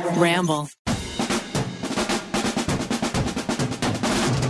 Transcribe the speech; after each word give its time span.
Ramble. 0.00 0.68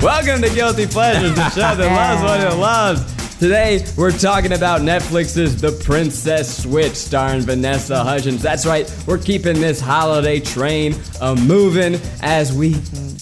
Welcome 0.02 0.42
to 0.42 0.50
Guilty 0.54 0.86
Pleasures, 0.86 1.34
the 1.34 1.50
show 1.50 1.74
that 1.74 1.78
loves 1.78 2.22
what 2.22 2.40
it 2.52 2.56
loves. 2.58 3.38
Today, 3.38 3.84
we're 3.96 4.12
talking 4.12 4.52
about 4.52 4.82
Netflix's 4.82 5.60
The 5.60 5.72
Princess 5.84 6.62
Switch, 6.62 6.94
starring 6.94 7.40
Vanessa 7.42 8.04
Hudgens. 8.04 8.40
That's 8.40 8.64
right, 8.66 8.88
we're 9.06 9.18
keeping 9.18 9.60
this 9.60 9.80
holiday 9.80 10.38
train 10.38 10.94
a 11.20 11.34
moving 11.34 12.00
as 12.20 12.52
we 12.52 12.76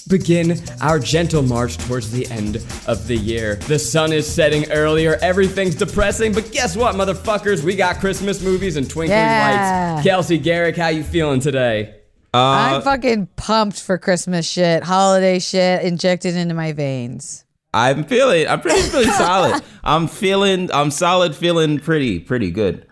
begin 0.07 0.59
our 0.81 0.99
gentle 0.99 1.41
march 1.41 1.77
towards 1.77 2.11
the 2.11 2.27
end 2.27 2.57
of 2.87 3.07
the 3.07 3.15
year. 3.15 3.55
The 3.55 3.79
sun 3.79 4.13
is 4.13 4.31
setting 4.31 4.69
earlier, 4.71 5.15
everything's 5.21 5.75
depressing, 5.75 6.33
but 6.33 6.51
guess 6.51 6.75
what, 6.77 6.95
motherfuckers? 6.95 7.63
We 7.63 7.75
got 7.75 7.99
Christmas 7.99 8.43
movies 8.43 8.75
and 8.75 8.87
twinkling 8.87 9.17
Yeah. 9.17 9.93
lights. 9.95 10.03
Kelsey 10.07 10.37
Garrick, 10.37 10.77
how 10.77 10.89
you 10.89 11.03
feeling 11.03 11.39
today? 11.39 11.95
I'm 12.33 12.81
fucking 12.81 13.27
pumped 13.35 13.81
for 13.81 13.97
Christmas 13.97 14.49
shit, 14.49 14.83
holiday 14.83 15.39
shit 15.39 15.83
injected 15.83 16.35
into 16.35 16.53
my 16.53 16.71
veins. 16.73 17.45
I'm 17.73 18.03
feeling. 18.03 18.47
I'm 18.47 18.61
pretty, 18.61 18.89
pretty 18.89 19.11
solid. 19.11 19.61
I'm 19.83 20.07
feeling. 20.07 20.69
I'm 20.73 20.91
solid. 20.91 21.35
Feeling 21.35 21.79
pretty, 21.79 22.19
pretty 22.19 22.51
good. 22.51 22.85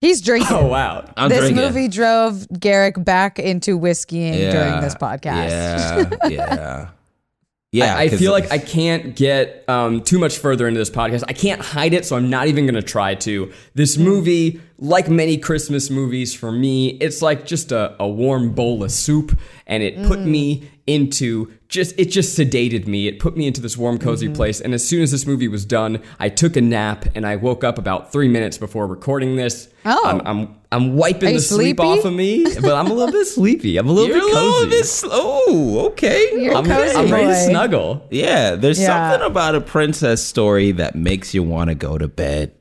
He's 0.00 0.20
drinking. 0.20 0.56
Oh, 0.56 0.66
wow. 0.66 1.04
I'm 1.16 1.28
this 1.28 1.40
drinking. 1.40 1.62
movie 1.64 1.88
drove 1.88 2.46
Garrick 2.58 3.02
back 3.04 3.38
into 3.38 3.78
whiskeying 3.78 4.38
Yeah, 4.38 4.52
during 4.52 4.80
this 4.80 4.94
podcast. 4.96 5.48
Yeah, 5.48 6.28
yeah, 6.28 6.88
yeah. 7.70 7.94
I, 7.96 8.00
I 8.02 8.08
'cause 8.08 8.18
feel 8.18 8.32
like 8.32 8.50
I 8.50 8.58
can't 8.58 9.14
get 9.14 9.64
um, 9.68 10.02
too 10.02 10.18
much 10.18 10.38
further 10.38 10.66
into 10.66 10.78
this 10.78 10.90
podcast. 10.90 11.22
I 11.28 11.32
can't 11.34 11.60
hide 11.62 11.94
it, 11.94 12.04
so 12.04 12.16
I'm 12.16 12.28
not 12.28 12.48
even 12.48 12.66
going 12.66 12.74
to 12.74 12.82
try 12.82 13.14
to. 13.14 13.52
This 13.74 13.96
movie, 13.96 14.60
like 14.82 15.08
many 15.08 15.38
Christmas 15.38 15.90
movies 15.90 16.34
for 16.34 16.50
me, 16.50 16.88
it's 16.88 17.22
like 17.22 17.46
just 17.46 17.70
a, 17.70 17.94
a 18.00 18.08
warm 18.08 18.52
bowl 18.52 18.82
of 18.82 18.90
soup, 18.90 19.38
and 19.64 19.80
it 19.80 19.94
put 20.08 20.18
mm. 20.18 20.26
me 20.26 20.70
into 20.88 21.52
just 21.68 21.96
it 22.00 22.06
just 22.06 22.36
sedated 22.36 22.88
me. 22.88 23.06
It 23.06 23.20
put 23.20 23.36
me 23.36 23.46
into 23.46 23.60
this 23.60 23.76
warm, 23.76 23.98
cozy 23.98 24.26
mm-hmm. 24.26 24.34
place. 24.34 24.60
And 24.60 24.74
as 24.74 24.86
soon 24.86 25.00
as 25.00 25.12
this 25.12 25.24
movie 25.24 25.46
was 25.46 25.64
done, 25.64 26.02
I 26.18 26.28
took 26.28 26.56
a 26.56 26.60
nap, 26.60 27.06
and 27.14 27.24
I 27.24 27.36
woke 27.36 27.62
up 27.62 27.78
about 27.78 28.10
three 28.10 28.26
minutes 28.26 28.58
before 28.58 28.88
recording 28.88 29.36
this. 29.36 29.68
Oh. 29.84 30.02
I'm 30.04 30.20
I'm, 30.26 30.56
I'm 30.72 30.96
wiping 30.96 31.28
Are 31.28 31.32
you 31.32 31.38
the 31.38 31.44
sleep 31.44 31.76
sleepy? 31.76 32.00
off 32.00 32.04
of 32.04 32.12
me, 32.12 32.42
but 32.60 32.74
I'm 32.74 32.88
a 32.88 32.92
little 32.92 33.12
bit 33.12 33.26
sleepy. 33.26 33.76
I'm 33.76 33.88
a 33.88 33.92
little 33.92 34.08
you're 34.08 34.18
bit 34.18 34.34
cozy. 34.34 34.46
little 34.46 34.70
bit 34.70 34.86
slow. 34.86 35.10
Oh, 35.14 35.86
okay. 35.90 36.42
You're 36.42 36.56
I'm, 36.56 36.64
cozy 36.64 36.96
I'm 36.96 37.08
ready 37.08 37.26
to 37.26 37.36
snuggle. 37.36 38.08
yeah, 38.10 38.56
there's 38.56 38.80
Yeah. 38.80 39.10
something 39.12 39.30
about 39.30 39.54
a 39.54 39.60
princess 39.60 40.24
story 40.24 40.72
that 40.72 40.96
makes 40.96 41.34
you 41.34 41.44
want 41.44 41.68
to 41.68 41.76
go 41.76 41.98
to 41.98 42.08
bed. 42.08 42.52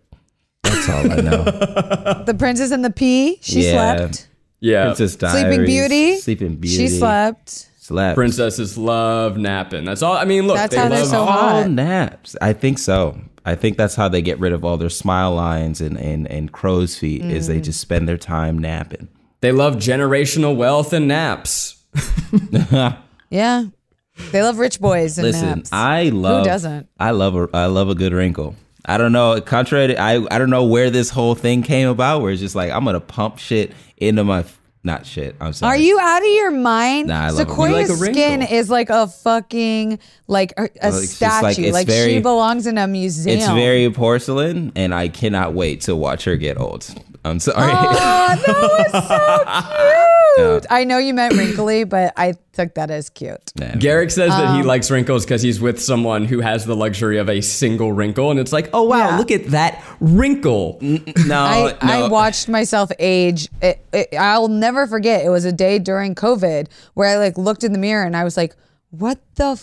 That's 0.63 0.89
all 0.89 1.11
I 1.11 1.15
know. 1.21 2.23
The 2.25 2.35
Princess 2.37 2.71
and 2.71 2.83
the 2.85 2.89
Pea, 2.91 3.37
she 3.41 3.65
Yeah. 3.65 3.95
slept. 3.97 4.27
Yeah, 4.59 4.85
Princess 4.85 5.15
Diaries. 5.15 5.41
Sleeping 5.41 5.65
Beauty, 5.65 6.17
Sleeping 6.19 6.55
Beauty. 6.55 6.75
she 6.77 6.87
slept. 6.87 7.67
Slept. 7.79 8.15
Princesses 8.15 8.77
love 8.77 9.37
napping. 9.37 9.85
That's 9.85 10.03
all. 10.03 10.15
I 10.15 10.23
mean, 10.25 10.45
look, 10.47 10.55
That's 10.57 10.75
they 10.75 10.79
how 10.81 10.87
they're 10.87 10.99
love. 10.99 11.07
so 11.09 11.19
all 11.21 11.25
hot. 11.63 11.69
naps. 11.71 12.35
I 12.41 12.53
think 12.53 12.77
so. 12.77 13.19
I 13.43 13.55
think 13.55 13.75
that's 13.77 13.95
how 13.95 14.07
they 14.07 14.21
get 14.21 14.39
rid 14.39 14.53
of 14.53 14.63
all 14.63 14.77
their 14.77 14.89
smile 14.89 15.33
lines 15.33 15.81
and, 15.81 15.97
and, 15.97 16.27
and 16.27 16.51
crow's 16.51 16.95
feet 16.95 17.23
is 17.23 17.45
Mm. 17.45 17.47
they 17.47 17.59
just 17.61 17.81
spend 17.81 18.07
their 18.07 18.17
time 18.19 18.59
napping. 18.59 19.07
They 19.41 19.51
love 19.51 19.77
generational 19.77 20.55
wealth 20.55 20.93
and 20.93 21.07
naps. 21.07 21.77
Yeah. 23.31 23.65
They 24.31 24.43
love 24.43 24.59
rich 24.59 24.79
boys 24.79 25.17
and 25.17 25.25
Listen, 25.27 25.47
naps. 25.47 25.69
I 25.73 26.09
love. 26.09 26.43
Who 26.43 26.49
doesn't? 26.49 26.87
I 26.99 27.11
love 27.11 27.35
a. 27.35 27.49
I 27.53 27.65
love 27.65 27.89
a 27.89 27.95
good 27.95 28.13
wrinkle. 28.13 28.55
I 28.85 28.97
don't 28.97 29.11
know. 29.11 29.39
Contrary, 29.41 29.87
to, 29.87 29.99
I 30.01 30.15
I 30.31 30.37
don't 30.39 30.49
know 30.49 30.65
where 30.65 30.89
this 30.89 31.09
whole 31.09 31.35
thing 31.35 31.61
came 31.63 31.87
about. 31.87 32.21
Where 32.21 32.31
it's 32.31 32.41
just 32.41 32.55
like 32.55 32.71
I'm 32.71 32.83
gonna 32.85 32.99
pump 32.99 33.37
shit 33.37 33.71
into 33.97 34.23
my. 34.23 34.43
Not 34.83 35.05
shit. 35.05 35.35
I'm 35.39 35.53
sorry. 35.53 35.75
Are 35.77 35.79
you 35.79 35.99
out 35.99 36.23
of 36.23 36.27
your 36.27 36.49
mind? 36.49 37.09
Nah, 37.09 37.25
I 37.25 37.29
love 37.29 37.41
it. 37.41 37.49
Sequoia's 37.51 38.01
like 38.01 38.13
skin 38.15 38.41
is 38.41 38.67
like 38.71 38.89
a 38.89 39.05
fucking 39.05 39.99
like 40.25 40.53
a, 40.57 40.63
a 40.63 40.69
Well, 40.89 40.97
it's 40.97 41.11
statue. 41.11 41.43
like- 41.65 41.73
Like, 41.73 41.87
it's 41.87 42.05
she 42.05 42.19
belongs 42.19 42.65
in 42.65 42.79
a 42.79 42.87
museum. 42.87 43.37
It's 43.37 43.47
very 43.49 43.91
porcelain, 43.91 44.71
and 44.75 44.91
I 44.95 45.07
cannot 45.09 45.53
wait 45.53 45.81
to 45.81 45.95
watch 45.95 46.23
her 46.23 46.35
get 46.35 46.57
old. 46.59 46.87
I'm 47.23 47.39
sorry. 47.39 47.71
Oh, 47.71 47.91
that 47.93 48.91
was 48.91 49.07
so 49.07 49.77
cute. 49.77 50.20
I 50.69 50.83
know 50.85 50.97
you 50.97 51.13
meant 51.13 51.35
wrinkly, 51.35 51.83
but 51.83 52.13
I 52.17 52.33
took 52.53 52.73
that 52.75 52.89
as 52.91 53.09
cute. 53.09 53.51
Nah. 53.55 53.75
Garrick 53.77 54.11
says 54.11 54.29
that 54.29 54.47
Um, 54.47 54.57
he 54.57 54.63
likes 54.63 54.89
wrinkles 54.89 55.25
because 55.25 55.41
he's 55.41 55.59
with 55.61 55.81
someone 55.81 56.25
who 56.25 56.39
has 56.41 56.65
the 56.65 56.75
luxury 56.75 57.17
of 57.17 57.29
a 57.29 57.41
single 57.41 57.91
wrinkle, 57.93 58.31
and 58.31 58.39
it's 58.39 58.53
like, 58.53 58.69
oh 58.73 58.83
wow, 58.83 59.09
Yeah. 59.09 59.17
look 59.17 59.31
at 59.31 59.45
that 59.47 59.83
wrinkle. 59.99 60.77
no, 60.81 61.41
I, 61.41 61.75
I 61.81 62.07
watched 62.07 62.47
myself 62.49 62.91
age. 62.99 63.49
It, 63.61 63.85
it, 63.93 64.15
I'll 64.17 64.47
never 64.47 64.87
forget. 64.87 65.25
It 65.25 65.29
was 65.29 65.45
a 65.45 65.51
day 65.51 65.79
during 65.79 66.15
COVID 66.15 66.67
where 66.93 67.09
I 67.09 67.17
like 67.17 67.37
looked 67.37 67.63
in 67.63 67.71
the 67.73 67.79
mirror 67.79 68.03
and 68.05 68.15
I 68.15 68.23
was 68.23 68.37
like, 68.37 68.55
"What 68.91 69.19
the 69.35 69.55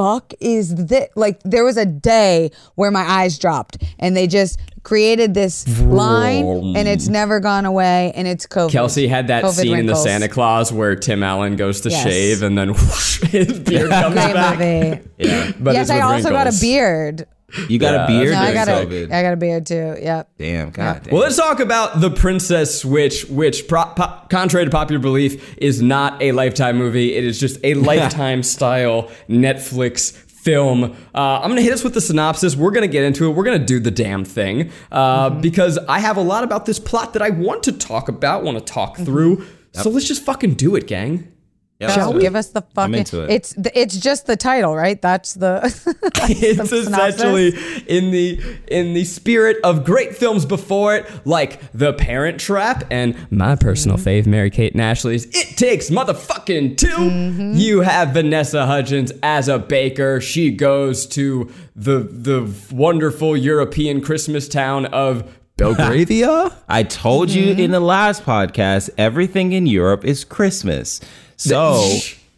fuck 0.00 0.32
is 0.40 0.74
this?" 0.74 1.08
Like 1.16 1.40
there 1.44 1.64
was 1.64 1.76
a 1.76 1.86
day 1.86 2.50
where 2.74 2.90
my 2.90 3.02
eyes 3.02 3.38
dropped 3.38 3.82
and 3.98 4.16
they 4.16 4.26
just 4.26 4.58
created 4.82 5.34
this 5.34 5.68
line 5.80 6.46
and 6.74 6.88
it's 6.88 7.06
never 7.08 7.38
gone 7.38 7.66
away 7.66 8.12
and 8.14 8.26
it's 8.26 8.46
COVID. 8.46 8.70
Kelsey 8.70 9.06
had 9.08 9.26
that 9.28 9.44
COVID 9.44 9.52
scene 9.52 9.78
in 9.78 9.86
the. 9.86 9.94
Santa 9.94 10.28
Claus 10.28 10.72
where 10.72 10.96
Tim 10.96 11.22
Allen 11.22 11.56
goes 11.56 11.82
to 11.82 11.90
Yes. 11.90 12.02
shave 12.02 12.42
and 12.42 12.56
then 12.56 12.70
whoosh, 12.70 13.20
his 13.30 13.58
beard 13.58 13.90
comes 13.90 14.14
Great 14.14 14.32
back. 14.34 14.58
movie. 14.58 15.00
Yeah. 15.18 15.52
But 15.60 15.74
yes, 15.74 15.90
I 15.90 16.00
also 16.00 16.30
got 16.30 16.46
a 16.46 16.56
beard. 16.60 17.26
You 17.68 17.78
got 17.78 17.94
Yeah, 17.94 18.04
a 18.04 18.06
beard 18.06 18.32
No, 18.32 18.38
I 18.40 18.52
got 18.52 18.68
a, 18.68 18.72
COVID. 18.72 19.12
I 19.12 19.22
got 19.22 19.32
a 19.32 19.36
beard 19.36 19.66
too. 19.66 19.96
Yep. 20.00 20.30
damn, 20.38 20.70
god 20.70 21.02
damn. 21.04 21.12
Well, 21.14 21.22
let's 21.22 21.36
talk 21.36 21.60
about 21.60 22.00
The 22.00 22.10
Princess 22.10 22.80
Switch, 22.80 23.24
which, 23.26 23.68
pro- 23.68 23.86
po- 23.96 24.22
contrary 24.28 24.64
to 24.64 24.70
popular 24.70 25.00
belief, 25.00 25.56
is 25.58 25.82
not 25.82 26.20
a 26.22 26.32
Lifetime 26.32 26.76
movie. 26.76 27.14
It 27.14 27.24
is 27.24 27.38
just 27.40 27.58
a 27.64 27.74
Lifetime 27.90 28.42
style 28.42 29.10
Netflix 29.28 30.12
film. 30.12 30.84
Uh, 31.14 31.40
I'm 31.40 31.50
going 31.50 31.56
to 31.56 31.62
hit 31.62 31.72
us 31.72 31.84
with 31.84 31.94
the 31.94 32.00
synopsis. 32.00 32.56
We're 32.56 32.70
going 32.70 32.88
to 32.88 32.92
get 32.92 33.04
into 33.04 33.26
it. 33.26 33.34
We're 33.34 33.44
going 33.44 33.60
to 33.60 33.64
do 33.66 33.78
the 33.78 33.90
damn 33.90 34.24
thing 34.24 34.70
uh, 34.90 35.30
because 35.30 35.78
I 35.78 35.98
have 36.00 36.16
a 36.16 36.22
lot 36.22 36.44
about 36.44 36.66
this 36.66 36.78
plot 36.78 37.12
that 37.12 37.22
I 37.22 37.30
want 37.30 37.64
to 37.64 37.72
talk 37.72 38.08
about, 38.08 38.42
want 38.42 38.58
to 38.58 38.64
talk 38.64 38.96
through. 38.96 39.44
So 39.72 39.90
let's 39.90 40.08
just 40.08 40.24
fucking 40.24 40.54
do 40.54 40.74
it, 40.76 40.86
gang. 40.86 41.30
Yeah, 41.80 41.96
Go, 41.96 42.02
let's 42.02 42.12
do 42.12 42.18
it. 42.18 42.20
give 42.20 42.36
us 42.36 42.48
the 42.48 42.60
fucking. 42.60 42.94
it. 42.94 43.14
It's 43.14 43.54
it's 43.74 43.96
just 43.96 44.26
the 44.26 44.36
title, 44.36 44.76
right? 44.76 45.00
That's 45.00 45.32
the. 45.32 45.60
that's 46.14 46.30
it's 46.30 46.70
the 46.70 46.76
essentially 46.76 47.54
in 47.86 48.10
the 48.10 48.38
in 48.68 48.92
the 48.92 49.04
spirit 49.04 49.56
of 49.64 49.82
great 49.82 50.14
films 50.14 50.44
before 50.44 50.96
it, 50.96 51.26
like 51.26 51.72
The 51.72 51.94
Parent 51.94 52.38
Trap 52.38 52.84
and 52.90 53.16
my 53.32 53.56
personal 53.56 53.96
mm-hmm. 53.96 54.08
fave, 54.08 54.26
Mary 54.26 54.50
Kate 54.50 54.74
and 54.74 54.82
Ashley's 54.82 55.24
It 55.24 55.56
Takes 55.56 55.88
Motherfucking 55.88 56.76
2 56.76 56.86
mm-hmm. 56.86 57.52
You 57.54 57.80
have 57.80 58.10
Vanessa 58.10 58.66
Hudgens 58.66 59.10
as 59.22 59.48
a 59.48 59.58
baker. 59.58 60.20
She 60.20 60.50
goes 60.50 61.06
to 61.06 61.50
the 61.74 62.00
the 62.00 62.52
wonderful 62.70 63.38
European 63.38 64.02
Christmas 64.02 64.48
town 64.48 64.84
of 64.86 65.34
Belgravia. 65.56 66.54
I 66.68 66.82
told 66.82 67.30
you 67.30 67.52
mm-hmm. 67.52 67.60
in 67.60 67.70
the 67.70 67.80
last 67.80 68.24
podcast, 68.24 68.90
everything 68.98 69.52
in 69.52 69.66
Europe 69.66 70.04
is 70.04 70.24
Christmas. 70.24 71.00
So 71.40 71.96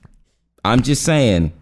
I'm 0.65 0.83
just 0.83 1.03
saying, 1.03 1.53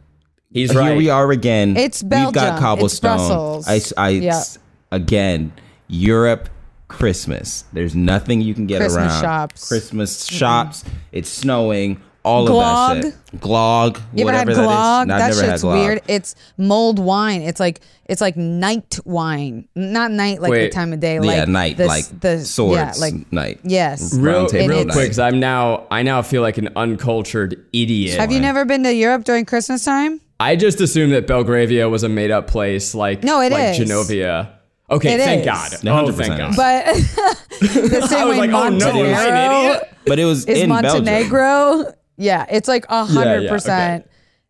He's 0.53 0.73
here 0.73 0.81
right. 0.81 0.97
we 0.97 1.09
are 1.09 1.31
again. 1.31 1.77
It's 1.77 2.03
Belgium. 2.03 2.27
We've 2.27 2.35
Belgium. 2.35 2.55
got 2.55 2.61
It's. 2.61 3.01
Brussels. 3.01 3.69
I, 3.69 3.81
I 3.97 4.09
Yeah. 4.11 4.43
again, 4.91 5.53
Europe, 5.89 6.49
Christmas. 6.89 7.65
There's 7.73 7.95
nothing 7.95 8.41
you 8.41 8.53
can 8.53 8.67
get 8.67 8.79
Christmas 8.81 8.97
around. 9.13 9.21
shops. 9.23 9.69
Christmas 9.69 10.27
shops. 10.27 10.83
Mm-hmm. 10.83 10.97
It's 11.13 11.29
snowing. 11.31 12.03
All 12.23 12.47
Glog. 12.47 12.97
of 12.99 13.03
that 13.05 13.13
shit. 13.33 13.41
Glog. 13.41 14.01
You 14.15 14.29
ever 14.29 14.37
had 14.37 14.47
whatever 14.49 14.55
that 14.55 14.61
is. 14.63 14.69
glog? 14.69 15.07
No, 15.07 15.19
that 15.19 15.35
shit's 15.35 15.63
glog. 15.65 15.73
weird. 15.73 16.03
It's 16.07 16.35
mulled 16.59 16.99
wine. 16.99 17.41
It's 17.43 17.59
like 17.61 17.81
it's 18.05 18.21
like 18.21 18.37
night 18.37 18.99
wine, 19.07 19.67
not 19.75 20.11
night 20.11 20.43
like 20.43 20.51
Wait. 20.51 20.65
the 20.67 20.71
time 20.71 20.93
of 20.93 21.01
day. 21.01 21.15
Yeah, 21.15 21.21
Like 21.21 21.49
night, 21.49 21.77
the, 21.79 21.87
like 21.87 22.21
the 22.21 22.41
swords, 22.45 22.77
Yeah, 22.77 22.93
like 23.01 23.33
night. 23.33 23.61
yes. 23.65 24.13
Real, 24.15 24.35
Round 24.41 24.49
table 24.51 24.69
real 24.69 24.85
night. 24.85 24.93
quick, 24.93 25.09
'cause 25.09 25.19
I'm 25.19 25.41
now 25.41 25.87
I 25.91 26.03
now 26.03 26.21
feel 26.23 26.43
like 26.43 26.59
an 26.59 26.69
uncultured 26.77 27.65
idiot. 27.73 28.19
Have 28.21 28.33
you 28.33 28.41
never 28.41 28.65
been 28.67 28.83
to 28.85 28.93
Europe 28.93 29.25
during 29.25 29.45
Christmas 29.47 29.85
time? 29.85 30.21
I 30.39 30.57
just 30.57 30.81
assumed 30.81 31.13
that 31.13 31.27
Belgravia 31.27 31.89
was 31.89 32.03
a 32.03 32.09
made 32.09 32.31
up 32.31 32.47
place 32.49 32.95
like 32.95 33.23
No, 33.25 33.41
it 33.41 33.53
like 33.53 33.79
is. 33.79 33.89
Genovia. 33.89 34.49
Okay, 34.91 35.15
It 35.15 35.19
thank 35.21 35.41
is. 35.43 35.47
God. 35.47 35.73
Yeah, 35.85 36.01
Oh, 36.01 36.05
100% 36.05 36.17
thank 36.17 36.37
God. 36.37 36.57
But 36.57 36.85
the 37.61 38.07
same 38.09 38.19
I 38.19 38.25
was 38.25 38.39
way 38.39 38.49
like, 38.49 38.51
oh 38.51 38.69
no, 38.71 38.87
Montenegro 38.87 39.05
am 39.15 39.35
an 39.35 39.65
idiot? 39.77 39.89
But 40.05 40.19
it 40.19 40.25
was 40.25 40.45
is 40.47 40.59
in 40.59 40.69
Belgium. 40.71 41.05
Yeah, 42.21 42.45
it's 42.51 42.69
like 42.69 42.85
a 42.89 43.05
hundred 43.05 43.49
percent. 43.49 44.07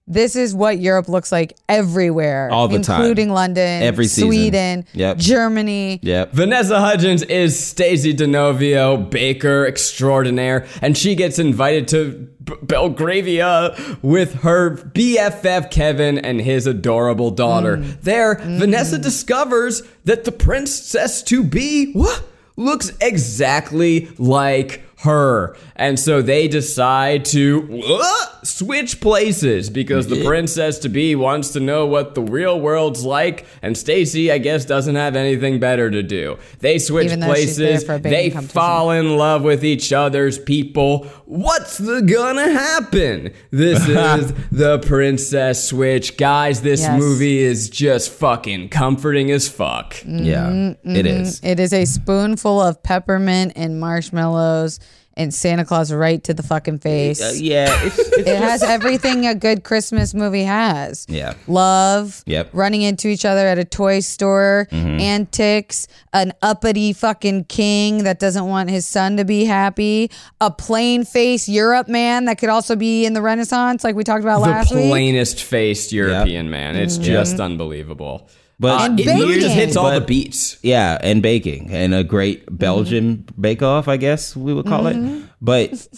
This 0.09 0.35
is 0.35 0.53
what 0.57 0.81
Europe 0.81 1.09
looks 1.09 1.31
like 1.31 1.57
everywhere, 1.69 2.51
All 2.51 2.67
the 2.67 2.81
time. 2.81 3.01
including 3.03 3.29
London, 3.31 3.81
Every 3.85 4.07
season. 4.07 4.29
Sweden, 4.29 4.85
Yep. 4.93 5.19
Germany. 5.19 6.01
Yep. 6.03 6.33
Vanessa 6.33 6.81
Hudgens 6.81 7.23
is 7.23 7.57
Stacey 7.65 8.13
DeNovio, 8.13 9.09
baker 9.09 9.65
extraordinaire, 9.69 10.67
and 10.83 10.99
she 10.99 11.15
gets 11.15 11.39
invited 11.39 11.87
to 11.89 12.29
B- 12.43 12.55
Belgravia 12.61 13.77
with 14.03 14.43
her 14.43 14.71
BFF 14.77 15.71
Kevin 15.71 16.19
and 16.19 16.41
his 16.41 16.67
adorable 16.67 17.31
daughter. 17.31 17.77
Mm. 17.77 18.01
There, 18.03 18.35
mm-hmm. 18.35 18.59
Vanessa 18.59 18.99
discovers 18.99 19.83
that 20.07 20.25
the 20.25 20.33
princess 20.33 21.23
to 21.25 21.45
be 21.45 21.93
what 21.93 22.25
looks 22.57 22.91
exactly 23.01 24.09
like 24.19 24.83
her. 25.03 25.57
And 25.81 25.99
so 25.99 26.21
they 26.21 26.47
decide 26.47 27.25
to 27.37 27.83
uh, 27.89 28.27
switch 28.45 29.01
places 29.01 29.71
because 29.71 30.09
the 30.09 30.23
princess 30.27 30.79
to 30.81 30.91
be 30.91 31.15
wants 31.17 31.55
to 31.55 31.61
know 31.61 31.87
what 31.87 32.15
the 32.15 32.21
real 32.21 32.61
world's 32.61 33.03
like, 33.03 33.47
and 33.63 33.75
Stacy, 33.79 34.31
I 34.31 34.37
guess, 34.37 34.67
doesn't 34.67 34.95
have 34.97 35.17
anything 35.17 35.59
better 35.59 35.91
to 35.91 36.03
do. 36.03 36.37
They 36.59 36.79
switch 36.79 37.07
Even 37.07 37.21
though 37.21 37.35
she's 37.35 37.57
there 37.57 37.69
places. 37.71 37.87
for 37.87 37.95
a 37.95 37.99
baking 37.99 38.41
They 38.43 38.47
fall 38.47 38.91
in 38.91 39.17
love 39.17 39.43
with 39.43 39.65
each 39.65 39.91
other's 39.91 40.39
people. 40.39 41.05
What's 41.25 41.79
the 41.79 42.03
gonna 42.03 42.53
happen? 42.53 43.33
This 43.51 43.81
is 43.89 44.35
the 44.53 44.81
princess 44.81 45.67
switch, 45.67 46.19
guys. 46.19 46.61
This 46.61 46.81
Yes. 46.83 47.01
movie 47.01 47.39
is 47.39 47.71
just 47.71 48.11
fucking 48.13 48.69
comforting 48.69 49.31
as 49.31 49.49
fuck. 49.49 49.97
Yeah, 50.07 50.75
it 50.85 51.07
is. 51.07 51.41
It 51.43 51.59
is 51.59 51.73
a 51.73 51.87
spoonful 51.87 52.61
of 52.61 52.83
peppermint 52.83 53.55
and 53.57 53.81
marshmallows 53.81 54.79
and 55.17 55.35
Santa 55.35 55.65
Claus 55.65 55.93
right 55.93 56.23
to 56.25 56.33
the 56.33 56.43
fucking 56.43 56.79
face. 56.79 57.21
Uh, 57.21 57.33
yeah, 57.37 57.69
it's, 57.85 57.99
it's 57.99 58.19
It 58.29 58.37
has 58.39 58.63
everything 58.63 59.27
a 59.27 59.35
good 59.35 59.65
Christmas 59.65 60.15
movie 60.15 60.45
has. 60.45 61.05
Yeah. 61.09 61.35
Love. 61.47 62.23
Yep. 62.27 62.49
Mm-hmm. 62.49 62.57
Running 62.59 62.83
into 62.83 63.09
each 63.09 63.25
other 63.25 63.47
at 63.47 63.59
a 63.59 63.65
toy 63.65 64.01
store. 64.01 64.69
Antics. 64.73 65.89
An 66.13 66.33
uppity 66.43 66.93
fucking 66.93 67.45
king 67.45 68.05
that 68.05 68.19
doesn't 68.19 68.47
want 68.47 68.71
his 68.71 68.87
son 68.87 69.17
to 69.17 69.25
be 69.25 69.45
happy. 69.45 70.11
A 70.41 70.51
plain 70.51 71.05
face 71.05 71.49
Europe 71.49 71.89
man 71.89 72.25
that 72.27 72.39
could 72.39 72.49
also 72.49 72.77
be 72.77 73.05
in 73.05 73.13
the 73.13 73.23
Renaissance, 73.23 73.85
like 73.85 73.95
we 73.97 74.05
talked 74.05 74.23
about 74.25 74.41
The 74.43 74.51
last 74.51 74.75
week. 74.75 74.89
plainest 74.89 75.43
faced 75.43 75.93
European 75.93 76.51
man. 76.51 76.77
It's 76.77 76.95
Mm-hmm. 76.95 77.05
just 77.05 77.41
unbelievable. 77.41 78.29
But 78.61 78.91
And 78.91 79.01
it 79.01 79.41
just 79.41 79.55
hits 79.55 79.75
all 79.75 79.91
the 79.91 80.03
beats. 80.03 80.59
Yeah, 80.63 80.99
and 81.01 81.23
baking 81.23 81.71
and 81.71 81.95
a 81.95 82.05
great 82.05 82.45
Belgian 82.57 83.17
mm-hmm. 83.17 83.41
bake 83.41 83.63
off, 83.63 83.89
I 83.89 83.97
guess 83.97 84.37
we 84.37 84.53
would 84.53 84.67
call 84.67 84.83
Mm-hmm. 84.85 85.23
it. 85.23 85.25
But 85.41 85.89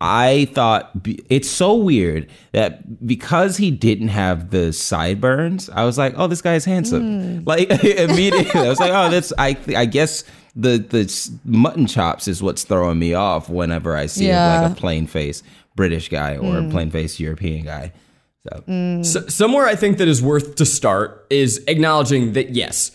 I 0.00 0.48
thought 0.52 0.90
it's 1.28 1.50
so 1.50 1.74
weird 1.74 2.28
that 2.52 3.04
because 3.06 3.56
he 3.56 3.70
didn't 3.72 4.08
have 4.08 4.50
the 4.50 4.72
sideburns, 4.72 5.70
I 5.70 5.84
was 5.84 5.98
like, 5.98 6.14
"Oh, 6.16 6.28
this 6.28 6.40
guy 6.40 6.54
is 6.54 6.64
handsome." 6.64 7.02
Mm. 7.02 7.46
Like 7.46 7.68
immediately, 7.84 8.60
I 8.60 8.68
was 8.68 8.78
like, 8.80 8.92
"Oh, 8.92 9.10
that's 9.10 9.32
I 9.38 9.56
I 9.76 9.84
guess 9.86 10.22
the 10.54 10.78
the 10.78 11.30
mutton 11.44 11.86
chops 11.86 12.28
is 12.28 12.42
what's 12.42 12.62
throwing 12.64 12.98
me 13.00 13.14
off 13.14 13.48
whenever 13.48 13.96
I 13.96 14.06
see 14.06 14.28
Yeah. 14.28 14.62
like 14.62 14.72
a 14.72 14.74
plain 14.74 15.06
face 15.08 15.42
British 15.74 16.08
guy 16.08 16.36
or 16.36 16.54
mm. 16.54 16.68
a 16.68 16.70
plain 16.70 16.90
face 16.90 17.18
European 17.18 17.64
guy." 17.64 17.92
So 18.48 18.64
mm. 18.68 19.04
So, 19.06 19.26
somewhere 19.28 19.66
I 19.66 19.76
think 19.76 19.98
that 19.98 20.08
is 20.08 20.20
worth 20.22 20.56
to 20.56 20.66
start 20.66 21.26
is 21.30 21.62
acknowledging 21.68 22.32
that 22.32 22.50
yes, 22.50 22.90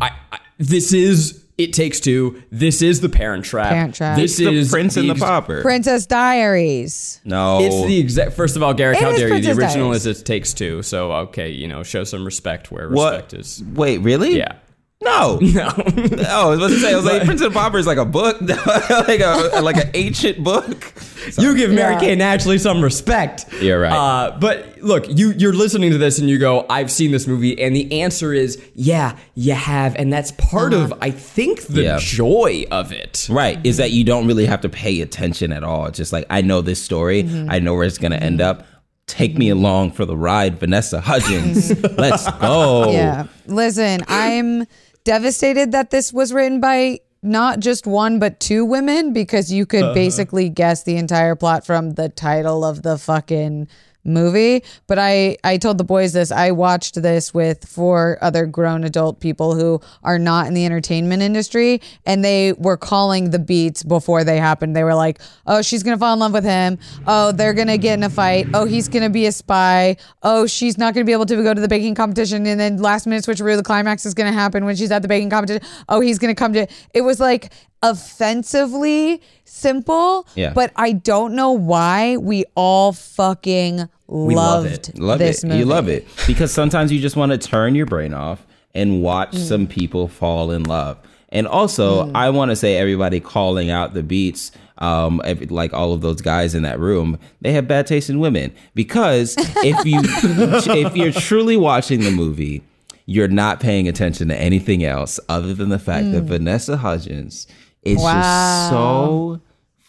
I, 0.00 0.10
I 0.32 0.38
this 0.58 0.92
is 0.92 1.44
it 1.56 1.72
takes 1.72 1.98
two. 1.98 2.40
This 2.50 2.82
is 2.82 3.00
the 3.00 3.08
Parent 3.08 3.44
Trap. 3.44 3.70
Parent 3.70 3.94
Trap. 3.94 4.16
This 4.16 4.36
the 4.36 4.48
is 4.52 4.70
Prince 4.70 4.96
and 4.96 5.08
the 5.08 5.12
ex- 5.12 5.20
Pauper. 5.20 5.60
Princess 5.62 6.06
Diaries. 6.06 7.20
no, 7.24 7.60
It's 7.60 7.86
the 7.86 7.98
exact. 7.98 8.32
First 8.32 8.56
of 8.56 8.62
all, 8.62 8.74
Garrick, 8.74 8.98
It 8.98 9.04
how 9.04 9.10
is 9.10 9.18
dare 9.18 9.34
you? 9.34 9.42
The 9.42 9.50
original 9.50 9.88
Diaries. 9.88 10.06
is 10.06 10.20
it 10.20 10.24
takes 10.24 10.54
two. 10.54 10.82
So 10.82 11.12
okay, 11.12 11.50
you 11.50 11.66
know, 11.68 11.82
show 11.82 12.04
some 12.04 12.24
respect 12.24 12.70
where 12.70 12.88
what? 12.88 13.12
respect 13.12 13.34
is. 13.34 13.62
Wait, 13.74 13.98
really? 13.98 14.36
Yeah. 14.36 14.54
No. 15.02 15.38
No. 15.42 15.68
Oh, 15.76 16.46
I 16.46 16.46
was 16.50 16.58
about 16.58 16.68
to 16.70 16.78
say, 16.80 16.92
I 16.92 16.96
was 16.96 17.04
like, 17.04 17.22
Prince 17.24 17.40
and 17.40 17.50
the 17.52 17.54
Pauper 17.54 17.78
is 17.78 17.86
like 17.86 17.98
a 17.98 18.04
book, 18.04 18.40
like 18.40 19.20
a 19.20 19.60
like 19.62 19.76
an 19.76 19.90
ancient 19.94 20.42
book. 20.42 20.92
You 21.38 21.56
give 21.56 21.70
Mary 21.70 21.94
Yeah. 21.94 22.00
Kate 22.00 22.20
Ashley 22.20 22.58
some 22.58 22.82
respect. 22.82 23.46
You're 23.60 23.80
right. 23.80 23.92
Uh, 23.92 24.36
but 24.38 24.78
look, 24.82 25.04
you 25.08 25.30
you're 25.32 25.52
listening 25.52 25.90
to 25.92 25.98
this 25.98 26.18
and 26.18 26.28
you 26.28 26.38
go, 26.38 26.66
"I've 26.68 26.90
seen 26.90 27.12
this 27.12 27.26
movie," 27.26 27.60
and 27.62 27.74
the 27.76 28.00
answer 28.02 28.32
is, 28.32 28.60
"Yeah, 28.74 29.16
you 29.34 29.54
have," 29.54 29.94
and 29.96 30.12
that's 30.12 30.32
part 30.32 30.74
of, 30.74 30.92
I 31.00 31.10
think, 31.12 31.62
the 31.62 31.82
Yeah. 31.82 31.98
joy 32.00 32.64
of 32.70 32.90
it. 32.92 33.28
Right, 33.30 33.58
is 33.64 33.76
that 33.76 33.92
you 33.92 34.02
don't 34.04 34.26
really 34.26 34.46
have 34.46 34.60
to 34.62 34.68
pay 34.68 35.00
attention 35.00 35.52
at 35.52 35.62
all. 35.62 35.86
It's 35.86 35.96
just 35.98 36.12
like 36.12 36.26
I 36.30 36.40
know 36.42 36.60
this 36.60 36.82
story, 36.82 37.22
Mm-hmm. 37.22 37.50
I 37.50 37.58
know 37.60 37.74
where 37.74 37.84
it's 37.84 37.98
gonna 37.98 38.16
end 38.16 38.40
up. 38.40 38.66
Take 39.06 39.38
me 39.38 39.48
along 39.48 39.92
for 39.92 40.04
the 40.04 40.16
ride, 40.16 40.58
Vanessa 40.60 41.00
Hudgens. 41.00 41.70
Let's 41.98 42.30
go. 42.32 42.90
Yeah. 42.92 43.26
Listen, 43.46 44.02
I'm 44.06 44.66
devastated 45.04 45.72
that 45.72 45.90
this 45.90 46.12
was 46.12 46.32
written 46.32 46.60
by 46.60 47.00
not 47.22 47.58
just 47.58 47.86
one 47.86 48.18
but 48.18 48.38
two 48.38 48.64
women 48.64 49.12
because 49.12 49.52
you 49.52 49.64
Uh-huh. 49.64 49.88
could 49.88 49.94
basically 49.94 50.48
guess 50.48 50.84
the 50.84 50.96
entire 50.96 51.34
plot 51.34 51.66
from 51.66 51.92
the 51.92 52.08
title 52.08 52.64
of 52.64 52.82
the 52.82 52.96
fucking 52.98 53.66
movie 54.08 54.62
but 54.86 54.98
i 54.98 55.36
i 55.44 55.56
told 55.56 55.78
the 55.78 55.84
boys 55.84 56.12
this. 56.12 56.30
I 56.32 56.50
watched 56.50 57.00
this 57.02 57.32
with 57.34 57.64
four 57.68 58.18
other 58.20 58.46
grown 58.46 58.84
adult 58.84 59.20
people 59.20 59.54
who 59.54 59.80
are 60.02 60.18
not 60.18 60.46
in 60.46 60.54
the 60.54 60.64
entertainment 60.64 61.22
industry 61.22 61.80
and 62.06 62.24
they 62.24 62.52
were 62.54 62.76
calling 62.76 63.30
the 63.30 63.38
beats 63.38 63.82
before 63.82 64.24
they 64.24 64.38
happened. 64.38 64.74
They 64.74 64.84
were 64.84 64.94
like 64.94 65.20
oh 65.46 65.62
she's 65.62 65.82
gonna 65.82 65.98
fall 65.98 66.12
in 66.14 66.18
love 66.20 66.32
with 66.32 66.44
him. 66.44 66.78
Oh 67.06 67.32
they're 67.32 67.54
gonna 67.54 67.78
get 67.78 67.94
in 67.94 68.02
a 68.02 68.10
fight. 68.10 68.46
Oh 68.54 68.64
he's 68.64 68.88
gonna 68.88 69.10
be 69.10 69.26
a 69.26 69.32
spy. 69.32 69.96
Oh 70.22 70.46
she's 70.46 70.78
not 70.78 70.94
gonna 70.94 71.04
be 71.04 71.12
able 71.12 71.26
to 71.26 71.36
go 71.42 71.52
to 71.54 71.60
the 71.60 71.68
baking 71.68 71.94
competition 71.94 72.46
and 72.46 72.58
then 72.58 72.78
last 72.78 73.06
minute 73.06 73.24
switcheroo 73.24 73.56
the 73.56 73.62
climax 73.62 74.06
is 74.06 74.14
gonna 74.14 74.32
happen 74.32 74.64
when 74.64 74.74
she's 74.76 74.90
at 74.90 75.02
the 75.02 75.08
baking 75.08 75.30
competition. 75.30 75.62
Oh 75.88 76.00
he's 76.00 76.18
gonna 76.18 76.34
come 76.34 76.52
to 76.54 76.66
it 76.94 77.02
was 77.02 77.20
like 77.20 77.52
offensively 77.82 79.22
simple 79.44 80.26
Yeah. 80.34 80.52
but 80.52 80.72
i 80.76 80.92
don't 80.92 81.34
know 81.34 81.52
why 81.52 82.16
we 82.16 82.44
all 82.56 82.92
fucking 82.92 83.88
love 84.08 84.64
loved 84.64 84.88
it. 84.88 84.98
Love 84.98 85.18
this 85.18 85.44
it. 85.44 85.48
movie 85.48 85.58
You 85.60 85.64
love 85.66 85.88
it. 85.88 86.06
Because 86.26 86.52
sometimes 86.52 86.90
you 86.92 87.00
just 87.00 87.16
want 87.16 87.32
to 87.32 87.38
turn 87.38 87.74
your 87.74 87.86
brain 87.86 88.14
off 88.14 88.46
and 88.74 89.02
watch 89.02 89.32
Mm. 89.32 89.38
some 89.48 89.66
people 89.66 90.08
fall 90.08 90.50
in 90.50 90.62
love. 90.64 90.98
And 91.30 91.46
also, 91.46 92.10
I 92.14 92.30
want 92.30 92.50
to 92.50 92.56
say 92.56 92.76
everybody 92.78 93.20
calling 93.20 93.68
out 93.70 93.92
the 93.92 94.02
beats, 94.02 94.50
um, 94.78 95.20
every, 95.26 95.46
like 95.46 95.74
all 95.74 95.92
of 95.92 96.00
those 96.00 96.22
guys 96.22 96.54
in 96.54 96.62
that 96.62 96.78
room, 96.80 97.18
they 97.42 97.52
have 97.52 97.68
bad 97.68 97.86
taste 97.86 98.08
in 98.08 98.18
women. 98.18 98.50
Because 98.74 99.34
if 99.38 99.84
you 99.84 100.00
if 100.02 100.96
you're 100.96 101.12
truly 101.12 101.56
watching 101.58 102.00
the 102.00 102.10
movie, 102.10 102.62
you're 103.04 103.28
not 103.28 103.60
paying 103.60 103.88
attention 103.88 104.28
to 104.28 104.36
anything 104.40 104.84
else 104.84 105.20
other 105.28 105.52
than 105.52 105.68
the 105.68 105.78
fact 105.78 106.12
that 106.12 106.22
Vanessa 106.22 106.76
Hudgens 106.78 107.46
is 107.82 107.98
Mm. 107.98 108.04
Wow. 108.04 108.12
just 108.22 108.70
so 108.70 109.40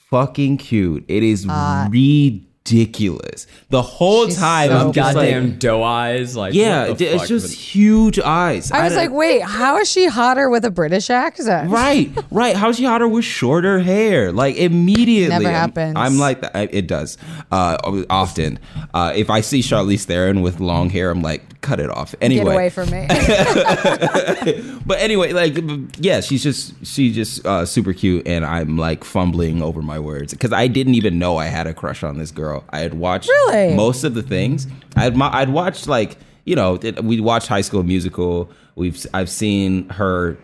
fucking 0.09 0.57
cute. 0.57 1.05
It 1.07 1.23
is 1.23 1.45
ridiculous. 1.45 2.41
The 2.69 3.81
whole 3.81 4.25
She's 4.27 4.37
time 4.37 4.69
so 4.69 4.77
I'm 4.87 4.91
just 4.93 5.15
like, 5.15 5.31
Goddamn 5.31 5.57
doe 5.59 5.83
eyes. 5.83 6.35
Like 6.35 6.53
yeah, 6.53 6.89
what 6.89 6.97
the 6.97 7.05
it's 7.05 7.21
fuck? 7.21 7.27
just 7.27 7.47
But- 7.49 7.57
huge 7.57 8.19
eyes. 8.19 8.71
I 8.71 8.83
was 8.83 8.93
don't- 8.93 9.03
like, 9.03 9.11
wait, 9.11 9.41
how 9.43 9.77
is 9.77 9.89
she 9.89 10.07
hotter 10.07 10.49
with 10.49 10.65
a 10.65 10.71
British 10.71 11.09
accent? 11.09 11.69
right, 11.69 12.11
right. 12.31 12.55
How's 12.55 12.77
she 12.77 12.85
hotter 12.85 13.07
with 13.07 13.25
shorter 13.25 13.79
hair? 13.79 14.31
Like 14.31 14.55
immediately, 14.57 15.29
Never 15.29 15.45
I'm- 15.47 15.53
happens. 15.55 15.93
I'm, 15.97 16.17
like, 16.17 16.43
I- 16.55 16.69
it 16.71 16.87
does. 16.87 17.17
Uh, 17.51 18.03
often, 18.09 18.59
uh, 18.93 19.13
if 19.15 19.29
I 19.29 19.41
see 19.41 19.61
Charlize 19.61 20.03
Theron 20.05 20.41
with 20.41 20.59
long 20.59 20.89
hair, 20.89 21.09
I'm 21.11 21.21
like, 21.21 21.61
cut 21.61 21.79
it 21.79 21.89
off. 21.89 22.15
Anyway, 22.21 22.45
Get 22.45 22.53
away 22.53 22.69
from 22.69 22.89
me. 22.89 23.05
but 24.85 24.99
anyway, 24.99 25.33
like, 25.33 25.57
yeah, 25.97 26.21
she's 26.21 26.43
just 26.43 26.73
she's 26.85 27.15
just 27.15 27.45
uh, 27.45 27.65
super 27.65 27.93
cute, 27.93 28.27
and 28.27 28.45
I'm 28.45 28.77
like 28.77 29.03
fumbling 29.03 29.61
over 29.61 29.81
my 29.81 29.99
words 29.99 30.33
because 30.33 30.53
I 30.53 30.67
didn't 30.67 30.95
even 30.95 31.19
know 31.19 31.37
I 31.37 31.45
had 31.45 31.67
a 31.67 31.73
crush 31.73 32.03
on 32.03 32.17
this 32.17 32.31
girl. 32.31 32.58
I 32.69 32.79
had 32.79 32.93
watched 32.93 33.29
Really? 33.29 33.75
most 33.75 34.03
of 34.03 34.13
the 34.13 34.23
things. 34.23 34.67
I'd 34.95 35.19
I'd 35.21 35.49
watched 35.49 35.87
like 35.87 36.17
you 36.45 36.55
know 36.55 36.75
it- 36.81 37.03
we 37.03 37.19
watched 37.19 37.47
High 37.47 37.61
School 37.61 37.83
Musical. 37.83 38.49
We've 38.75 39.05
I've 39.13 39.29
seen 39.29 39.89
her 39.89 40.37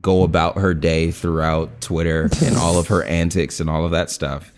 go 0.00 0.24
about 0.24 0.58
her 0.58 0.74
day 0.74 1.10
throughout 1.10 1.80
Twitter 1.80 2.28
and 2.44 2.56
all 2.56 2.78
of 2.78 2.88
her 2.88 3.04
antics 3.04 3.60
and 3.60 3.70
all 3.70 3.84
of 3.84 3.92
that 3.92 4.10
stuff. 4.10 4.52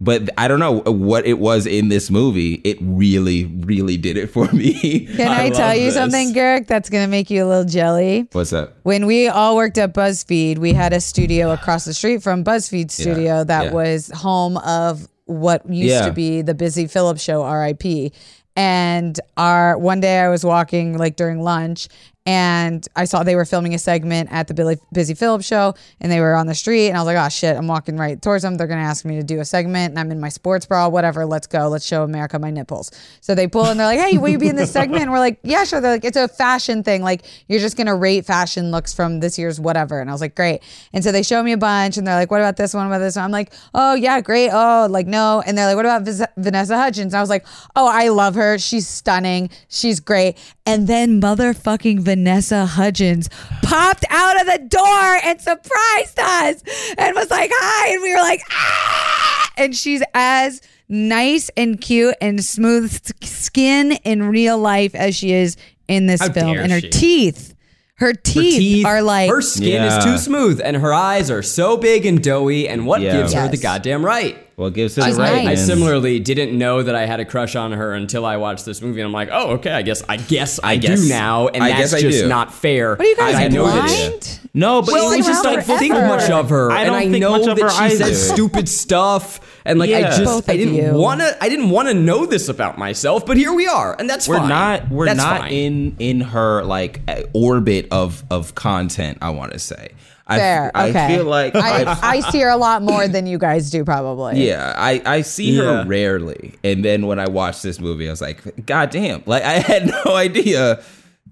But 0.00 0.30
I 0.36 0.48
don't 0.48 0.58
know 0.58 0.82
uh, 0.84 0.90
what 0.90 1.26
it 1.26 1.38
was 1.38 1.64
in 1.64 1.88
this 1.88 2.10
movie. 2.10 2.54
It 2.64 2.76
really, 2.80 3.44
really 3.44 3.96
did 3.96 4.16
it 4.16 4.28
for 4.28 4.46
me. 4.52 5.06
Can 5.06 5.28
I, 5.28 5.44
I 5.44 5.50
tell 5.50 5.76
you 5.76 5.86
this. 5.86 5.94
something, 5.94 6.32
Garrick, 6.32 6.66
that's 6.66 6.90
going 6.90 7.04
to 7.04 7.10
make 7.10 7.30
you 7.30 7.44
a 7.44 7.46
little 7.46 7.64
jelly? 7.64 8.26
What's 8.32 8.50
that? 8.50 8.72
When 8.82 9.06
we 9.06 9.28
all 9.28 9.54
worked 9.54 9.78
at 9.78 9.94
BuzzFeed, 9.94 10.58
we 10.58 10.72
had 10.72 10.92
a 10.92 11.00
studio 11.00 11.52
across 11.52 11.84
the 11.84 11.94
street 11.94 12.20
from 12.20 12.42
BuzzFeed 12.42 12.90
studio 12.90 13.44
that 13.44 13.66
yeah. 13.66 13.72
was 13.72 14.10
home 14.10 14.56
of 14.56 15.06
what 15.26 15.68
used 15.68 15.90
Yeah. 15.90 16.06
to 16.06 16.12
be 16.12 16.42
the 16.42 16.54
Busy 16.54 16.86
Phillips 16.86 17.22
show, 17.22 17.44
RIP. 17.44 18.12
And 18.54 19.18
our 19.36 19.78
one 19.78 20.00
day 20.00 20.20
I 20.20 20.28
was 20.28 20.44
walking 20.44 20.98
like 20.98 21.16
during 21.16 21.40
lunch 21.42 21.88
and 22.24 22.86
I 22.94 23.04
saw 23.04 23.24
they 23.24 23.34
were 23.34 23.44
filming 23.44 23.74
a 23.74 23.78
segment 23.78 24.30
at 24.30 24.46
the 24.46 24.54
Billy 24.54 24.78
Busy 24.92 25.14
Phillips 25.14 25.44
show 25.44 25.74
and 26.00 26.10
they 26.10 26.20
were 26.20 26.34
on 26.34 26.46
the 26.46 26.54
street 26.54 26.88
and 26.88 26.96
I 26.96 27.00
was 27.00 27.06
like, 27.06 27.16
oh 27.16 27.28
shit, 27.28 27.56
I'm 27.56 27.66
walking 27.66 27.96
right 27.96 28.20
towards 28.20 28.42
them. 28.42 28.56
They're 28.56 28.68
gonna 28.68 28.82
ask 28.82 29.04
me 29.04 29.16
to 29.16 29.24
do 29.24 29.40
a 29.40 29.44
segment 29.44 29.90
and 29.90 29.98
I'm 29.98 30.10
in 30.12 30.20
my 30.20 30.28
sports 30.28 30.64
bra, 30.64 30.88
whatever, 30.88 31.26
let's 31.26 31.48
go. 31.48 31.68
Let's 31.68 31.84
show 31.84 32.04
America 32.04 32.38
my 32.38 32.50
nipples. 32.50 32.92
So 33.20 33.34
they 33.34 33.48
pull 33.48 33.66
and 33.66 33.78
they're 33.78 33.86
like, 33.86 33.98
Hey, 33.98 34.18
will 34.18 34.28
you 34.28 34.38
be 34.38 34.48
in 34.48 34.54
this 34.54 34.70
segment? 34.78 35.02
And 35.02 35.10
we're 35.10 35.18
like, 35.18 35.40
Yeah, 35.42 35.64
sure. 35.64 35.80
They're 35.80 35.92
like, 35.92 36.04
it's 36.04 36.16
a 36.16 36.28
fashion 36.28 36.84
thing. 36.84 37.02
Like 37.02 37.24
you're 37.48 37.60
just 37.60 37.76
gonna 37.76 37.96
rate 37.96 38.24
fashion 38.24 38.70
looks 38.70 38.94
from 38.94 39.18
this 39.18 39.36
year's 39.38 39.58
whatever. 39.58 40.00
And 40.00 40.08
I 40.08 40.12
was 40.12 40.20
like, 40.20 40.36
Great. 40.36 40.62
And 40.92 41.02
so 41.02 41.10
they 41.10 41.24
show 41.24 41.42
me 41.42 41.52
a 41.52 41.58
bunch 41.58 41.96
and 41.96 42.06
they're 42.06 42.14
like, 42.14 42.30
What 42.30 42.40
about 42.40 42.56
this 42.56 42.72
one? 42.72 42.88
What 42.88 42.96
about 42.96 43.04
this 43.04 43.16
one? 43.16 43.24
I'm 43.24 43.32
like, 43.32 43.52
Oh 43.74 43.94
yeah, 43.94 44.20
great. 44.20 44.50
Oh, 44.52 44.86
like 44.88 45.08
no. 45.08 45.42
And 45.44 45.58
they're 45.58 45.66
like, 45.66 45.76
What 45.76 45.86
about 45.86 46.30
Vanessa 46.36 46.76
Hudgens? 46.76 47.14
And 47.14 47.18
I 47.18 47.20
was 47.20 47.30
like, 47.30 47.46
Oh, 47.74 47.88
I 47.88 48.08
love 48.08 48.36
her. 48.36 48.58
She's 48.58 48.86
stunning. 48.86 49.50
She's 49.68 49.98
great. 49.98 50.38
And 50.64 50.86
then 50.86 51.20
motherfucking 51.20 52.00
Vanessa 52.00 52.66
Hudgens 52.66 53.28
popped 53.62 54.04
out 54.10 54.40
of 54.40 54.46
the 54.46 54.58
door 54.68 55.18
and 55.24 55.40
surprised 55.40 56.18
us 56.18 56.62
and 56.96 57.16
was 57.16 57.30
like, 57.30 57.50
hi. 57.52 57.92
And 57.94 58.02
we 58.02 58.12
were 58.12 58.20
like, 58.20 58.40
ah. 58.50 59.50
And 59.56 59.74
she's 59.74 60.02
as 60.14 60.62
nice 60.88 61.50
and 61.56 61.80
cute 61.80 62.14
and 62.20 62.44
smooth 62.44 62.92
skin 63.24 63.92
in 64.04 64.22
real 64.24 64.56
life 64.58 64.94
as 64.94 65.16
she 65.16 65.32
is 65.32 65.56
in 65.88 66.06
this 66.06 66.20
How 66.20 66.30
film. 66.32 66.56
And 66.58 66.70
her 66.70 66.80
she. 66.80 66.90
teeth, 66.90 67.54
her 67.96 68.12
teeth, 68.12 68.54
Her 68.54 68.58
teeth 68.60 68.86
are 68.86 69.02
like, 69.02 69.30
her 69.30 69.42
skin 69.42 69.82
Yeah. 69.82 69.98
is 69.98 70.04
too 70.04 70.16
smooth, 70.18 70.60
and 70.62 70.76
her 70.76 70.92
eyes 70.94 71.30
are 71.30 71.42
so 71.42 71.76
big 71.76 72.06
and 72.06 72.22
doughy. 72.22 72.68
And 72.68 72.86
what 72.86 73.00
Yeah. 73.00 73.12
gives 73.18 73.32
her 73.32 73.48
the 73.48 73.56
goddamn 73.58 74.04
right? 74.04 74.36
Well, 74.56 74.68
gives 74.70 74.96
her 74.96 75.02
She's 75.02 75.16
the 75.16 75.22
right. 75.22 75.44
nice. 75.44 75.60
I 75.62 75.64
similarly 75.64 76.20
didn't 76.20 76.56
know 76.56 76.82
that 76.82 76.94
I 76.94 77.06
had 77.06 77.20
a 77.20 77.24
crush 77.24 77.56
on 77.56 77.72
her 77.72 77.94
until 77.94 78.26
I 78.26 78.36
watched 78.36 78.64
this 78.66 78.82
movie, 78.82 79.00
and 79.00 79.06
I'm 79.06 79.12
like, 79.12 79.30
oh, 79.32 79.52
okay, 79.52 79.72
I 79.72 79.80
guess, 79.82 80.02
I 80.08 80.18
guess 80.18 80.60
I, 80.62 80.76
guess- 80.76 81.00
do 81.02 81.08
now, 81.08 81.48
and 81.48 81.64
I 81.64 81.68
that's 81.70 81.80
guess 81.92 81.94
I 81.94 82.00
just 82.02 82.20
do. 82.22 82.28
not 82.28 82.52
fair. 82.52 82.90
what 82.96 83.00
are 83.00 83.08
you 83.08 83.16
guys, 83.16 83.34
I 83.34 83.48
know 83.48 83.66
that- 83.66 83.86
blind? 83.86 84.38
No, 84.54 84.82
but 84.82 84.92
Well, 84.92 85.10
I 85.10 85.16
She's 85.16 85.26
just 85.26 85.44
around 85.46 85.56
like 85.56 85.64
think 85.64 85.94
forever. 85.94 86.06
much 86.08 86.28
of 86.30 86.50
her, 86.50 86.70
I 86.70 86.80
and 86.80 86.86
don't 86.88 86.96
I 86.96 87.08
think 87.08 87.20
know 87.22 87.30
much 87.30 87.46
of 87.48 87.56
that 87.56 87.62
her 87.62 87.70
she 87.70 87.76
either. 87.94 87.96
says 88.04 88.30
stupid 88.30 88.68
stuff, 88.68 89.40
and 89.64 89.78
like 89.78 89.88
I 89.90 90.02
just 90.02 90.24
Both 90.24 90.50
I 90.50 90.58
didn't 90.58 90.94
wanna 90.94 91.30
I 91.40 91.48
didn't 91.48 91.70
wanna 91.70 91.94
know 91.94 92.26
this 92.26 92.50
about 92.50 92.76
myself, 92.76 93.24
but 93.24 93.38
here 93.38 93.54
we 93.54 93.66
are, 93.66 93.96
and 93.98 94.10
that's 94.10 94.28
we're 94.28 94.36
fine. 94.36 94.48
not 94.50 94.90
we're 94.90 95.06
That's 95.06 95.16
not 95.16 95.40
fine. 95.40 95.52
in 95.52 95.96
in 95.98 96.20
her 96.20 96.62
like 96.64 97.00
orbit 97.32 97.88
of 97.90 98.22
of 98.30 98.54
content. 98.54 99.16
I 99.22 99.30
want 99.30 99.52
to 99.52 99.58
say. 99.58 99.92
I, 100.26 100.38
Fair. 100.38 100.70
I 100.74 100.88
okay. 100.90 101.16
feel 101.16 101.24
like 101.24 101.54
I, 101.56 101.82
I, 101.82 101.98
I 102.02 102.20
see 102.20 102.40
her 102.40 102.48
a 102.48 102.56
lot 102.56 102.82
more 102.82 103.08
than 103.08 103.26
you 103.26 103.38
guys 103.38 103.70
do, 103.70 103.84
probably. 103.84 104.46
yeah, 104.46 104.72
I 104.76 105.02
I 105.04 105.22
see 105.22 105.52
Yeah. 105.56 105.82
her 105.82 105.84
rarely, 105.86 106.54
and 106.62 106.84
then 106.84 107.06
when 107.06 107.18
I 107.18 107.28
watched 107.28 107.62
this 107.62 107.80
movie, 107.80 108.06
I 108.08 108.10
was 108.12 108.20
like, 108.20 108.64
God 108.66 108.90
damn! 108.90 109.22
Like 109.26 109.42
I 109.42 109.54
had 109.54 109.86
no 110.06 110.14
idea. 110.14 110.82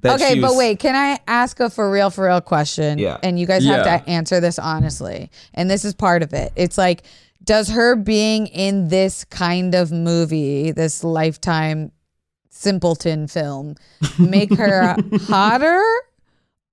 That 0.02 0.18
Okay, 0.20 0.34
she 0.34 0.40
but 0.40 0.56
wait, 0.56 0.78
can 0.78 0.94
I 0.96 1.18
ask 1.28 1.60
a 1.60 1.68
for 1.68 1.90
real, 1.90 2.08
for 2.10 2.24
real 2.26 2.40
question? 2.40 2.98
Yeah. 2.98 3.18
And 3.22 3.38
you 3.38 3.46
guys 3.46 3.64
have 3.66 3.84
Yeah. 3.84 3.98
to 3.98 4.08
answer 4.08 4.40
this 4.40 4.58
honestly. 4.58 5.30
And 5.52 5.68
this 5.70 5.84
is 5.84 5.92
part 5.92 6.22
of 6.22 6.32
it. 6.32 6.52
It's 6.56 6.78
like, 6.78 7.02
does 7.44 7.68
her 7.68 7.96
being 7.96 8.46
in 8.46 8.88
this 8.88 9.24
kind 9.26 9.74
of 9.74 9.92
movie, 9.92 10.70
this 10.72 11.04
lifetime 11.04 11.92
simpleton 12.48 13.26
film, 13.28 13.74
make 14.18 14.54
her 14.56 14.96
hotter 15.28 15.82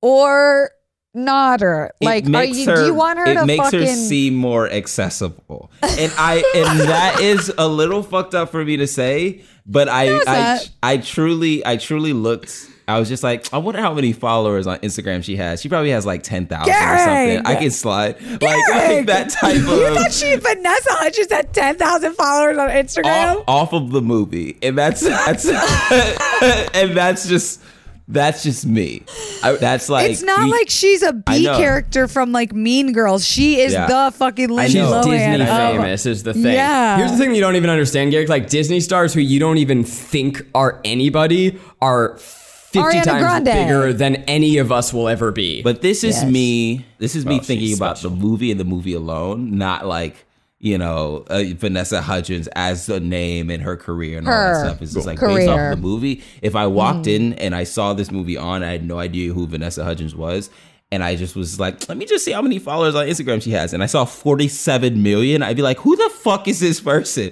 or 0.01 0.71
notter? 1.17 1.89
it 1.99 2.05
Like, 2.05 2.29
are 2.29 2.43
you, 2.45 2.65
her, 2.65 2.75
do 2.75 2.85
you 2.85 2.93
want 2.93 3.19
her 3.19 3.25
it 3.25 3.33
to 3.35 3.45
makes 3.45 3.65
fucking? 3.65 3.79
her 3.81 3.87
seem 3.87 4.35
more 4.35 4.69
accessible, 4.69 5.71
and 5.81 6.11
I 6.17 6.43
and 6.55 6.79
that 6.81 7.19
is 7.21 7.51
a 7.57 7.67
little 7.67 8.03
fucked 8.03 8.35
up 8.35 8.49
for 8.51 8.63
me 8.63 8.77
to 8.77 8.87
say, 8.87 9.41
but 9.65 9.89
I 9.89 10.19
I. 10.27 10.59
I 10.83 10.97
truly 10.97 11.65
I 11.65 11.77
truly 11.77 12.13
looked. 12.13 12.69
I 12.89 12.99
was 12.99 13.09
just 13.09 13.21
like, 13.21 13.53
I 13.53 13.57
wonder 13.57 13.81
how 13.81 13.93
many 13.93 14.13
followers 14.13 14.65
on 14.65 14.77
Instagram 14.77 15.21
she 15.21 15.35
has. 15.35 15.59
She 15.61 15.67
probably 15.67 15.89
has 15.89 16.05
like 16.05 16.23
ten 16.23 16.47
thousand 16.47 16.73
or 16.73 16.97
something. 16.99 17.45
I 17.45 17.55
can 17.55 17.71
slide 17.71 18.21
like, 18.21 18.39
Gang! 18.39 18.39
like 18.97 19.05
that 19.07 19.29
type 19.29 19.57
of. 19.57 19.67
you 19.67 19.93
thought 19.93 20.13
she 20.13 20.37
Vanessa 20.37 20.93
Hudgens 20.93 21.29
had 21.29 21.53
ten 21.53 21.75
thousand 21.75 22.13
followers 22.15 22.57
on 22.57 22.69
Instagram? 22.69 23.39
off, 23.39 23.43
off 23.47 23.73
of 23.73 23.91
the 23.91 24.01
movie, 24.01 24.57
and 24.61 24.77
that's 24.77 25.01
that's 25.01 25.45
and 26.73 26.95
that's 26.95 27.27
just 27.27 27.61
that's 28.07 28.43
just 28.43 28.65
me. 28.65 29.03
I, 29.43 29.53
that's 29.53 29.89
like 29.89 30.09
it's 30.11 30.21
not 30.23 30.45
we- 30.45 30.51
like 30.51 30.69
she's 30.69 31.03
a 31.03 31.13
B 31.13 31.43
character 31.45 32.07
from 32.07 32.31
like 32.31 32.53
Mean 32.53 32.93
Girls. 32.93 33.25
She 33.25 33.59
is 33.59 33.73
Yeah. 33.73 33.87
the 33.87 34.11
fucking 34.17 34.49
Lindsay 34.49 34.79
She's 34.79 34.89
know. 34.89 35.01
Lohan. 35.01 35.11
Disney 35.11 35.41
of- 35.41 35.47
famous 35.47 36.05
is 36.05 36.23
the 36.23 36.33
thing. 36.33 36.53
Yeah. 36.53 36.97
Here's 36.97 37.11
the 37.11 37.17
thing 37.17 37.35
you 37.35 37.41
don't 37.41 37.55
even 37.55 37.69
understand, 37.69 38.11
Garrick. 38.11 38.29
Like 38.29 38.49
Disney 38.49 38.79
stars 38.79 39.13
who 39.13 39.19
you 39.21 39.39
don't 39.39 39.57
even 39.57 39.83
think 39.83 40.41
are 40.55 40.79
anybody 40.85 41.59
are 41.81 42.17
50 42.17 42.79
Ariana 42.79 43.03
times 43.03 43.21
Grande. 43.21 43.45
bigger 43.45 43.93
than 43.93 44.15
any 44.27 44.57
of 44.57 44.71
us 44.71 44.93
will 44.93 45.07
ever 45.07 45.31
be. 45.31 45.61
But 45.61 45.81
this 45.81 46.03
is 46.03 46.15
Yes. 46.21 46.31
me. 46.31 46.85
This 46.99 47.15
is 47.15 47.25
me 47.25 47.39
Oh, 47.39 47.43
thinking 47.43 47.73
about 47.75 47.97
special. 47.97 48.11
the 48.15 48.21
movie 48.21 48.51
and 48.51 48.59
the 48.59 48.65
movie 48.65 48.93
alone, 48.93 49.57
not 49.57 49.85
like 49.87 50.25
you 50.59 50.77
know 50.77 51.23
uh, 51.29 51.43
Vanessa 51.55 52.01
Hudgens 52.01 52.47
as 52.55 52.89
a 52.89 52.99
name 52.99 53.49
and 53.49 53.61
her 53.63 53.77
career 53.77 54.17
and 54.17 54.27
all 54.27 54.33
that 54.33 54.65
stuff. 54.65 54.81
It's 54.81 54.93
just 54.93 55.07
like 55.07 55.19
based 55.19 55.47
off. 55.47 55.59
Of 55.59 55.69
the 55.71 55.81
movie. 55.81 56.23
If 56.41 56.55
I 56.55 56.67
walked 56.67 57.07
in 57.07 57.33
and 57.33 57.53
I 57.55 57.63
saw 57.63 57.93
this 57.93 58.11
movie 58.11 58.37
on, 58.37 58.63
I 58.63 58.71
had 58.71 58.83
no 58.83 58.99
idea 58.99 59.33
who 59.33 59.47
Vanessa 59.47 59.83
Hudgens 59.83 60.15
was. 60.15 60.49
And 60.89 61.03
I 61.03 61.17
just 61.17 61.35
was 61.35 61.59
like, 61.59 61.89
let 61.89 61.97
me 61.97 62.05
just 62.05 62.23
see 62.23 62.31
how 62.31 62.41
many 62.41 62.59
followers 62.59 62.95
on 62.95 63.07
Instagram 63.07 63.41
she 63.41 63.51
has. 63.51 63.73
And 63.73 63.83
I 63.83 63.87
saw 63.87 64.05
47 64.05 65.03
million. 65.03 65.43
I'd 65.43 65.57
be 65.57 65.61
like, 65.61 65.79
who 65.79 65.97
the 65.97 66.09
fuck 66.09 66.47
is 66.47 66.61
this 66.61 66.79
person? 66.79 67.31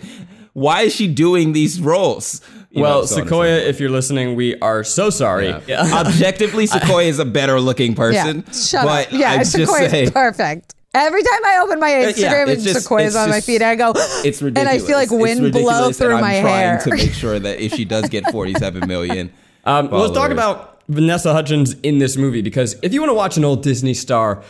Why 0.51 0.81
is 0.81 0.95
she 0.95 1.07
doing 1.07 1.53
these 1.53 1.79
roles? 1.79 2.41
You 2.69 2.81
well, 2.81 2.91
so 2.91 2.97
on 2.97 2.99
and 3.01 3.09
so 3.09 3.15
Sequoia, 3.23 3.57
forth. 3.57 3.69
if 3.69 3.79
you're 3.79 3.89
listening, 3.89 4.35
we 4.35 4.59
are 4.59 4.83
so 4.83 5.09
sorry. 5.09 5.55
Yeah. 5.67 6.01
Objectively, 6.05 6.65
Sequoia 6.65 7.05
is 7.05 7.19
a 7.19 7.25
better 7.25 7.61
looking 7.61 7.95
person. 7.95 8.43
Yeah, 8.45 8.53
shut 8.53 8.85
but 8.85 9.07
up. 9.07 9.13
Yeah, 9.13 9.31
I'm 9.31 9.39
just 9.39 9.53
Sequoia's 9.53 9.91
saying, 9.91 10.11
perfect. 10.11 10.75
Every 10.95 11.21
time 11.23 11.45
I 11.45 11.59
open 11.63 11.79
my 11.79 11.89
Instagram 11.91 12.47
it's 12.47 12.51
and 12.51 12.61
just- 12.63 12.81
Sequoia's 12.83 13.07
it's 13.07 13.15
on 13.15 13.29
my 13.29 13.35
just- 13.37 13.47
feed, 13.47 13.61
I 13.61 13.75
go, 13.75 13.93
it's 14.23 14.41
ridiculous. 14.41 14.57
and 14.57 14.69
I 14.69 14.79
feel 14.79 14.97
like 14.97 15.11
wind 15.11 15.51
blow 15.51 15.91
through 15.91 16.11
and 16.13 16.21
my 16.21 16.37
I'm 16.37 16.41
trying 16.43 16.55
hair. 16.55 16.79
to 16.83 16.89
make 16.91 17.13
sure 17.13 17.37
that 17.37 17.59
if 17.59 17.73
she 17.73 17.85
does 17.85 18.07
get 18.09 18.23
47 18.31 18.87
million, 18.87 19.31
Um, 19.65 19.89
well, 19.89 20.01
let's 20.01 20.13
talk 20.13 20.31
about 20.31 20.81
Vanessa 20.87 21.33
Hudgens 21.33 21.73
in 21.81 21.97
this 21.99 22.15
movie 22.15 22.41
because 22.43 22.75
if 22.83 22.93
you 22.93 23.01
want 23.01 23.09
to 23.09 23.15
watch 23.15 23.37
an 23.37 23.43
old 23.45 23.63
Disney 23.63 23.93
star 23.95 24.43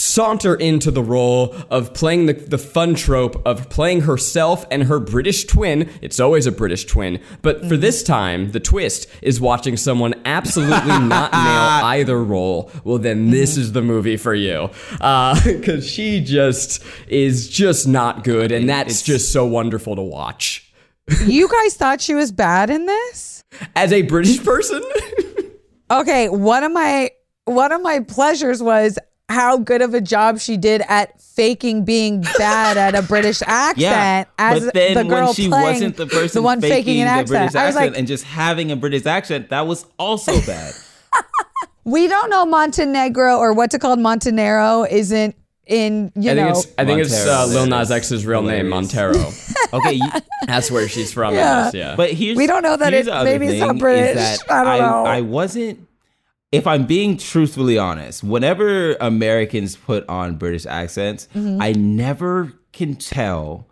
saunter 0.00 0.54
into 0.54 0.90
the 0.90 1.02
role 1.02 1.54
of 1.70 1.92
playing 1.92 2.26
the, 2.26 2.32
the 2.32 2.58
fun 2.58 2.94
trope 2.94 3.40
of 3.46 3.68
playing 3.68 4.02
herself 4.02 4.64
and 4.70 4.84
her 4.84 4.98
British 4.98 5.44
twin, 5.44 5.88
it's 6.00 6.18
always 6.18 6.46
a 6.46 6.52
British 6.52 6.84
twin, 6.86 7.20
but 7.42 7.64
for 7.66 7.76
this 7.76 8.02
time, 8.02 8.52
the 8.52 8.60
twist 8.60 9.06
is 9.22 9.40
watching 9.40 9.76
someone 9.76 10.14
absolutely 10.24 10.98
not 10.98 11.32
nail 11.32 11.86
either 11.90 12.22
role. 12.24 12.70
Well, 12.84 12.98
then 12.98 13.30
this 13.30 13.56
is 13.56 13.72
the 13.72 13.82
movie 13.82 14.16
for 14.16 14.34
you 14.34 14.70
uh, 15.00 15.38
because 15.44 15.86
she 15.88 16.20
just 16.20 16.82
is 17.06 17.48
just 17.48 17.86
not 17.86 18.24
good, 18.24 18.52
and 18.52 18.68
that's 18.68 19.02
It's- 19.02 19.02
just 19.02 19.32
so 19.32 19.44
wonderful 19.46 19.96
to 19.96 20.02
watch. 20.02 20.66
you 21.26 21.48
guys 21.48 21.74
thought 21.74 22.00
she 22.00 22.14
was 22.14 22.30
bad 22.32 22.70
in 22.70 22.86
this? 22.86 23.42
As 23.74 23.92
a 23.92 24.02
British 24.02 24.42
person. 24.44 24.82
Okay, 25.90 26.28
one 26.28 26.62
of 26.62 26.70
my 26.72 27.10
one 27.46 27.72
of 27.72 27.82
my 27.82 27.98
pleasures 28.00 28.62
was 28.62 28.96
how 29.30 29.56
good 29.56 29.80
of 29.80 29.94
a 29.94 30.00
job 30.00 30.38
she 30.40 30.56
did 30.56 30.82
at 30.88 31.20
faking 31.22 31.84
being 31.84 32.20
bad 32.36 32.76
at 32.76 32.94
a 32.94 33.02
British 33.02 33.40
accent 33.46 33.78
yeah. 33.78 34.24
as 34.38 34.64
but 34.64 34.74
then 34.74 34.94
the 34.94 35.04
girl 35.04 35.26
when 35.26 35.34
she 35.34 35.48
playing 35.48 35.64
wasn't 35.74 35.96
the 35.96 36.06
person 36.06 36.38
the 36.40 36.42
one 36.42 36.60
faking, 36.60 37.00
an 37.00 37.06
the 37.06 37.10
accent. 37.12 37.28
British 37.28 37.54
accent 37.54 37.90
like, 37.92 37.98
and 37.98 38.06
just 38.08 38.24
having 38.24 38.70
a 38.72 38.76
British 38.76 39.06
accent, 39.06 39.48
that 39.50 39.66
was 39.66 39.86
also 39.98 40.38
bad. 40.46 40.74
we 41.84 42.08
don't 42.08 42.28
know 42.30 42.44
Montenegro 42.44 43.38
or 43.38 43.52
what's 43.52 43.74
it 43.74 43.80
called 43.80 44.00
Montenegro 44.00 44.84
isn't 44.90 45.34
in 45.66 46.10
you 46.16 46.32
I 46.32 46.34
think 46.34 46.48
know 46.48 46.58
it's 46.58 46.66
I 46.78 46.84
think 46.84 47.00
it's 47.00 47.26
uh, 47.26 47.46
Lil 47.46 47.66
there 47.66 47.78
Nas. 47.78 47.90
X's 47.92 48.26
real 48.26 48.42
name, 48.42 48.66
Hilarious. 48.66 48.92
Montero. 48.92 49.32
Okay, 49.72 49.92
you, 49.92 50.10
That's 50.48 50.68
where 50.68 50.88
she's 50.88 51.12
from. 51.12 51.32
Yeah. 51.32 51.70
Yeah. 51.72 51.90
yeah. 51.90 51.96
But 51.96 52.10
here's 52.12 52.36
We 52.36 52.48
don't 52.48 52.64
know 52.64 52.76
that 52.76 52.92
here's 52.92 53.06
it- 53.06 53.22
maybe 53.22 53.46
it's 53.46 53.60
not 53.60 53.78
British. 53.78 54.38
I 54.50 54.64
don't 54.64 54.78
know. 54.78 55.04
I 55.04 55.20
wasn't. 55.20 55.86
If 56.52 56.66
I'm 56.66 56.84
being 56.86 57.16
truthfully 57.16 57.78
honest, 57.78 58.24
whenever 58.24 58.94
Americans 58.94 59.76
put 59.76 60.08
on 60.08 60.36
British 60.36 60.66
accents, 60.66 61.28
Mm-hmm. 61.34 61.62
I 61.62 61.72
never 61.72 62.52
can 62.72 62.96
tell 62.96 63.68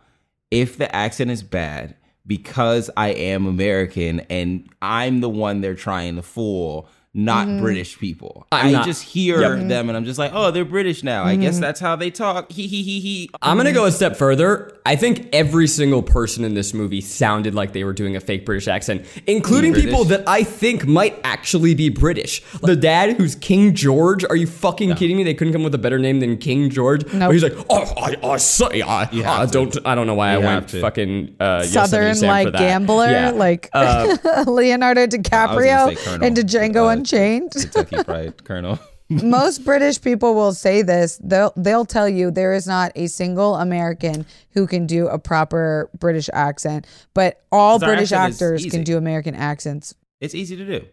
if 0.51 0.77
the 0.79 0.95
accent 0.95 1.31
is 1.31 1.43
bad 1.43 1.97
because 2.27 2.91
I 2.97 3.09
am 3.09 3.47
American 3.47 4.21
and 4.31 4.69
I'm 4.81 5.21
the 5.21 5.29
one 5.29 5.61
they're 5.61 5.75
trying 5.75 6.17
to 6.17 6.23
fool, 6.23 6.89
not 7.15 7.47
Mm-hmm. 7.49 7.61
British 7.63 7.99
people. 7.99 8.47
I'm 8.53 8.67
I 8.67 8.71
not- 8.73 8.85
just 8.87 9.03
hear 9.03 9.41
Yep. 9.41 9.69
them 9.69 9.89
and 9.89 9.97
I'm 9.97 10.05
just 10.05 10.19
like, 10.19 10.33
oh, 10.35 10.51
they're 10.51 10.65
British 10.65 11.03
now. 11.03 11.25
I 11.25 11.33
Mm-hmm. 11.33 11.43
guess 11.43 11.59
that's 11.59 11.81
how 11.81 11.97
they 11.97 12.11
talk. 12.11 12.51
He 12.53 12.67
he 12.67 12.83
he 12.83 13.01
he. 13.01 13.31
I'm 13.43 13.57
gonna 13.57 13.73
go 13.73 13.87
a 13.87 13.93
step 13.93 14.17
further. 14.17 14.75
I 14.87 14.97
think 14.97 15.29
every 15.33 15.67
single 15.67 16.03
person 16.03 16.45
in 16.45 16.55
this 16.55 16.73
movie 16.73 17.01
sounded 17.01 17.55
like 17.55 17.73
they 17.73 17.85
were 17.85 17.93
doing 17.93 18.17
a 18.17 18.21
fake 18.21 18.47
British 18.47 18.69
accent, 18.69 19.05
including 19.27 19.73
British? 19.73 19.91
people 19.91 20.05
that 20.07 20.25
I 20.29 20.43
think 20.43 20.87
might 20.87 21.19
actually 21.25 21.75
be 21.75 21.89
British. 21.89 22.43
The 22.63 22.77
dad 22.77 23.17
who's 23.17 23.35
King 23.35 23.75
George. 23.75 24.25
Are 24.25 24.37
you 24.37 24.47
fucking 24.47 24.95
kidding 24.97 25.17
me? 25.17 25.25
They 25.25 25.35
couldn't 25.35 25.53
come 25.53 25.63
with 25.63 25.75
a 25.75 25.79
better 25.79 25.99
name 25.99 26.21
than 26.21 26.37
King 26.39 26.71
George. 26.71 27.05
Nope. 27.13 27.21
But 27.29 27.31
he's 27.33 27.43
like, 27.43 27.55
oh, 27.69 27.93
I, 27.97 28.17
I 28.27 28.37
say, 28.39 28.83
I, 28.83 29.03
I 29.05 29.47
don't, 29.47 29.77
I 29.87 29.95
don't 29.95 30.07
know 30.07 30.15
why 30.15 30.33
You 30.37 30.41
I 30.43 30.45
went 30.45 30.69
to. 30.71 30.81
fucking 30.81 31.37
uh, 31.41 31.63
Southern 31.65 32.19
like 32.21 32.53
gambler 32.55 33.11
Yeah. 33.11 33.31
like 33.31 33.69
Uh, 33.73 34.17
Leonardo 34.47 35.07
DiCaprio 35.07 35.89
say 35.89 35.95
Colonel, 35.97 36.27
into 36.27 36.43
Django 36.43 36.87
uh, 36.87 36.98
Unchained. 36.99 37.53
Kentucky 37.53 38.03
Fried 38.05 38.45
Colonel. 38.45 38.79
Most 39.11 39.65
British 39.65 40.01
people 40.03 40.35
will 40.35 40.53
say 40.53 40.83
this. 40.83 41.19
They'll 41.25 41.53
they'll 41.57 41.87
tell 41.87 42.07
you 42.09 42.31
there 42.31 42.53
is 42.53 42.67
not 42.67 42.93
a 42.95 43.07
single 43.07 43.55
American 43.55 44.27
who 44.51 44.67
can 44.67 44.87
do 44.87 45.09
a 45.09 45.19
proper 45.19 45.89
British 45.99 46.29
accent, 46.35 46.87
but 47.15 47.43
all 47.51 47.79
British 47.79 48.13
accent 48.13 48.31
is 48.35 48.37
actors 48.43 48.61
easy. 48.67 48.71
can 48.71 48.85
do 48.85 48.99
American 48.99 49.35
accents. 49.35 49.95
It's 50.21 50.35
easy 50.35 50.57
to 50.57 50.65
do. 50.81 50.87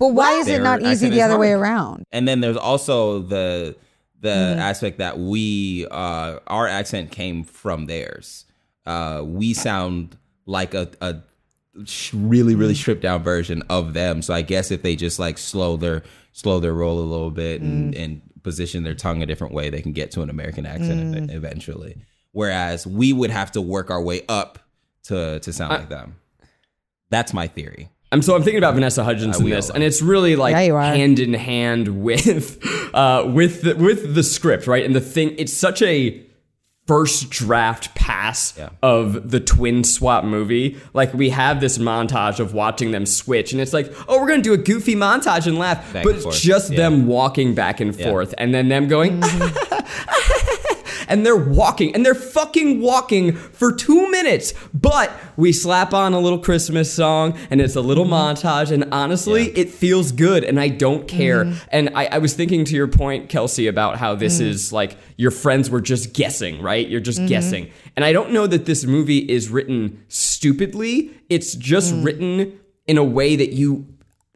But 0.00 0.08
why 0.14 0.32
is 0.38 0.48
it 0.48 0.52
Their 0.52 0.62
not 0.62 0.80
easy 0.80 1.06
accent 1.06 1.12
the 1.12 1.18
is 1.18 1.24
other 1.24 1.38
way 1.38 1.50
hard. 1.50 1.60
around? 1.60 2.04
and 2.10 2.26
then 2.26 2.40
there's 2.40 2.56
also 2.56 3.20
the 3.20 3.76
the 4.20 4.28
Mm-hmm. 4.30 4.60
aspect 4.60 4.98
that 4.98 5.18
we 5.18 5.86
uh 5.90 6.40
our 6.48 6.66
accent 6.66 7.10
came 7.12 7.44
from 7.44 7.86
theirs 7.86 8.44
uh 8.84 9.22
we 9.24 9.54
sound 9.54 10.16
like 10.44 10.74
a, 10.74 10.88
a 11.00 11.14
sh- 11.14 11.18
really 12.12 12.54
really 12.54 12.74
mm. 12.74 12.76
stripped 12.76 13.02
down 13.02 13.22
version 13.22 13.62
of 13.68 13.94
them. 13.94 14.22
So 14.22 14.34
I 14.34 14.42
guess 14.42 14.70
if 14.70 14.82
they 14.82 14.96
just 14.96 15.18
like 15.18 15.38
slow 15.38 15.76
their 15.76 16.02
slow 16.32 16.60
their 16.60 16.74
roll 16.74 16.98
a 16.98 17.02
little 17.02 17.30
bit 17.30 17.60
and, 17.60 17.94
mm. 17.94 18.02
and 18.02 18.22
position 18.42 18.82
their 18.82 18.94
tongue 18.94 19.22
a 19.22 19.26
different 19.26 19.54
way, 19.54 19.70
they 19.70 19.82
can 19.82 19.92
get 19.92 20.10
to 20.12 20.22
an 20.22 20.30
American 20.30 20.66
accent 20.66 21.16
ev- 21.16 21.22
mm. 21.22 21.34
eventually. 21.34 21.96
Whereas 22.32 22.86
we 22.86 23.12
would 23.12 23.30
have 23.30 23.52
to 23.52 23.60
work 23.60 23.90
our 23.90 24.02
way 24.02 24.22
up 24.28 24.58
to 25.04 25.40
to 25.40 25.52
sound 25.52 25.72
like 25.72 25.88
them. 25.88 26.16
That's 27.10 27.32
my 27.32 27.48
theory. 27.48 27.90
I'm 28.12 28.22
so 28.22 28.34
I'm 28.34 28.42
thinking 28.42 28.58
about 28.58 28.74
Vanessa 28.74 29.04
Hudgens 29.04 29.38
in 29.38 29.48
this, 29.48 29.70
and 29.70 29.84
it's 29.84 30.02
really 30.02 30.34
like 30.34 30.52
Yeah, 30.52 30.84
hand 30.96 31.20
in 31.20 31.34
hand 31.34 32.02
with 32.02 32.58
uh, 32.94 33.30
with 33.32 33.62
the, 33.62 33.76
with 33.76 34.14
the 34.14 34.24
script, 34.24 34.66
right? 34.66 34.84
And 34.84 34.94
the 34.94 35.00
thing, 35.00 35.34
it's 35.38 35.52
such 35.52 35.80
a 35.82 36.24
first 36.90 37.30
draft 37.30 37.94
pass 37.94 38.52
Yeah. 38.58 38.70
of 38.82 39.30
the 39.30 39.38
twin 39.38 39.84
swap 39.84 40.24
movie. 40.24 40.76
Like 40.92 41.14
we 41.14 41.30
have 41.30 41.60
this 41.60 41.78
montage 41.78 42.40
of 42.40 42.52
watching 42.52 42.90
them 42.90 43.06
switch, 43.06 43.52
and 43.52 43.60
it's 43.60 43.72
like, 43.72 43.92
oh, 44.08 44.20
we're 44.20 44.26
gonna 44.26 44.42
do 44.42 44.54
a 44.54 44.56
goofy 44.56 44.96
montage 44.96 45.46
and 45.46 45.56
laugh, 45.56 45.78
Back 45.92 46.02
but 46.02 46.16
and 46.16 46.26
it's 46.26 46.40
just 46.40 46.72
Yeah. 46.72 46.78
them 46.78 47.06
walking 47.06 47.54
back 47.54 47.78
and 47.80 47.94
Yeah. 47.94 48.10
forth, 48.10 48.34
and 48.38 48.52
then 48.52 48.68
them 48.68 48.88
going. 48.88 49.20
Mm-hmm. 49.20 49.69
And 51.10 51.26
they're 51.26 51.36
walking 51.36 51.94
and 51.94 52.06
they're 52.06 52.14
fucking 52.14 52.80
walking 52.80 53.32
for 53.32 53.72
two 53.72 54.10
minutes. 54.10 54.54
But 54.72 55.10
we 55.36 55.52
slap 55.52 55.92
on 55.92 56.12
a 56.14 56.20
little 56.20 56.38
Christmas 56.38 56.92
song 56.92 57.36
and 57.50 57.60
it's 57.60 57.76
a 57.76 57.80
little 57.80 58.06
montage. 58.06 58.70
And 58.70 58.84
honestly, 58.92 59.48
Yeah. 59.48 59.62
it 59.62 59.70
feels 59.70 60.12
good 60.12 60.44
and 60.44 60.58
I 60.60 60.68
don't 60.68 61.06
care. 61.08 61.44
Mm-hmm. 61.44 61.64
And 61.70 61.90
I, 61.94 62.06
I 62.06 62.18
was 62.18 62.32
thinking 62.34 62.64
to 62.66 62.74
your 62.74 62.88
point, 62.88 63.28
Kelsey, 63.28 63.66
about 63.66 63.98
how 63.98 64.14
this 64.14 64.40
Mm. 64.40 64.46
is 64.46 64.72
like 64.72 64.96
your 65.16 65.30
friends 65.30 65.68
were 65.68 65.80
just 65.80 66.14
guessing, 66.14 66.62
right? 66.62 66.88
You're 66.88 67.00
Mm-hmm. 67.00 67.04
just 67.04 67.26
guessing. 67.26 67.70
And 67.96 68.04
I 68.04 68.12
don't 68.12 68.30
know 68.32 68.46
that 68.46 68.64
this 68.66 68.84
movie 68.84 69.18
is 69.18 69.50
written 69.50 70.02
stupidly, 70.08 71.10
it's 71.28 71.54
just 71.54 71.92
Mm. 71.92 72.04
written 72.04 72.52
in 72.86 72.96
a 72.98 73.04
way 73.04 73.36
that 73.36 73.52
you 73.52 73.84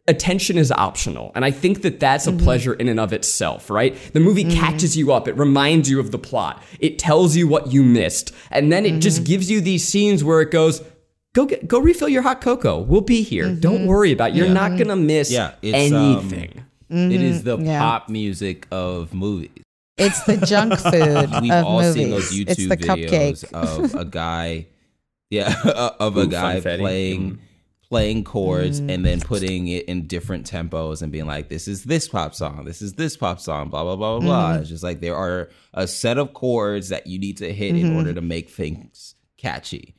attention 0.07 0.57
is 0.57 0.71
optional 0.71 1.31
and 1.35 1.43
i 1.43 1.49
think 1.51 1.81
that 1.81 1.99
that's 1.99 2.27
a 2.27 2.31
Mm-hmm. 2.31 2.43
pleasure 2.43 2.73
in 2.75 2.87
and 2.87 2.99
of 2.99 3.11
itself 3.13 3.69
right 3.69 3.95
the 4.13 4.19
movie 4.19 4.43
catches 4.43 4.95
you 4.95 5.11
up 5.11 5.27
it 5.27 5.35
reminds 5.37 5.89
you 5.89 5.99
of 5.99 6.11
the 6.11 6.19
plot 6.19 6.61
it 6.79 6.99
tells 6.99 7.35
you 7.35 7.47
what 7.47 7.71
you 7.73 7.81
missed 7.83 8.31
and 8.51 8.71
then 8.71 8.85
it 8.85 8.99
just 8.99 9.17
Mm-hmm. 9.17 9.25
gives 9.25 9.49
you 9.51 9.61
these 9.61 9.87
scenes 9.87 10.23
where 10.23 10.41
it 10.41 10.51
goes 10.51 10.81
go 11.33 11.45
get 11.45 11.67
go 11.67 11.79
refill 11.79 12.07
your 12.09 12.21
hot 12.21 12.39
cocoa 12.41 12.77
we'll 12.79 13.01
be 13.01 13.23
here 13.23 13.45
Mm-hmm. 13.45 13.59
don't 13.61 13.85
worry 13.87 14.11
about 14.11 14.29
it. 14.31 14.35
you're 14.35 14.45
Yeah. 14.47 14.53
not 14.53 14.77
gonna 14.77 14.95
miss 14.95 15.31
Yeah, 15.31 15.53
it's, 15.61 15.91
um, 15.93 16.03
anything 16.17 16.65
It 16.89 17.21
is 17.21 17.43
the 17.43 17.57
Mm-hmm. 17.57 17.65
Yeah. 17.65 17.79
pop 17.79 18.09
music 18.09 18.67
of 18.71 19.11
movies. 19.13 19.49
It's 19.97 20.21
the 20.25 20.37
junk 20.37 20.77
food 20.91 21.31
We've 21.41 21.51
of 21.51 21.65
all 21.65 21.81
movies. 21.81 21.93
seen 21.95 22.09
those 22.11 22.31
YouTube 22.31 22.49
it's 22.49 22.67
the 22.67 22.77
videos 22.77 23.43
cupcake. 23.49 23.83
of 23.83 23.95
a 23.95 24.05
guy, 24.05 24.67
yeah, 25.31 25.55
of 25.99 26.15
a 26.17 26.21
Ooh, 26.21 26.27
guy 26.27 26.59
funfetti. 26.59 26.79
playing 26.79 27.21
Mm. 27.31 27.37
Playing 27.89 28.23
chords 28.23 28.81
Mm. 28.81 28.91
and 28.91 29.05
then 29.05 29.19
putting 29.21 29.67
it 29.67 29.85
in 29.85 30.07
different 30.07 30.49
tempos 30.49 31.01
and 31.01 31.11
being 31.11 31.27
like, 31.27 31.49
"This 31.49 31.67
is 31.67 31.83
this 31.83 32.07
pop 32.07 32.33
song, 32.35 32.65
this 32.65 32.81
is 32.81 32.93
this 32.93 33.15
pop 33.15 33.39
song," 33.39 33.69
blah 33.69 33.83
blah 33.83 33.95
blah 33.95 34.19
blah 34.19 34.25
blah. 34.27 34.49
Mm-hmm. 34.53 34.61
It's 34.61 34.69
just 34.69 34.83
like 34.83 35.01
there 35.01 35.15
are 35.15 35.49
a 35.73 35.87
set 35.87 36.17
of 36.17 36.33
chords 36.33 36.89
that 36.89 37.07
you 37.07 37.19
need 37.19 37.37
to 37.37 37.53
hit 37.53 37.73
Mm-hmm. 37.75 37.85
in 37.85 37.95
order 37.95 38.13
to 38.13 38.21
make 38.21 38.49
things 38.49 39.15
catchy. 39.37 39.93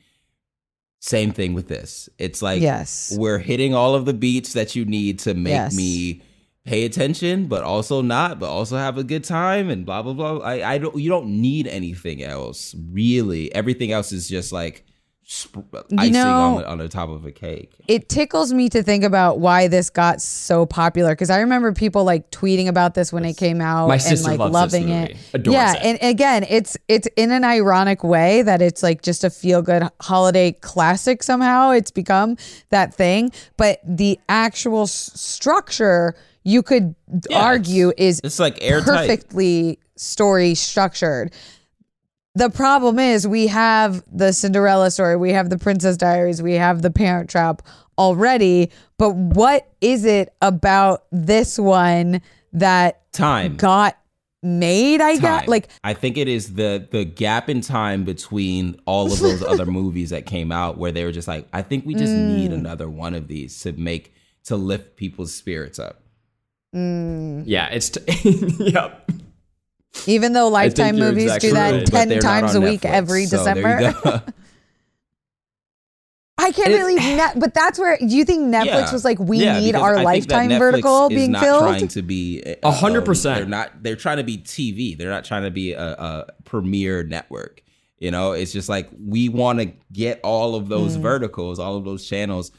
Same 0.99 1.31
thing 1.31 1.53
with 1.53 1.67
this. 1.67 2.09
It's 2.17 2.41
like 2.41 2.61
Yes. 2.61 3.15
we're 3.17 3.37
hitting 3.39 3.73
all 3.73 3.95
of 3.95 4.05
the 4.05 4.13
beats 4.13 4.53
that 4.53 4.75
you 4.75 4.83
need 4.83 5.19
to 5.19 5.33
make 5.33 5.51
Yes. 5.53 5.75
me 5.75 6.21
pay 6.65 6.83
attention, 6.83 7.45
but 7.45 7.63
also 7.63 8.01
not, 8.01 8.39
but 8.39 8.49
also 8.49 8.75
have 8.77 8.97
a 8.97 9.03
good 9.03 9.23
time 9.23 9.69
and 9.69 9.85
blah 9.85 10.01
blah 10.01 10.13
blah. 10.13 10.39
I, 10.39 10.73
I 10.73 10.77
don't 10.79 10.97
you 10.99 11.07
don't 11.09 11.39
need 11.39 11.67
anything 11.67 12.21
else 12.23 12.75
really. 12.91 13.53
Everything 13.55 13.91
else 13.91 14.11
is 14.11 14.27
just 14.27 14.51
like 14.51 14.83
sp- 15.29 15.59
icing 15.97 16.13
know- 16.13 16.29
on, 16.55 16.55
the, 16.61 16.67
on 16.69 16.77
the 16.77 16.87
top 16.87 17.09
of 17.09 17.25
a 17.25 17.31
cake. 17.31 17.73
it 17.89 18.07
tickles 18.07 18.53
me 18.53 18.69
to 18.69 18.81
think 18.81 19.03
about 19.03 19.39
why 19.39 19.67
this 19.67 19.89
got 19.89 20.21
so 20.21 20.65
popular 20.65 21.11
because 21.11 21.29
I 21.29 21.39
remember 21.41 21.73
people 21.73 22.05
like 22.05 22.31
tweeting 22.31 22.67
about 22.67 22.93
this 22.93 23.11
when 23.11 23.25
it 23.25 23.35
came 23.35 23.59
out 23.59 23.89
My 23.89 23.97
and 23.97 24.21
like 24.23 24.39
loving 24.39 24.87
it. 24.89 25.17
Adores 25.33 25.53
yeah, 25.53 25.73
it. 25.75 25.83
and 25.83 25.99
again, 26.01 26.45
it's 26.49 26.77
it's 26.87 27.07
in 27.17 27.31
an 27.31 27.43
ironic 27.43 28.03
way 28.05 28.41
that 28.41 28.61
it's 28.61 28.81
like 28.81 29.01
just 29.01 29.25
a 29.25 29.29
feel 29.29 29.61
good 29.61 29.83
holiday 30.01 30.53
classic 30.53 31.21
somehow. 31.23 31.71
It's 31.71 31.91
become 31.91 32.37
that 32.69 32.93
thing, 32.93 33.31
but 33.57 33.81
the 33.85 34.19
actual 34.29 34.83
s- 34.83 35.11
structure 35.19 36.15
you 36.43 36.63
could 36.63 36.95
Yeah, 37.29 37.43
argue 37.43 37.91
is 37.97 38.21
It's 38.23 38.39
like 38.39 38.57
airtight. 38.61 39.09
perfectly 39.09 39.79
story 39.97 40.55
structured. 40.55 41.33
The 42.37 42.49
problem 42.51 42.99
is 42.99 43.27
we 43.27 43.47
have 43.47 44.03
the 44.11 44.31
Cinderella 44.31 44.91
story, 44.91 45.15
we 45.15 45.31
have 45.31 45.49
the 45.49 45.57
Princess 45.57 45.97
Diaries, 45.97 46.39
we 46.39 46.53
have 46.53 46.83
the 46.83 46.91
Parent 46.91 47.31
Trap 47.31 47.63
already, 47.97 48.69
but 48.99 49.15
what 49.15 49.67
is 49.81 50.05
it 50.05 50.29
about 50.41 51.05
this 51.11 51.57
one 51.57 52.21
that 52.53 53.11
Time. 53.11 53.55
got 53.55 53.97
made, 54.43 55.01
I 55.01 55.13
time. 55.13 55.21
guess? 55.21 55.47
Like 55.47 55.69
I 55.83 55.95
think 55.95 56.15
it 56.17 56.27
is 56.27 56.53
the 56.53 56.87
the 56.91 57.05
gap 57.05 57.49
in 57.49 57.61
time 57.61 58.03
between 58.03 58.79
all 58.85 59.11
of 59.11 59.17
those 59.19 59.41
other 59.41 59.65
movies 59.79 60.11
that 60.11 60.27
came 60.27 60.51
out 60.51 60.77
where 60.77 60.91
they 60.91 61.03
were 61.05 61.11
just 61.11 61.27
like, 61.27 61.47
I 61.53 61.63
think 61.63 61.87
we 61.87 61.95
just 61.95 62.13
Mm. 62.13 62.35
need 62.35 62.51
another 62.53 62.87
one 62.87 63.15
of 63.15 63.27
these 63.27 63.59
to 63.61 63.71
make 63.73 64.13
to 64.43 64.55
lift 64.55 64.95
people's 64.95 65.33
spirits 65.33 65.79
up. 65.79 66.03
yeah 66.71 67.67
it's 67.71 67.89
t- 67.89 68.01
yep 68.59 69.09
even 70.05 70.33
though 70.33 70.47
Lifetime 70.49 70.97
movies 70.97 71.23
exactly 71.25 71.49
do 71.49 71.55
that 71.55 71.71
right. 71.93 72.09
10 72.09 72.19
times 72.19 72.55
a 72.55 72.61
week 72.61 72.81
Netflix, 72.81 72.89
every 72.91 73.25
so 73.25 73.37
December. 73.37 73.93
I 76.39 76.51
can't 76.51 76.67
And 76.67 76.75
it- 76.75 76.79
believe 76.79 76.99
net, 77.17 77.39
but 77.39 77.53
that's 77.53 77.79
where 77.79 77.97
do 77.97 78.05
you 78.05 78.23
think 78.23 78.41
Netflix 78.53 78.65
Yeah. 78.65 78.91
was 78.93 79.03
like, 79.03 79.19
we 79.19 79.39
Yeah, 79.39 79.59
need 79.59 79.75
our 79.75 79.97
I 79.97 80.03
Lifetime 80.03 80.49
vertical 80.49 81.07
is 81.07 81.15
being 81.17 81.31
not 81.31 81.43
filled? 81.43 81.61
Trying 81.63 81.87
to 81.87 82.01
be 82.01 82.43
A 82.63 82.71
hundred 82.71 82.99
um, 82.99 83.05
percent. 83.05 83.37
They're 83.39 83.45
not. 83.47 83.83
They're 83.83 83.95
trying 83.95 84.17
to 84.17 84.23
be 84.23 84.37
TV. 84.37 84.97
They're 84.97 85.09
not 85.09 85.25
trying 85.25 85.43
to 85.43 85.51
be 85.51 85.73
a, 85.73 85.81
a 85.93 86.25
premier 86.45 87.03
network. 87.03 87.63
You 87.97 88.11
know, 88.11 88.33
it's 88.33 88.53
just 88.53 88.69
like 88.69 88.87
we 89.03 89.27
want 89.29 89.59
to 89.59 89.71
get 89.91 90.19
all 90.23 90.53
of 90.53 90.67
those 90.67 90.95
verticals, 90.97 91.57
all 91.57 91.75
of 91.77 91.83
those 91.85 92.07
channels 92.07 92.51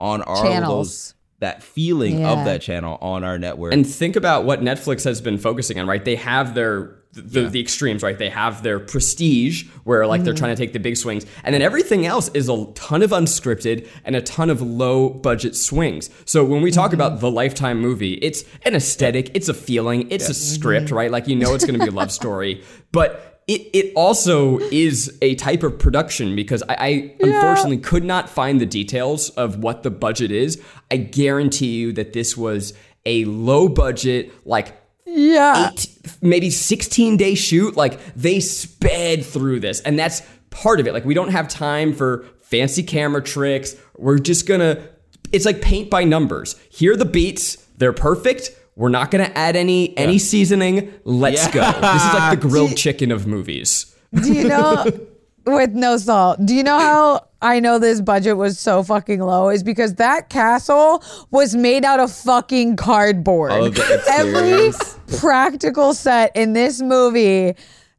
on 0.00 0.22
our 0.22 0.36
Mm. 0.36 0.42
Channels. 0.42 0.68
those 0.68 1.14
that 1.40 1.62
feeling 1.62 2.20
Yeah. 2.20 2.32
of 2.32 2.44
that 2.44 2.62
channel 2.62 2.98
on 3.00 3.22
our 3.24 3.38
network. 3.38 3.72
And 3.72 3.86
think 3.86 4.16
about 4.16 4.44
what 4.44 4.62
Netflix 4.62 5.04
has 5.04 5.20
been 5.20 5.38
focusing 5.38 5.78
on, 5.78 5.86
right? 5.86 6.04
They 6.04 6.16
have 6.16 6.54
their 6.54 6.96
the, 7.16 7.48
the 7.48 7.60
extremes, 7.60 8.02
right? 8.02 8.18
They 8.18 8.28
have 8.28 8.62
their 8.62 8.78
prestige, 8.78 9.66
where 9.84 10.06
like 10.06 10.22
they're 10.24 10.34
mm. 10.34 10.38
trying 10.38 10.54
to 10.54 10.62
take 10.62 10.72
the 10.72 10.78
big 10.78 10.96
swings, 10.96 11.24
and 11.44 11.54
then 11.54 11.62
everything 11.62 12.04
else 12.04 12.28
is 12.34 12.48
a 12.48 12.66
ton 12.74 13.02
of 13.02 13.10
unscripted 13.10 13.88
and 14.04 14.14
a 14.14 14.20
ton 14.20 14.50
of 14.50 14.60
low 14.60 15.08
budget 15.08 15.56
swings. 15.56 16.10
So 16.26 16.44
when 16.44 16.62
we 16.62 16.70
talk 16.70 16.90
mm-hmm. 16.90 17.00
about 17.00 17.20
the 17.20 17.30
Lifetime 17.30 17.80
movie, 17.80 18.14
it's 18.14 18.44
an 18.64 18.74
aesthetic, 18.74 19.30
it's 19.34 19.48
a 19.48 19.54
feeling, 19.54 20.10
it's 20.10 20.28
a 20.28 20.34
script, 20.34 20.86
mm-hmm. 20.86 20.94
right? 20.94 21.10
Like 21.10 21.26
you 21.26 21.36
know 21.36 21.54
it's 21.54 21.64
going 21.64 21.78
to 21.78 21.84
be 21.84 21.90
a 21.90 21.94
love 21.94 22.12
story, 22.22 22.62
but 22.92 23.35
it, 23.46 23.70
it 23.72 23.92
also 23.94 24.58
is 24.58 25.16
a 25.22 25.36
type 25.36 25.62
of 25.62 25.78
production 25.78 26.34
because 26.34 26.64
I, 26.68 26.74
I 26.74 27.14
unfortunately 27.20 27.78
could 27.78 28.04
not 28.04 28.28
find 28.28 28.60
the 28.60 28.66
details 28.66 29.30
of 29.30 29.58
what 29.58 29.84
the 29.84 29.90
budget 29.90 30.32
is. 30.32 30.60
I 30.90 30.96
guarantee 30.96 31.76
you 31.76 31.92
that 31.92 32.12
this 32.12 32.36
was 32.36 32.74
a 33.04 33.24
low 33.26 33.68
budget, 33.68 34.32
like 34.44 34.76
yeah. 35.06 35.70
eight, 35.70 35.86
maybe 36.20 36.50
16 36.50 37.16
day 37.16 37.36
shoot. 37.36 37.76
Like 37.76 38.00
they 38.16 38.40
sped 38.40 39.24
through 39.24 39.60
this. 39.60 39.80
And 39.80 39.96
that's 39.96 40.22
part 40.50 40.80
of 40.80 40.88
it. 40.88 40.92
Like 40.92 41.04
we 41.04 41.14
don't 41.14 41.30
have 41.30 41.46
time 41.46 41.92
for 41.92 42.24
fancy 42.40 42.82
camera 42.82 43.22
tricks. 43.22 43.76
We're 43.96 44.18
just 44.18 44.48
gonna, 44.48 44.88
it's 45.30 45.46
like 45.46 45.62
paint 45.62 45.88
by 45.88 46.02
numbers. 46.02 46.56
Here 46.68 46.94
are 46.94 46.96
the 46.96 47.04
beats, 47.04 47.56
they're 47.76 47.92
perfect. 47.92 48.50
We're 48.76 48.90
not 48.90 49.10
gonna 49.10 49.32
add 49.34 49.56
any 49.56 49.96
any 49.96 50.18
seasoning. 50.18 50.92
Let's 51.04 51.46
Yeah. 51.46 51.52
go. 51.52 51.80
This 51.80 52.02
is 52.04 52.14
like 52.14 52.38
the 52.40 52.48
grilled 52.48 52.76
chicken 52.76 53.10
of 53.10 53.26
movies. 53.26 53.86
Do 54.14 54.32
you 54.32 54.46
know 54.48 54.84
with 55.46 55.70
no 55.72 55.96
salt? 55.96 56.44
Do 56.44 56.54
you 56.54 56.62
know 56.62 56.78
how 56.78 57.26
I 57.40 57.58
know 57.60 57.78
this 57.78 58.00
budget 58.02 58.36
was 58.36 58.58
so 58.58 58.82
fucking 58.82 59.20
low? 59.20 59.48
Is 59.48 59.62
because 59.62 59.94
that 59.94 60.28
castle 60.28 61.02
was 61.30 61.54
made 61.56 61.84
out 61.86 62.00
of 62.00 62.12
fucking 62.12 62.76
cardboard. 62.76 63.74
The 63.74 64.04
Every 64.10 65.18
practical 65.18 65.94
set 65.94 66.36
in 66.36 66.52
this 66.52 66.80
movie. 66.82 67.54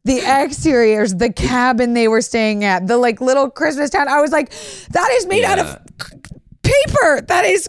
The 0.05 0.21
exteriors, 0.21 1.15
the 1.15 1.33
cabin 1.33 1.93
they 1.93 2.07
were 2.07 2.21
staying 2.21 2.63
at, 2.63 2.87
the 2.87 2.95
like 2.97 3.19
little 3.19 3.49
Christmas 3.49 3.89
town. 3.89 4.07
I 4.07 4.21
was 4.21 4.31
like, 4.31 4.51
that 4.91 5.09
is 5.17 5.25
made 5.25 5.43
out 5.43 5.59
of 5.59 5.77
paper. 6.63 7.21
That 7.27 7.43
is 7.43 7.67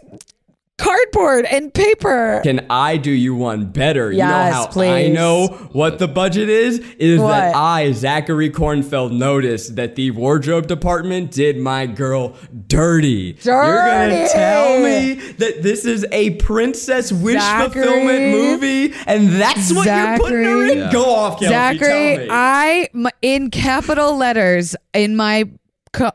cardboard 0.79 1.45
and 1.47 1.73
paper. 1.75 2.41
Can 2.43 2.67
I 2.71 2.97
do 2.97 3.11
you 3.11 3.35
one 3.35 3.67
better? 3.67 4.11
you 4.13 4.19
know 4.19 4.29
Yes, 4.29 4.75
how 4.75 4.81
I 4.83 5.09
know 5.09 5.49
what 5.73 5.99
the 5.99 6.09
budget 6.09 6.49
is? 6.49 6.79
Is 6.99 7.21
that 7.21 7.55
I, 7.55 7.93
Zachary 7.93 8.51
Kornfeld, 8.51 9.13
noticed 9.13 9.77
that 9.77 9.97
the 9.97 10.13
wardrobe 10.13 10.67
department 10.67 11.33
did 11.33 11.59
my 11.59 11.87
girl 11.87 12.37
dirty. 12.69 13.37
You're 13.43 13.63
gonna 13.87 14.29
tell 14.29 14.81
me 14.81 15.15
that 15.15 15.63
this 15.63 15.85
is 15.85 16.07
a 16.13 16.31
princess 16.37 17.13
wish 17.13 17.41
Zachary. 17.41 17.83
fulfillment 17.85 18.31
movie, 18.33 18.95
and 19.07 19.29
that's 19.31 19.73
what 19.73 19.87
you're 19.87 20.19
putting 20.19 20.45
her 20.45 20.63
in? 20.65 20.79
Zachary. 20.79 20.93
Go 20.93 21.15
off, 21.15 21.41
Kelsey. 21.41 21.49
tell 21.55 21.79
Zachary, 21.79 22.19
me. 22.19 22.29
I 22.31 22.89
in 23.21 23.51
capital 23.51 24.17
letters 24.17 24.77
in 24.95 25.17
my 25.17 25.49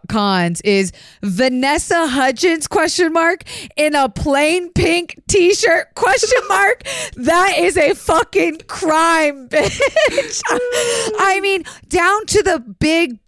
cons 0.08 0.62
is 0.62 0.92
Vanessa 1.22 2.08
Hudgens 2.08 2.68
question 2.68 3.14
mark 3.14 3.44
in 3.76 3.96
a 3.96 4.10
plain 4.10 4.72
pink 4.72 5.22
t-shirt 5.28 5.96
question 5.96 6.40
mark. 6.48 6.84
that 7.16 7.58
is 7.58 7.78
a 7.78 7.94
fucking 7.94 8.60
crime, 8.68 9.48
bitch. 9.50 10.42
I 11.18 11.40
mean, 11.42 11.64
down 11.88 12.26
to 12.28 12.44
the 12.44 12.60
big 12.60 13.20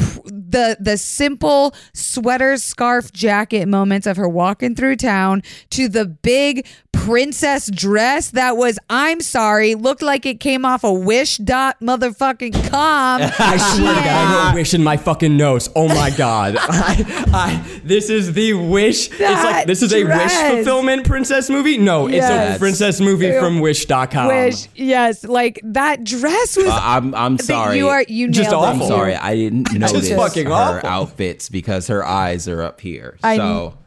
the 0.55 0.77
the 0.79 0.97
simple 0.97 1.75
sweater 1.93 2.55
scarf 2.55 3.11
jacket 3.11 3.67
moments 3.67 4.07
of 4.07 4.15
her 4.15 4.29
walking 4.29 4.73
through 4.73 4.95
town 4.95 5.43
to 5.69 5.89
the 5.89 6.05
big 6.05 6.65
princess 6.93 7.69
dress 7.69 8.31
that 8.31 8.55
was 8.55 8.79
I'm 8.89 9.19
sorry 9.19 9.75
looked 9.75 10.01
like 10.01 10.25
it 10.25 10.39
came 10.39 10.63
off 10.63 10.85
a 10.85 10.93
wish 10.93 11.37
dot 11.37 11.77
motherfucking 11.81 12.69
com. 12.69 13.21
I 13.39 13.57
swear 13.57 13.93
to 13.95 13.99
God, 13.99 14.07
I 14.07 14.47
wrote 14.47 14.55
wish 14.55 14.73
in 14.73 14.81
my 14.81 14.95
fucking 14.95 15.35
notes. 15.35 15.69
Oh 15.75 15.89
my 15.89 16.09
God. 16.11 16.55
I, 16.59 17.03
I, 17.33 17.79
this 17.83 18.09
is 18.09 18.31
the 18.33 18.53
wish. 18.53 19.09
it's 19.09 19.17
That 19.19 19.43
like, 19.43 19.67
this 19.67 19.81
is 19.81 19.93
a 19.93 20.05
wish 20.05 20.31
fulfillment 20.31 21.05
princess 21.05 21.49
movie? 21.49 21.77
No, 21.77 22.07
it's 22.07 22.25
a 22.25 22.57
princess 22.57 23.01
movie 23.01 23.37
from 23.39 23.59
wish.com. 23.59 24.27
Wish, 24.27 24.69
yes, 24.73 25.25
like 25.25 25.59
that 25.63 26.03
dress 26.05 26.55
was. 26.55 26.67
Uh, 26.67 26.79
I'm 26.81 27.13
I'm 27.13 27.37
sorry. 27.37 27.77
You 27.77 27.89
are 27.89 28.05
you 28.07 28.29
Just 28.29 28.51
nailed 28.51 28.63
it. 28.63 28.67
I'm 28.67 28.87
sorry. 28.87 29.15
I 29.15 29.35
didn't 29.35 29.73
notice 29.77 30.09
fucking 30.09 30.44
her 30.51 30.77
awful. 30.77 30.89
outfits 30.89 31.49
because 31.49 31.87
her 31.87 32.03
eyes 32.03 32.47
are 32.47 32.61
up 32.61 32.81
here. 32.81 33.17
I- 33.23 33.37
so 33.37 33.77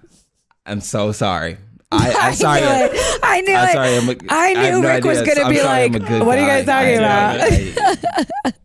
I'm 0.66 0.80
so 0.80 1.12
sorry. 1.12 1.58
I, 1.90 2.12
I'm 2.20 2.34
sorry. 2.34 2.60
knew 2.60 2.66
it. 2.68 3.20
I 3.22 3.40
knew 3.40 3.54
I'm 3.54 3.68
it. 3.68 3.72
sorry. 3.72 3.96
I'm 3.96 4.08
a, 4.08 4.16
I 4.32 4.52
knew 4.54 4.60
have 4.60 4.82
no 4.82 4.88
Rick 4.88 5.04
was 5.04 5.18
gonna 5.22 5.48
be 5.48 5.56
sorry, 5.56 5.88
like, 5.88 5.94
a 5.94 5.98
good 6.00 6.22
"What 6.26 6.36
are 6.38 6.40
you 6.42 6.46
guys 6.46 6.66
talking 6.66 6.98
I- 6.98 7.34
about?" 7.34 7.40
I- 7.40 8.26
I- 8.46 8.52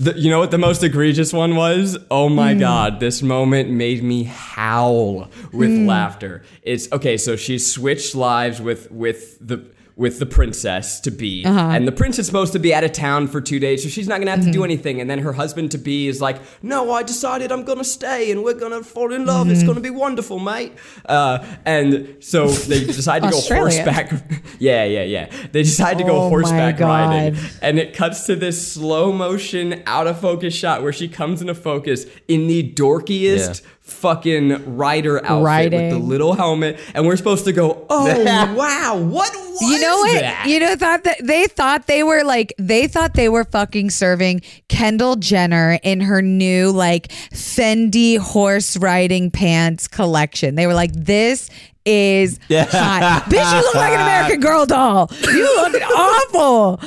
The, 0.00 0.16
you 0.16 0.30
know 0.30 0.38
what 0.38 0.52
the 0.52 0.58
most 0.58 0.84
egregious 0.84 1.32
one 1.32 1.56
was? 1.56 1.98
Oh 2.08 2.28
my 2.28 2.52
Hmm. 2.54 2.60
god, 2.60 3.00
this 3.00 3.20
moment 3.20 3.70
made 3.70 4.00
me 4.04 4.22
howl 4.22 5.28
with 5.52 5.70
Hmm. 5.70 5.86
laughter. 5.88 6.44
It's 6.62 6.86
okay, 6.92 7.16
so 7.16 7.34
she 7.34 7.58
switched 7.58 8.14
lives 8.14 8.60
with 8.62 8.92
with 8.92 9.44
the 9.44 9.64
with 9.98 10.18
the 10.20 10.24
princess 10.26 11.00
to 11.00 11.10
be. 11.10 11.44
Uh-huh. 11.44 11.58
And 11.72 11.86
the 11.86 11.92
prince 11.92 12.18
is 12.20 12.24
supposed 12.26 12.52
to 12.54 12.58
be 12.60 12.72
out 12.72 12.84
of 12.84 12.92
town 12.92 13.26
for 13.26 13.40
2 13.40 13.58
days, 13.58 13.82
so 13.82 13.88
she's 13.90 14.08
not 14.08 14.14
going 14.18 14.26
to 14.26 14.30
have 14.30 14.38
Mm-hmm. 14.38 14.52
to 14.52 14.58
do 14.58 14.64
anything. 14.64 15.00
And 15.00 15.10
then 15.10 15.18
her 15.18 15.32
husband 15.32 15.72
to 15.72 15.78
be 15.78 16.06
is 16.06 16.20
like, 16.22 16.40
"No, 16.62 16.92
I 16.92 17.02
decided 17.02 17.50
I'm 17.50 17.64
going 17.64 17.78
to 17.78 17.84
stay 17.84 18.30
and 18.30 18.44
we're 18.44 18.54
going 18.54 18.70
to 18.72 18.82
fall 18.84 19.12
in 19.12 19.26
love. 19.26 19.48
Mm-hmm. 19.48 19.54
It's 19.54 19.64
going 19.64 19.74
to 19.74 19.80
be 19.82 19.90
wonderful, 19.90 20.38
mate." 20.38 20.72
Uh, 21.04 21.44
and 21.66 22.16
so 22.20 22.46
they 22.48 22.84
decide 22.84 23.22
to 23.24 23.30
go 23.30 23.40
horseback. 23.40 24.12
yeah, 24.60 24.84
yeah, 24.84 25.02
yeah. 25.02 25.26
They 25.52 25.62
decide 25.64 25.98
to 25.98 26.04
go 26.04 26.16
Oh 26.22 26.28
horseback 26.28 26.78
riding 26.78 27.38
and 27.60 27.78
it 27.78 27.92
cuts 27.94 28.26
to 28.26 28.36
this 28.36 28.72
slow 28.72 29.12
motion 29.12 29.82
out 29.86 30.06
of 30.06 30.20
focus 30.20 30.54
shot 30.54 30.82
where 30.82 30.92
she 30.92 31.08
comes 31.08 31.40
into 31.40 31.54
focus 31.54 32.06
in 32.28 32.46
the 32.46 32.72
dorkiest 32.72 33.62
Yeah. 33.62 33.70
Fucking 33.88 34.76
rider 34.76 35.24
outfit 35.24 35.72
with 35.72 35.90
the 35.90 35.98
little 35.98 36.34
helmet 36.34 36.78
and 36.94 37.06
we're 37.06 37.16
supposed 37.16 37.44
to 37.46 37.52
go 37.52 37.86
oh 37.90 38.24
wow 38.54 38.96
what 38.96 39.32
was 39.34 39.60
You 39.62 39.80
know 39.80 39.96
what? 39.98 40.20
that? 40.20 40.46
You 40.46 40.60
know 40.60 40.76
thought 40.76 41.04
that 41.04 41.16
they 41.24 41.46
thought 41.46 41.86
they 41.86 42.02
were 42.02 42.22
like 42.22 42.52
they 42.58 42.86
thought 42.86 43.14
they 43.14 43.28
were 43.28 43.44
fucking 43.44 43.90
serving 43.90 44.42
Kendall 44.68 45.16
Jenner 45.16 45.78
in 45.82 46.00
her 46.00 46.22
new 46.22 46.70
like 46.70 47.08
Fendi 47.32 48.18
horse 48.18 48.76
riding 48.76 49.30
pants 49.30 49.88
collection. 49.88 50.54
They 50.54 50.66
were 50.66 50.74
like, 50.74 50.92
"This 50.92 51.50
is 51.84 52.38
hot, 52.50 53.24
bitch. 53.28 53.52
You 53.52 53.60
look 53.62 53.74
like 53.74 53.92
an 53.94 54.00
American 54.00 54.40
Girl 54.48 54.66
doll. 54.66 55.10
You 55.22 55.42
look 55.70 55.82
awful." 55.82 56.80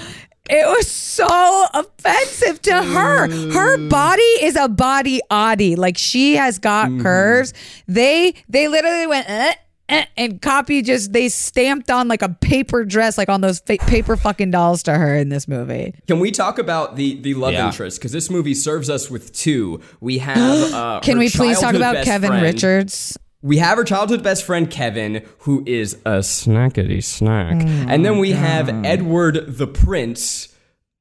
It 0.53 0.67
was 0.67 0.89
so 0.91 1.65
offensive 1.73 2.61
to 2.63 2.83
her. 2.83 3.51
Her 3.51 3.77
body 3.87 4.21
is 4.41 4.55
a 4.57 4.67
body 4.67 5.21
oddie. 5.31 5.77
Like 5.77 5.97
she 5.97 6.35
has 6.35 6.59
got 6.59 6.89
curves. 6.99 7.53
They 7.87 8.33
they 8.49 8.67
literally 8.67 9.07
went. 9.07 9.29
Eh, 9.29 9.53
eh, 9.89 10.05
and 10.17 10.41
copy 10.41 10.81
just 10.81 11.13
they 11.13 11.29
stamped 11.29 11.89
on 11.89 12.07
like 12.07 12.21
a 12.21 12.29
paper 12.29 12.83
dress 12.85 13.17
like 13.17 13.29
on 13.29 13.41
those 13.41 13.59
fa- 13.59 13.77
paper 13.87 14.15
fucking 14.17 14.51
dolls 14.51 14.83
to 14.83 14.93
her 14.93 15.15
in 15.15 15.27
this 15.29 15.47
movie 15.49 15.93
can 16.07 16.19
we 16.19 16.31
talk 16.31 16.57
about 16.59 16.95
the 16.95 17.19
the 17.21 17.33
love 17.33 17.51
Yeah. 17.53 17.67
interest 17.67 17.99
because 17.99 18.13
this 18.13 18.29
movie 18.29 18.53
serves 18.53 18.89
us 18.89 19.09
with 19.09 19.33
two 19.33 19.81
we 19.99 20.19
have 20.19 20.37
uh, 20.73 20.99
can 21.01 21.15
her 21.15 21.19
we 21.19 21.29
please 21.29 21.59
talk 21.59 21.73
about 21.75 22.05
kevin 22.05 22.29
friend. 22.29 22.43
richards 22.43 23.17
We 23.43 23.57
have 23.57 23.77
our 23.79 23.83
childhood 23.83 24.21
best 24.23 24.43
friend 24.43 24.69
Kevin, 24.69 25.25
who 25.39 25.63
is 25.65 25.95
a 26.05 26.19
snackety 26.19 27.03
snack. 27.03 27.55
Oh 27.65 27.67
and 27.89 28.05
then 28.05 28.19
we 28.19 28.31
have 28.33 28.69
Edward 28.85 29.57
the 29.57 29.65
Prince. 29.67 30.55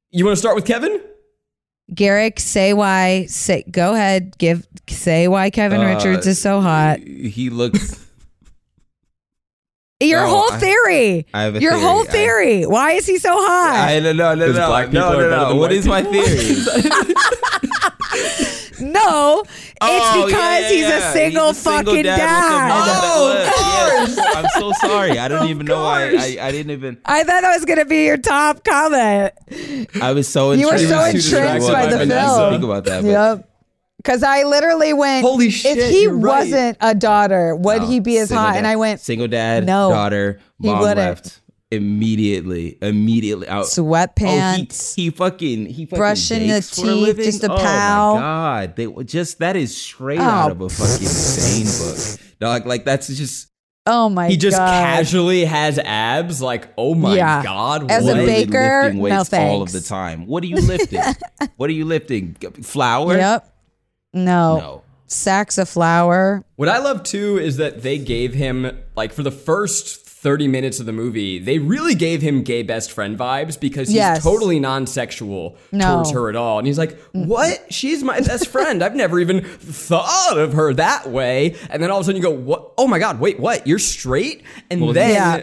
You 0.09 0.25
want 0.25 0.35
to 0.35 0.39
start 0.39 0.55
with 0.55 0.65
Kevin? 0.65 1.01
garrick 1.93 2.39
say 2.39 2.71
why 2.73 3.25
say 3.25 3.63
go 3.69 3.93
ahead 3.93 4.37
give 4.37 4.65
say 4.87 5.27
why 5.27 5.49
kevin 5.49 5.81
Uh, 5.81 5.87
richards 5.87 6.25
is 6.25 6.39
so 6.41 6.61
hot 6.61 6.99
He 6.99 7.49
looks. 7.49 7.99
your 9.99 10.23
Oh, 10.23 10.27
whole 10.29 10.51
theory 10.57 11.27
I 11.33 11.41
have 11.43 11.57
a 11.57 11.59
your 11.61 11.71
theory. 11.73 11.83
whole 11.83 12.03
I- 12.03 12.05
theory 12.05 12.65
why 12.65 12.91
is 12.93 13.05
he 13.05 13.17
so 13.17 13.33
hot 13.33 13.89
I 13.89 13.99
no 13.99 14.13
no 14.13 14.33
no 14.35 14.47
no 14.53 14.67
black 14.67 14.85
people 14.85 15.01
no 15.01 15.07
are 15.07 15.11
no 15.11 15.17
better 15.17 15.29
no. 15.31 15.49
than 15.49 15.57
What 15.57 15.71
white 15.71 15.77
is 15.79 15.85
my 15.85 16.01
theory? 16.01 16.55
no 18.81 19.41
it's 19.43 19.77
Oh, 19.81 20.25
because 20.25 20.31
yeah, 20.39 20.59
yeah, 20.59 20.69
he's 20.69 20.79
yeah. 20.81 21.09
a 21.09 21.13
single 21.13 21.53
fucking 21.53 22.03
dad, 22.03 22.71
Oh, 23.03 23.33
yes. 24.05 24.19
I'm 24.35 24.45
so 24.59 24.71
sorry. 24.81 25.17
I 25.17 25.27
don't 25.27 25.47
even 25.49 25.65
know 25.65 25.83
why. 25.83 26.09
course. 26.11 26.21
I, 26.23 26.47
I 26.47 26.51
didn't 26.51 26.71
even. 26.71 26.97
i 27.05 27.23
thought 27.23 27.41
that 27.41 27.55
was 27.55 27.65
gonna 27.65 27.85
be 27.85 28.05
your 28.05 28.17
top 28.17 28.63
comment 28.63 29.33
I 30.01 30.11
was 30.13 30.27
so 30.27 30.51
You 30.51 30.67
were 30.67 30.73
intrigued. 30.73 30.89
so 30.89 30.97
I 30.99 31.09
entranced 31.09 31.67
wasn't 31.67 31.73
by 31.73 31.85
the 31.87 31.95
even 31.95 32.09
gonna 32.09 32.27
film. 32.37 32.53
Speak 32.53 32.63
about 32.63 32.85
that. 32.85 33.01
But 33.03 33.09
Yep. 33.09 33.47
Because 33.97 34.23
I 34.23 34.43
literally 34.43 34.93
went, 34.93 35.23
Holy 35.23 35.51
shit, 35.51 35.77
if 35.77 35.89
he 35.91 36.03
you're 36.03 36.13
right. 36.17 36.39
wasn't 36.39 36.77
a 36.81 36.95
daughter, 36.95 37.55
would 37.55 37.83
no, 37.83 37.87
he 37.87 37.99
be 37.99 38.17
as 38.17 38.29
single 38.29 38.43
hot? 38.45 38.51
dad- 38.53 38.57
And 38.57 38.65
I 38.67 38.75
went, 38.75 38.99
single 38.99 39.27
dad, 39.27 39.63
No, 39.67 39.91
daughter, 39.91 40.39
he 40.59 40.67
mom 40.69 40.79
wouldn't. 40.79 40.97
left 40.97 41.40
immediately. 41.71 42.77
Immediately 42.81 43.47
out. 43.47 43.65
sweatpants. 43.65 44.91
Oh, 44.95 44.95
he, 44.95 45.03
he 45.03 45.09
fucking 45.09 45.65
he 45.67 45.85
fucking 45.85 45.97
Brushing 45.97 46.47
the 46.47 46.61
for 46.61 46.81
a 46.89 47.13
teeth, 47.13 47.17
just 47.17 47.43
a 47.43 47.51
oh 47.51 47.55
my 47.55 47.63
god, 47.63 48.75
they 48.75 48.87
just 49.03 49.39
that 49.39 49.55
is 49.55 49.75
straight 49.75 50.19
Oh. 50.19 50.23
out 50.23 50.51
of 50.51 50.61
a 50.61 50.65
oh. 50.65 50.69
fucking 50.69 51.01
insane 51.07 51.65
book, 51.65 52.37
dog. 52.39 52.65
Like 52.65 52.85
that's 52.85 53.07
just 53.07 53.47
oh 53.87 54.09
my 54.09 54.27
He 54.27 54.37
just 54.37 54.57
God. 54.57 54.67
casually 54.83 55.45
has 55.45 55.79
abs. 55.79 56.41
Like, 56.41 56.69
oh 56.77 56.93
my 56.93 57.15
Yeah. 57.15 57.43
god! 57.43 57.89
As 57.89 58.03
a 58.03 58.05
what? 58.07 58.17
literally 58.17 58.45
baker, 58.45 58.81
lifting 58.83 58.99
weights 58.99 59.31
no 59.31 59.39
all 59.39 59.61
of 59.61 59.71
the 59.71 59.81
time. 59.81 60.27
What 60.27 60.43
are 60.43 60.47
you 60.47 60.61
lifting? 60.61 61.01
what 61.57 61.69
are 61.69 61.73
you 61.73 61.85
lifting? 61.85 62.35
Flour? 62.61 63.17
Yep. 63.17 63.55
No. 64.13 64.57
No. 64.57 64.81
Sacks 65.07 65.57
of 65.57 65.67
flour. 65.67 66.45
What 66.55 66.69
I 66.69 66.77
love 66.79 67.03
too 67.03 67.37
is 67.37 67.57
that 67.57 67.81
they 67.81 67.97
gave 67.97 68.33
him 68.33 68.79
like 68.95 69.11
for 69.11 69.23
the 69.23 69.31
first 69.31 70.00
30 70.21 70.47
minutes 70.47 70.79
of 70.79 70.85
the 70.85 70.91
movie, 70.93 71.39
they 71.39 71.57
really 71.57 71.95
gave 71.95 72.21
him 72.21 72.43
gay 72.43 72.61
best 72.61 72.91
friend 72.91 73.17
vibes 73.17 73.59
because 73.59 73.87
he's 73.87 73.95
Yes. 73.95 74.21
totally 74.23 74.59
non-sexual 74.59 75.57
No. 75.71 75.95
towards 75.95 76.11
her 76.11 76.29
at 76.29 76.35
all. 76.35 76.59
And 76.59 76.67
he's 76.67 76.77
like, 76.77 76.95
mm. 77.13 77.25
"What? 77.25 77.65
She's 77.73 78.03
my 78.03 78.19
best 78.19 78.47
friend. 78.47 78.83
I've 78.83 78.95
never 78.95 79.19
even 79.19 79.41
thought 79.43 80.37
of 80.37 80.53
her 80.53 80.73
that 80.75 81.09
way." 81.09 81.55
And 81.71 81.81
then 81.81 81.89
all 81.89 81.97
of 81.97 82.01
a 82.01 82.05
sudden 82.05 82.21
you 82.21 82.27
go, 82.27 82.29
"What? 82.35 82.71
Oh 82.77 82.87
my 82.87 82.99
god, 82.99 83.19
wait, 83.19 83.39
what? 83.39 83.65
You're 83.65 83.79
straight?" 83.79 84.43
And 84.69 84.93
then 84.93 85.09
Yeah. 85.15 85.41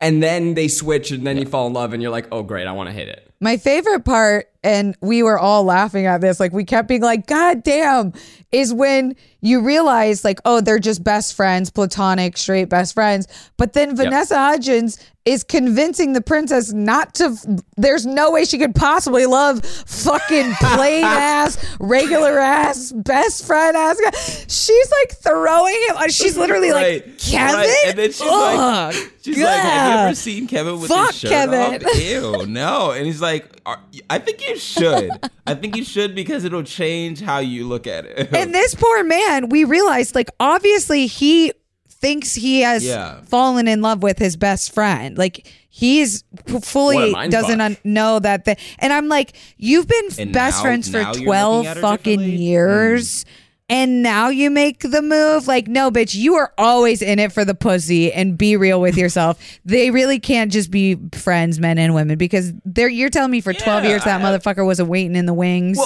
and 0.00 0.22
then 0.22 0.52
they 0.52 0.68
switch 0.68 1.10
and 1.10 1.26
then 1.26 1.38
you 1.38 1.46
fall 1.46 1.66
in 1.66 1.72
love 1.72 1.94
and 1.94 2.02
you're 2.02 2.12
like, 2.12 2.26
"Oh 2.30 2.42
great, 2.42 2.66
I 2.66 2.72
want 2.72 2.90
to 2.90 2.92
hit 2.94 3.08
it." 3.08 3.30
My 3.40 3.56
favorite 3.56 4.04
part, 4.04 4.48
and 4.64 4.96
we 5.00 5.22
were 5.22 5.38
all 5.38 5.62
laughing 5.64 6.06
at 6.06 6.20
this, 6.20 6.40
like 6.40 6.52
we 6.52 6.64
kept 6.64 6.88
being 6.88 7.02
like, 7.02 7.26
God 7.26 7.62
damn, 7.62 8.12
is 8.50 8.72
when 8.74 9.14
you 9.40 9.60
realize, 9.62 10.24
like, 10.24 10.40
oh, 10.46 10.60
they're 10.62 10.78
just 10.78 11.04
best 11.04 11.34
friends, 11.34 11.70
platonic, 11.70 12.36
straight 12.38 12.68
best 12.70 12.94
friends. 12.94 13.26
But 13.58 13.74
then 13.74 13.94
Vanessa 13.94 14.36
Hudgens 14.38 14.98
is 15.26 15.44
convincing 15.44 16.12
the 16.14 16.20
princess 16.22 16.72
not 16.72 17.14
to, 17.14 17.36
there's 17.76 18.06
no 18.06 18.30
way 18.30 18.44
she 18.46 18.56
could 18.58 18.74
possibly 18.74 19.26
love 19.26 19.62
fucking 19.64 20.52
plain 20.60 21.04
ass, 21.04 21.62
regular 21.78 22.38
ass, 22.38 22.92
best 22.92 23.46
friend 23.46 23.76
ass 23.76 24.00
guy. 24.00 24.18
She's 24.48 24.90
like 25.02 25.16
throwing 25.18 25.78
him, 25.88 26.08
she's 26.08 26.36
literally 26.38 26.70
Right, 26.70 27.06
like, 27.06 27.18
Kevin? 27.18 27.56
right. 27.56 27.84
And 27.88 27.98
then 27.98 28.12
she's 28.12 28.22
Ugh, 28.22 28.94
like, 28.94 29.12
she's 29.22 29.38
like, 29.38 29.60
have 29.60 29.92
you 29.92 30.06
ever 30.06 30.14
seen 30.14 30.46
Kevin 30.46 30.80
with 30.80 30.88
Fuck 30.88 31.08
his 31.12 31.18
shirt 31.20 31.30
Kevin. 31.30 31.84
off? 31.86 32.00
Ew, 32.00 32.46
no. 32.46 32.92
And 32.92 33.04
he's 33.06 33.20
like, 33.20 33.46
"Are- 33.66 33.80
I 34.08 34.18
think 34.18 34.46
you 34.46 34.53
should. 34.56 35.10
I 35.46 35.54
think 35.54 35.76
you 35.76 35.84
should 35.84 36.14
because 36.14 36.44
it'll 36.44 36.62
change 36.62 37.20
how 37.20 37.38
you 37.38 37.66
look 37.66 37.86
at 37.86 38.04
it. 38.06 38.28
And 38.34 38.54
this 38.54 38.74
poor 38.74 39.04
man, 39.04 39.48
we 39.48 39.64
realized 39.64 40.14
like 40.14 40.30
obviously 40.40 41.06
he 41.06 41.52
thinks 41.88 42.34
he 42.34 42.60
has 42.60 42.84
Yeah. 42.84 43.20
fallen 43.22 43.66
in 43.68 43.80
love 43.80 44.02
with 44.02 44.18
his 44.18 44.36
best 44.36 44.72
friend. 44.74 45.16
Like 45.16 45.46
he's 45.70 46.22
fully 46.62 47.12
doesn't 47.28 47.60
un- 47.60 47.76
know 47.84 48.18
that 48.18 48.44
the 48.44 48.56
and 48.78 48.92
I'm 48.92 49.08
like, 49.08 49.34
you've 49.56 49.88
been 49.88 50.08
And 50.18 50.32
best 50.32 50.58
now- 50.58 50.62
friends 50.62 50.88
for 50.90 51.02
12 51.02 51.56
looking 51.56 51.66
at 51.70 51.76
her 51.76 51.80
fucking 51.82 52.18
differently? 52.18 52.42
years. 52.44 53.24
Mm. 53.24 53.28
And 53.68 54.02
now 54.02 54.28
you 54.28 54.50
make 54.50 54.80
the 54.80 55.00
move. 55.00 55.46
Like, 55.48 55.68
no, 55.68 55.90
bitch, 55.90 56.14
you 56.14 56.34
are 56.34 56.52
always 56.58 57.00
in 57.00 57.18
it 57.18 57.32
for 57.32 57.44
the 57.44 57.54
pussy 57.54 58.12
and 58.12 58.36
be 58.36 58.56
real 58.56 58.80
with 58.80 58.96
yourself. 58.96 59.40
they 59.64 59.90
really 59.90 60.18
can't 60.20 60.52
just 60.52 60.70
be 60.70 60.96
friends, 61.12 61.58
men 61.58 61.78
and 61.78 61.94
women, 61.94 62.18
because 62.18 62.52
they're 62.64 62.88
you're 62.88 63.10
telling 63.10 63.30
me 63.30 63.40
for 63.40 63.52
12 63.54 63.84
years 63.84 64.04
that 64.04 64.20
I- 64.20 64.24
motherfucker 64.24 64.66
was 64.66 64.80
a 64.80 64.84
waiting 64.84 65.16
in 65.16 65.26
the 65.26 65.34
wings 65.34 65.78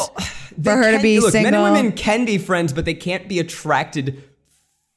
They 0.56 0.62
for 0.72 0.76
her 0.76 0.92
to 0.96 1.00
be 1.02 1.20
look, 1.20 1.30
single. 1.32 1.50
Men 1.52 1.60
and 1.60 1.72
women 1.74 1.92
can 1.92 2.24
be 2.24 2.38
friends, 2.38 2.72
but 2.72 2.84
they 2.84 2.94
can't 2.94 3.28
be 3.28 3.38
attracted 3.38 4.24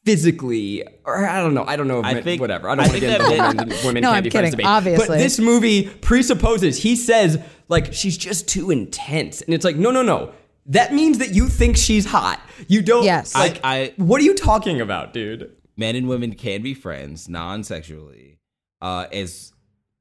physically. 0.06 0.84
Or 1.06 1.26
I 1.28 1.40
don't 1.42 1.54
know. 1.54 1.64
I 1.66 1.76
don't 1.76 1.88
know. 1.88 2.00
If 2.00 2.06
I 2.06 2.14
men- 2.16 2.24
think- 2.24 2.42
whatever. 2.42 2.68
I 2.70 2.74
I 2.74 2.76
don't 2.76 2.88
want 2.88 2.94
to 2.94 3.00
think 3.00 3.12
get 3.12 3.22
into 3.22 3.38
that 3.38 3.50
the 3.52 3.56
men 3.66 3.72
and 3.78 3.86
women 3.86 4.02
No, 4.02 4.08
can't 4.10 4.18
I'm 4.18 4.24
be 4.24 4.30
friends 4.32 4.46
kidding, 4.46 4.58
debate. 4.58 4.66
obviously. 4.66 5.08
But 5.08 5.18
this 5.20 5.40
movie 5.40 5.88
presupposes 6.02 6.78
he 6.78 6.96
says 6.96 7.38
like 7.70 7.94
she's 7.94 8.18
just 8.18 8.48
too 8.48 8.72
intense, 8.72 9.42
and 9.42 9.54
it's 9.54 9.64
like 9.64 9.76
no, 9.76 9.92
no, 9.92 10.02
no. 10.02 10.34
That 10.68 10.94
means 10.94 11.18
that 11.18 11.34
you 11.34 11.48
think 11.50 11.76
she's 11.78 12.06
hot. 12.06 12.40
You 12.68 12.82
don't. 12.82 13.04
Yes. 13.04 13.34
Like, 13.36 13.60
I- 13.64 13.78
I- 13.80 13.94
what 13.98 14.22
are 14.22 14.24
you 14.24 14.36
talking 14.36 14.80
about, 14.80 15.14
dude? 15.14 15.52
Men 15.78 15.96
and 15.96 16.08
women 16.08 16.34
can 16.36 16.62
be 16.62 16.74
friends 16.74 17.28
non-sexually. 17.28 18.38
Uh, 18.82 19.08
as 19.12 19.54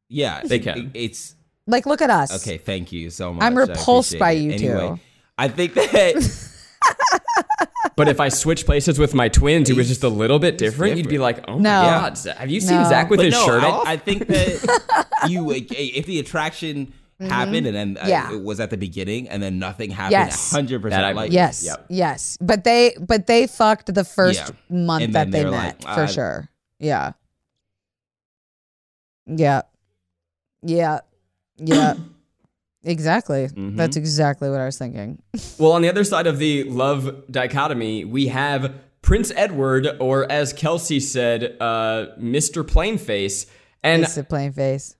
yeah, 0.08 0.42
They 0.44 0.58
can. 0.58 0.78
it- 0.78 0.90
it's 0.94 1.34
like, 1.66 1.86
look 1.86 2.02
at 2.02 2.10
us. 2.10 2.42
okay. 2.42 2.58
Thank 2.58 2.92
you 2.92 3.10
so 3.10 3.32
much. 3.32 3.42
I'm 3.44 3.56
repulsed 3.56 4.18
by 4.18 4.32
appreciate 4.32 4.60
you 4.60 4.76
it. 4.76 4.88
two. 4.96 5.00
I 5.38 5.48
think 5.48 5.74
that 5.74 6.48
But 7.96 8.08
if 8.08 8.20
I 8.20 8.28
switch 8.28 8.64
places 8.66 8.98
with 8.98 9.14
my 9.14 9.28
twins, 9.28 9.68
it 9.68 9.76
was 9.76 9.88
just 9.88 10.02
a 10.04 10.08
little 10.08 10.38
bit 10.38 10.56
different. 10.58 10.96
You'd 10.96 11.08
be 11.08 11.18
like, 11.18 11.44
oh 11.48 11.58
No. 11.58 11.82
my 11.82 12.10
god, 12.10 12.18
have 12.38 12.50
you 12.50 12.60
seen 12.60 12.82
No. 12.82 12.88
Zach 12.88 13.10
with 13.10 13.18
but 13.18 13.26
his 13.26 13.34
no, 13.34 13.46
shirt 13.46 13.62
I, 13.62 13.70
off? 13.70 13.86
I 13.86 13.96
think 13.96 14.26
that 14.28 15.06
you 15.28 15.46
like, 15.46 15.70
if 15.72 16.06
the 16.06 16.18
attraction 16.18 16.92
happened 17.20 17.66
and 17.66 17.76
then 17.76 17.98
uh, 18.00 18.06
Mm-hmm. 18.06 18.34
It 18.36 18.42
was 18.44 18.60
at 18.60 18.70
the 18.70 18.76
beginning 18.76 19.28
and 19.28 19.42
then 19.42 19.58
nothing 19.58 19.90
happened, 19.90 20.12
Yes. 20.12 20.50
hundred 20.50 20.82
That 20.84 21.04
I 21.04 21.12
percent. 21.12 21.16
Like. 21.16 21.32
Yes, 21.32 21.64
Yep. 21.64 21.86
yes, 21.88 22.38
but 22.40 22.64
they 22.64 22.94
but 23.00 23.26
they 23.26 23.46
fucked 23.46 23.92
the 23.94 24.04
first 24.04 24.40
Yeah. 24.40 24.76
month 24.86 25.04
And 25.04 25.14
that 25.14 25.30
they 25.30 25.42
they're 25.42 25.50
met 25.50 25.84
like, 25.84 25.94
for 25.94 26.02
uh, 26.02 26.06
sure. 26.06 26.48
Yeah, 26.78 27.12
yeah, 29.26 29.62
yeah, 30.62 31.00
yeah. 31.58 31.94
exactly. 32.84 33.46
Mm-hmm. 33.48 33.76
That's 33.76 33.96
exactly 33.96 34.48
what 34.50 34.60
I 34.60 34.66
was 34.66 34.78
thinking. 34.78 35.22
Well, 35.58 35.72
on 35.72 35.82
the 35.82 35.88
other 35.90 36.04
side 36.04 36.26
of 36.26 36.38
the 36.38 36.64
love 36.64 37.24
dichotomy, 37.30 38.04
we 38.06 38.28
have 38.28 38.74
Prince 39.02 39.30
Edward, 39.36 39.86
or 40.00 40.30
as 40.32 40.54
Kelsey 40.54 41.00
said, 41.00 41.56
uh, 41.60 42.06
Mr. 42.18 42.62
Plainface. 42.64 43.44
And 43.82 44.02
It's 44.02 44.16
a 44.16 44.24
plain 44.24 44.52
face. 44.52 44.96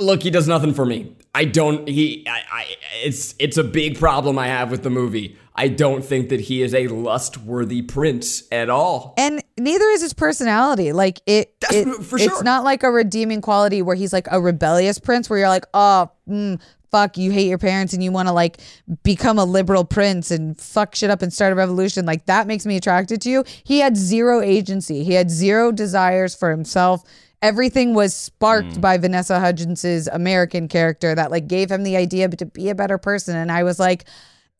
Look, 0.00 0.22
he 0.22 0.30
does 0.30 0.48
nothing 0.48 0.74
for 0.74 0.84
me. 0.84 1.14
I 1.34 1.44
don't. 1.44 1.86
He. 1.86 2.26
I, 2.28 2.42
I. 2.50 2.66
It's. 3.04 3.34
It's 3.38 3.56
a 3.56 3.64
big 3.64 3.98
problem 3.98 4.38
I 4.38 4.48
have 4.48 4.70
with 4.70 4.82
the 4.82 4.90
movie. 4.90 5.38
I 5.54 5.68
don't 5.68 6.02
think 6.04 6.30
that 6.30 6.40
he 6.40 6.62
is 6.62 6.74
a 6.74 6.86
lust-worthy 6.88 7.82
prince 7.82 8.44
at 8.50 8.70
all. 8.70 9.14
And 9.18 9.42
neither 9.58 9.84
is 9.90 10.00
his 10.00 10.14
personality. 10.14 10.92
Like 10.92 11.20
it, 11.26 11.54
That's 11.60 11.74
it- 11.74 12.02
for 12.04 12.18
it's 12.18 12.42
not 12.42 12.64
like 12.64 12.82
a 12.82 12.90
redeeming 12.90 13.42
quality 13.42 13.82
where 13.82 13.94
he's 13.94 14.12
like 14.12 14.26
a 14.30 14.40
rebellious 14.40 14.98
prince, 14.98 15.28
where 15.28 15.38
you're 15.38 15.48
like, 15.48 15.66
oh, 15.74 16.10
mm, 16.28 16.60
fuck, 16.90 17.18
you 17.18 17.30
hate 17.30 17.48
your 17.48 17.58
parents 17.58 17.92
and 17.92 18.02
you 18.02 18.10
want 18.10 18.28
to 18.28 18.32
like 18.32 18.58
become 19.02 19.38
a 19.38 19.44
liberal 19.44 19.84
prince 19.84 20.30
and 20.30 20.58
fuck 20.58 20.94
shit 20.94 21.10
up 21.10 21.20
and 21.22 21.32
start 21.32 21.52
a 21.52 21.56
revolution. 21.56 22.06
Like 22.06 22.26
that 22.26 22.46
makes 22.46 22.64
me 22.66 22.76
attracted 22.76 23.20
to 23.22 23.30
you. 23.30 23.44
He 23.64 23.80
had 23.80 23.96
zero 23.96 24.40
agency. 24.40 25.04
He 25.04 25.12
had 25.14 25.30
zero 25.30 25.72
desires 25.72 26.34
for 26.34 26.50
himself. 26.50 27.02
Everything 27.42 27.94
was 27.94 28.14
sparked 28.14 28.72
Mm. 28.76 28.80
by 28.80 28.98
Vanessa 28.98 29.40
Hudgens' 29.40 30.06
American 30.12 30.68
character 30.68 31.14
that 31.14 31.30
like 31.30 31.46
gave 31.48 31.70
him 31.70 31.82
the 31.84 31.96
idea 31.96 32.28
to 32.28 32.46
be 32.46 32.68
a 32.68 32.74
better 32.74 32.98
person. 32.98 33.34
And 33.36 33.50
I 33.50 33.62
was 33.62 33.78
like, 33.78 34.04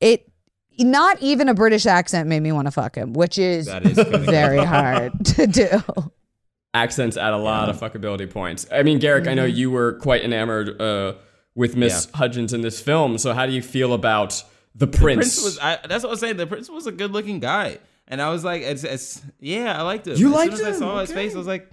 it. 0.00 0.26
Not 0.78 1.20
even 1.20 1.50
a 1.50 1.54
British 1.54 1.84
accent 1.84 2.26
made 2.26 2.40
me 2.40 2.52
want 2.52 2.66
to 2.66 2.70
fuck 2.70 2.94
him, 2.94 3.12
which 3.12 3.36
is 3.36 3.66
That 3.66 3.84
is 3.84 3.98
very 4.24 4.64
hard 4.64 5.12
to 5.36 5.46
do. 5.46 5.68
Accents 6.72 7.16
add 7.18 7.32
a 7.34 7.36
lot 7.36 7.68
of 7.68 7.78
fuckability 7.78 8.30
points. 8.30 8.64
I 8.72 8.82
mean, 8.84 8.98
Garrick, 8.98 9.26
I 9.26 9.34
know 9.34 9.46
Mm-hmm. 9.46 9.56
you 9.56 9.70
were 9.72 9.94
quite 9.94 10.22
enamored 10.22 10.80
uh, 10.80 11.14
with 11.54 11.76
Miss 11.76 12.08
Hudgens 12.14 12.52
in 12.54 12.62
this 12.62 12.80
film. 12.80 13.18
So, 13.18 13.34
how 13.34 13.44
do 13.44 13.52
you 13.52 13.60
feel 13.60 13.92
about 13.92 14.42
the 14.74 14.86
prince? 14.86 15.16
Prince 15.40 15.44
was. 15.44 15.58
I, 15.58 15.78
that's 15.86 16.04
what 16.04 16.10
I 16.10 16.12
was 16.12 16.20
saying. 16.20 16.36
The 16.38 16.46
Prince 16.46 16.70
was 16.70 16.86
a 16.86 16.92
good-looking 16.92 17.40
guy, 17.40 17.78
and 18.08 18.22
I 18.22 18.30
was 18.30 18.44
like, 18.44 18.62
it's, 18.62 18.84
it's 18.84 19.20
yeah, 19.40 19.76
I 19.78 19.82
liked 19.82 20.06
him. 20.06 20.16
You 20.16 20.28
as 20.28 20.34
liked 20.34 20.56
soon 20.56 20.66
as 20.66 20.76
him? 20.80 20.84
I 20.84 20.86
saw 20.92 21.00
his 21.00 21.12
face. 21.12 21.34
I 21.34 21.38
was 21.38 21.46
like, 21.48 21.68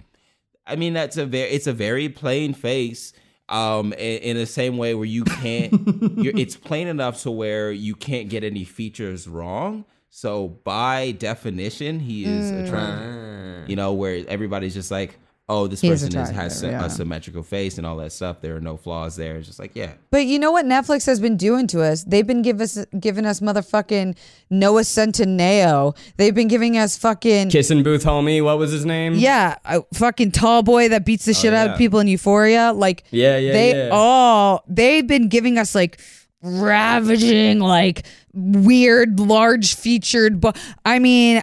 I 0.68 0.76
mean, 0.76 0.92
that's 0.92 1.16
a 1.16 1.26
very. 1.26 1.50
It's 1.50 1.66
a 1.66 1.72
very 1.72 2.08
plain 2.08 2.54
face. 2.54 3.12
Um, 3.50 3.94
in, 3.94 4.18
in 4.22 4.36
the 4.36 4.44
same 4.44 4.76
way 4.76 4.94
where 4.94 5.06
you 5.06 5.24
can't, 5.24 5.72
you're, 6.18 6.36
it's 6.36 6.54
plain 6.54 6.86
enough 6.86 7.22
to 7.22 7.30
where 7.30 7.72
you 7.72 7.94
can't 7.94 8.28
get 8.28 8.44
any 8.44 8.64
features 8.64 9.26
wrong. 9.26 9.86
So 10.10 10.48
by 10.64 11.12
definition, 11.12 11.98
he 12.00 12.24
is 12.26 12.52
Mm. 12.52 12.64
attractive. 12.66 13.70
You 13.70 13.76
know, 13.76 13.94
where 13.94 14.22
everybody's 14.28 14.74
just 14.74 14.90
like, 14.90 15.18
oh, 15.48 15.66
this 15.66 15.80
He 15.80 15.88
is 15.88 16.02
person 16.02 16.20
is, 16.20 16.30
has 16.30 16.62
yeah. 16.62 16.84
a 16.84 16.90
symmetrical 16.90 17.42
face 17.42 17.78
and 17.78 17.86
all 17.86 17.96
that 17.96 18.12
stuff. 18.12 18.40
There 18.40 18.56
are 18.56 18.60
no 18.60 18.76
flaws 18.76 19.16
there. 19.16 19.36
It's 19.36 19.46
just 19.46 19.58
like, 19.58 19.72
yeah, 19.74 19.92
But 20.10 20.26
you 20.26 20.38
know 20.38 20.52
what 20.52 20.66
Netflix 20.66 21.06
has 21.06 21.20
been 21.20 21.36
doing 21.36 21.66
to 21.68 21.82
us? 21.82 22.04
They've 22.04 22.26
been 22.26 22.42
give 22.42 22.60
us 22.60 22.84
giving 22.98 23.24
us 23.24 23.40
motherfucking 23.40 24.16
Noah 24.50 24.82
Centineo. 24.82 25.96
They've 26.16 26.34
been 26.34 26.48
giving 26.48 26.76
us 26.76 26.96
fucking 26.96 27.50
Kissing 27.50 27.82
booth 27.82 28.04
homie. 28.04 28.44
What 28.44 28.58
was 28.58 28.72
his 28.72 28.84
name? 28.84 29.14
yeah, 29.14 29.56
a 29.64 29.82
fucking 29.94 30.32
tall 30.32 30.62
boy 30.62 30.88
that 30.90 31.04
beats 31.04 31.24
the 31.24 31.30
oh, 31.30 31.34
shit 31.34 31.54
out 31.54 31.70
of 31.70 31.78
people 31.78 32.00
in 32.00 32.08
Euphoria. 32.08 32.72
Like 32.72 33.04
Yeah, 33.10 33.38
yeah, 33.38 33.52
they 33.52 33.86
yeah. 33.86 33.90
all 33.92 34.64
they've 34.66 35.06
been 35.06 35.28
giving 35.28 35.58
us 35.58 35.74
like 35.74 36.00
ravaging 36.42 37.58
like 37.58 38.04
weird 38.32 39.18
large 39.18 39.74
featured 39.74 40.40
but 40.40 40.56
I 40.84 41.00
mean, 41.00 41.42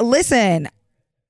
listen, 0.00 0.68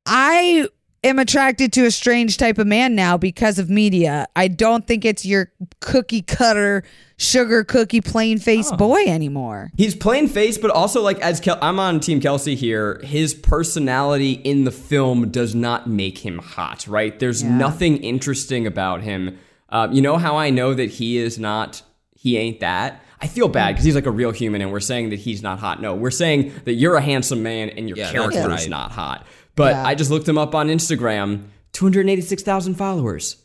I 0.07 0.69
am 1.05 1.19
attracted 1.19 1.73
to 1.75 1.85
a 1.85 1.91
strange 1.91 2.37
type 2.39 2.59
of 2.59 2.67
man 2.67 2.95
now 2.95 3.17
because 3.17 3.59
of 3.59 3.71
media. 3.71 4.27
I 4.35 4.49
don't 4.49 4.87
think 4.87 5.05
it's 5.05 5.25
your 5.25 5.53
cookie 5.81 6.23
cutter, 6.23 6.83
sugar 7.17 7.63
cookie, 7.63 8.01
plain 8.01 8.39
face 8.39 8.71
Oh. 8.73 8.77
boy 8.77 9.05
anymore. 9.07 9.71
He's 9.77 9.95
plain 9.95 10.27
face, 10.29 10.59
but 10.59 10.71
also 10.71 11.03
like 11.03 11.21
as 11.21 11.41
Kel- 11.41 11.59
I'm 11.63 11.79
on 11.79 12.01
Team 12.01 12.21
Kelsey 12.21 12.55
here. 12.57 13.01
His 13.05 13.35
personality 13.35 14.33
in 14.33 14.65
the 14.65 14.71
film 14.73 15.31
does 15.31 15.55
not 15.55 15.89
make 15.89 16.19
him 16.19 16.39
hot, 16.39 16.87
right? 16.89 17.19
There's 17.19 17.43
nothing 17.45 17.99
interesting 17.99 18.67
about 18.67 19.03
him. 19.03 19.39
Um, 19.69 19.93
you 19.93 20.01
know 20.03 20.17
how 20.17 20.37
I 20.37 20.51
know 20.51 20.75
that 20.75 20.91
he 20.91 21.19
is 21.19 21.39
not, 21.39 21.83
he 22.15 22.37
ain't 22.37 22.61
that. 22.61 23.03
I 23.21 23.27
feel 23.27 23.49
bad 23.49 23.73
because 23.73 23.85
he's 23.85 23.95
like 23.95 24.07
a 24.07 24.11
real 24.11 24.33
human, 24.33 24.61
and 24.61 24.71
we're 24.71 24.81
saying 24.81 25.11
that 25.11 25.19
he's 25.19 25.43
not 25.43 25.59
hot. 25.59 25.81
No, 25.81 25.95
we're 25.95 26.11
saying 26.11 26.53
that 26.65 26.75
you're 26.75 26.97
a 26.97 27.01
handsome 27.01 27.43
man 27.43 27.71
and 27.71 27.89
your 27.89 27.97
Yeah, 27.97 28.13
that's 28.13 28.35
character 28.35 28.53
is 28.55 28.69
not 28.69 28.91
hot. 28.93 29.27
But 29.57 29.73
Yeah. 29.75 29.87
I 29.87 29.95
just 29.95 30.11
looked 30.11 30.29
him 30.29 30.39
up 30.39 30.55
on 30.55 30.69
Instagram. 30.69 31.45
286,000 31.73 32.75
followers. 32.75 33.37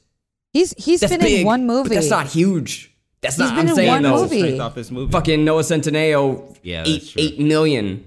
He's 0.53 0.73
he's 0.77 1.01
That's 1.01 1.11
been 1.13 1.21
big, 1.21 1.39
in 1.41 1.45
one 1.45 1.67
but 1.67 1.73
movie. 1.73 1.95
that's 1.95 2.09
not 2.09 2.27
huge. 2.27 2.91
That's 3.21 3.35
He's 3.35 3.39
not. 3.41 3.49
been 3.51 3.59
I'm 3.65 3.67
in 3.69 3.75
saying 3.75 3.87
one 3.89 4.01
though. 4.03 4.21
movie. 4.23 4.39
straight 4.39 4.59
off 4.59 4.73
this 4.75 4.89
movie. 4.89 5.11
fucking 5.11 5.45
Noah 5.45 5.61
Centineo, 5.61 6.55
Yeah, 6.63 6.83
eight 6.87 7.13
eight 7.17 7.39
million. 7.39 8.05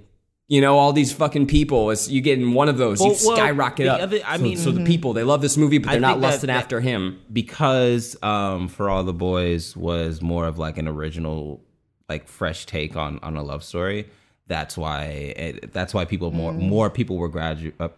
You 0.49 0.61
know, 0.61 0.77
all 0.77 0.93
these 0.93 1.13
fucking 1.13 1.47
people. 1.47 1.91
It's 1.91 2.09
you 2.09 2.21
get 2.21 2.39
in 2.39 2.53
one 2.53 2.69
of 2.69 2.77
those, 2.79 3.01
you 3.01 3.07
Well, 3.11 3.17
well, 3.25 3.37
skyrocket 3.37 3.87
the 3.87 3.93
up. 3.93 4.01
other- 4.01 4.21
I 4.27 4.37
so, 4.39 4.43
mean- 4.43 4.57
so 4.57 4.71
the 4.73 4.85
people 4.85 5.13
they 5.13 5.23
love 5.23 5.41
this 5.41 5.57
movie, 5.57 5.79
but 5.79 5.93
they're 5.93 6.01
not 6.01 6.15
think 6.15 6.23
that- 6.23 6.27
lusting 6.29 6.49
that- 6.49 6.57
after 6.63 6.81
him. 6.81 7.19
because 7.33 8.17
um 8.23 8.67
for 8.69 8.91
all 8.91 9.05
the 9.05 9.13
boys 9.15 9.77
was 9.77 10.21
more 10.21 10.47
of 10.47 10.59
like 10.59 10.79
an 10.79 10.89
original 10.89 11.61
like 12.09 12.27
fresh 12.29 12.67
take 12.67 12.97
on 12.97 13.19
on 13.23 13.37
a 13.37 13.43
love 13.43 13.63
story 13.63 14.07
that's 14.47 14.77
why 14.77 15.05
it, 15.05 15.73
that's 15.73 15.95
why 15.95 16.05
people 16.05 16.31
more 16.31 16.53
more 16.53 16.91
people 16.91 17.17
were 17.17 17.31
gradu- 17.31 17.73
uh, 17.81 17.89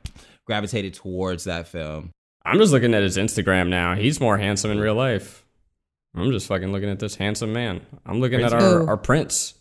gravitated 0.47 0.95
towards 0.95 1.45
that 1.45 1.67
film 1.69 2.11
I'm 2.47 2.59
just 2.59 2.73
looking 2.73 2.93
at 2.93 3.03
his 3.03 3.17
Instagram 3.17 3.69
now. 3.69 3.95
He's 3.95 4.21
more 4.21 4.37
handsome 4.37 4.71
in 4.71 4.79
real 4.79 4.95
life. 4.95 5.47
I'm 6.15 6.31
just 6.31 6.47
fucking 6.47 6.73
looking 6.73 6.91
at 6.91 6.99
this 6.99 7.17
handsome 7.17 7.55
man. 7.55 7.81
I'm 8.05 8.21
looking 8.21 8.43
at 8.43 8.53
our, 8.53 8.61
who? 8.61 8.87
our 8.87 8.99
prince. 8.99 9.55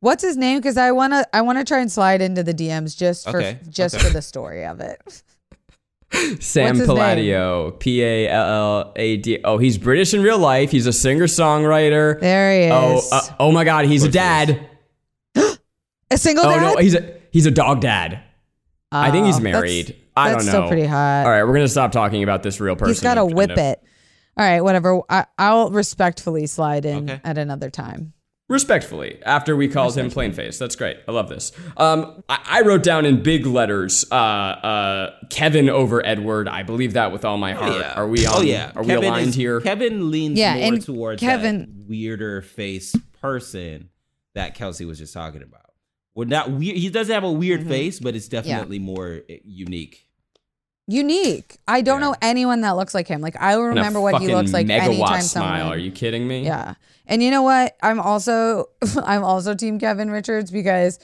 What's 0.00 0.22
his 0.22 0.36
name? 0.36 0.58
Because 0.58 0.76
I 0.76 0.92
wanna 0.92 1.24
I 1.32 1.40
wanna 1.40 1.64
try 1.64 1.80
and 1.80 1.90
slide 1.90 2.20
into 2.20 2.42
the 2.42 2.52
DMs 2.52 2.94
just 2.96 3.24
for 3.28 3.38
Okay, 3.38 3.58
just 3.70 3.94
okay. 3.94 4.04
for 4.06 4.12
the 4.12 4.20
story 4.20 4.66
of 4.66 4.80
it. 4.80 5.00
Sam 6.42 6.78
Palladio, 6.78 7.72
P 7.72 8.02
A 8.02 8.28
L 8.28 8.46
L 8.82 8.92
A 8.96 9.16
D. 9.16 9.40
Oh, 9.42 9.58
he's 9.58 9.78
British 9.78 10.14
in 10.14 10.22
real 10.22 10.38
life. 10.38 10.70
He's 10.70 10.86
a 10.86 10.92
singer 10.92 11.26
songwriter. 11.26 12.20
There 12.20 12.60
he 12.66 12.70
Oh, 12.70 12.98
is. 12.98 13.10
uh, 13.10 13.20
oh 13.40 13.50
my 13.50 13.64
God, 13.64 13.86
he's 13.86 14.04
a 14.04 14.10
dad. 14.10 14.68
A 16.10 16.18
single 16.18 16.44
Oh 16.46 16.50
dad. 16.50 16.60
no, 16.60 16.76
he's 16.76 16.94
a 16.94 17.20
he's 17.30 17.46
a 17.46 17.50
dog 17.50 17.80
dad. 17.80 18.20
I 18.92 19.10
think 19.10 19.26
he's 19.26 19.36
Oh, 19.36 19.40
that's- 19.40 19.42
married. 19.60 19.96
I 20.16 20.30
that's 20.32 20.44
don't 20.44 20.54
know. 20.54 20.60
still 20.60 20.68
pretty 20.68 20.86
hot. 20.86 21.26
All 21.26 21.30
right, 21.30 21.44
we're 21.44 21.52
gonna 21.54 21.68
stop 21.68 21.92
talking 21.92 22.22
about 22.22 22.42
this 22.42 22.60
real 22.60 22.74
person. 22.76 22.94
He's 22.94 23.02
got 23.02 23.14
to 23.16 23.24
whip 23.26 23.50
and, 23.50 23.58
uh, 23.58 23.62
it. 23.62 23.82
All 24.38 24.46
right, 24.46 24.60
whatever. 24.62 25.02
I, 25.10 25.26
I'll 25.38 25.70
respectfully 25.70 26.46
slide 26.46 26.84
in 26.86 27.10
Okay. 27.10 27.20
at 27.24 27.36
another 27.36 27.68
time. 27.70 28.12
Respectfully, 28.48 29.18
after 29.26 29.56
we 29.56 29.66
called 29.66 29.98
him 29.98 30.08
plain 30.08 30.32
face. 30.32 30.56
That's 30.56 30.76
great. 30.76 30.98
I 31.08 31.12
love 31.12 31.28
this. 31.28 31.50
Um, 31.76 32.22
I, 32.28 32.38
I 32.46 32.60
wrote 32.62 32.84
down 32.84 33.04
in 33.04 33.22
big 33.22 33.44
letters, 33.44 34.04
uh, 34.12 34.14
uh, 34.14 35.10
Kevin 35.30 35.68
over 35.68 36.04
Edward. 36.06 36.48
I 36.48 36.62
believe 36.62 36.92
that 36.92 37.10
with 37.12 37.24
all 37.24 37.38
my 37.38 37.52
heart. 37.54 37.84
Are 37.96 38.06
we 38.08 38.24
on? 38.24 38.34
oh 38.36 38.40
yeah 38.42 38.70
Are 38.76 38.82
we 38.82 38.88
Kevin 38.88 39.04
aligned 39.08 39.28
is- 39.30 39.34
here? 39.34 39.60
kevin 39.60 40.10
leans 40.12 40.38
Yeah, 40.38 40.70
more 40.70 40.78
towards 40.78 41.20
Kevin- 41.20 41.58
that 41.60 41.68
weirder 41.88 42.40
face 42.42 42.94
person 43.20 43.88
that 44.34 44.54
kelsey 44.54 44.84
was 44.84 44.98
just 44.98 45.12
talking 45.12 45.42
about 45.42 45.65
Well, 46.16 46.26
not 46.26 46.50
weird. 46.50 46.76
He 46.76 46.88
doesn't 46.90 47.14
have 47.14 47.22
a 47.24 47.30
weird 47.30 47.60
Mm-hmm. 47.60 47.68
face, 47.68 48.00
but 48.00 48.16
it's 48.16 48.26
definitely 48.26 48.80
more 48.80 49.20
uh, 49.30 49.34
unique. 49.44 50.02
Unique. 50.88 51.58
I 51.68 51.82
don't 51.82 52.00
Yeah. 52.00 52.06
know 52.08 52.14
anyone 52.22 52.60
that 52.62 52.70
looks 52.76 52.94
like 52.94 53.08
him. 53.08 53.20
Like 53.20 53.40
I 53.40 53.54
remember 53.54 54.00
what 54.00 54.20
he 54.22 54.28
looks 54.34 54.52
like 54.52 54.68
anytime 54.70 55.20
smile. 55.20 55.22
someone. 55.22 55.60
Are 55.72 55.78
you 55.78 55.90
kidding 55.90 56.26
me? 56.28 56.44
Yeah. 56.44 56.74
And 57.06 57.22
you 57.22 57.30
know 57.30 57.42
what? 57.42 57.76
I'm 57.82 57.98
also 58.00 58.66
I'm 59.04 59.24
also 59.24 59.54
team 59.54 59.78
Kevin 59.78 60.10
Richards 60.10 60.50
because 60.50 60.98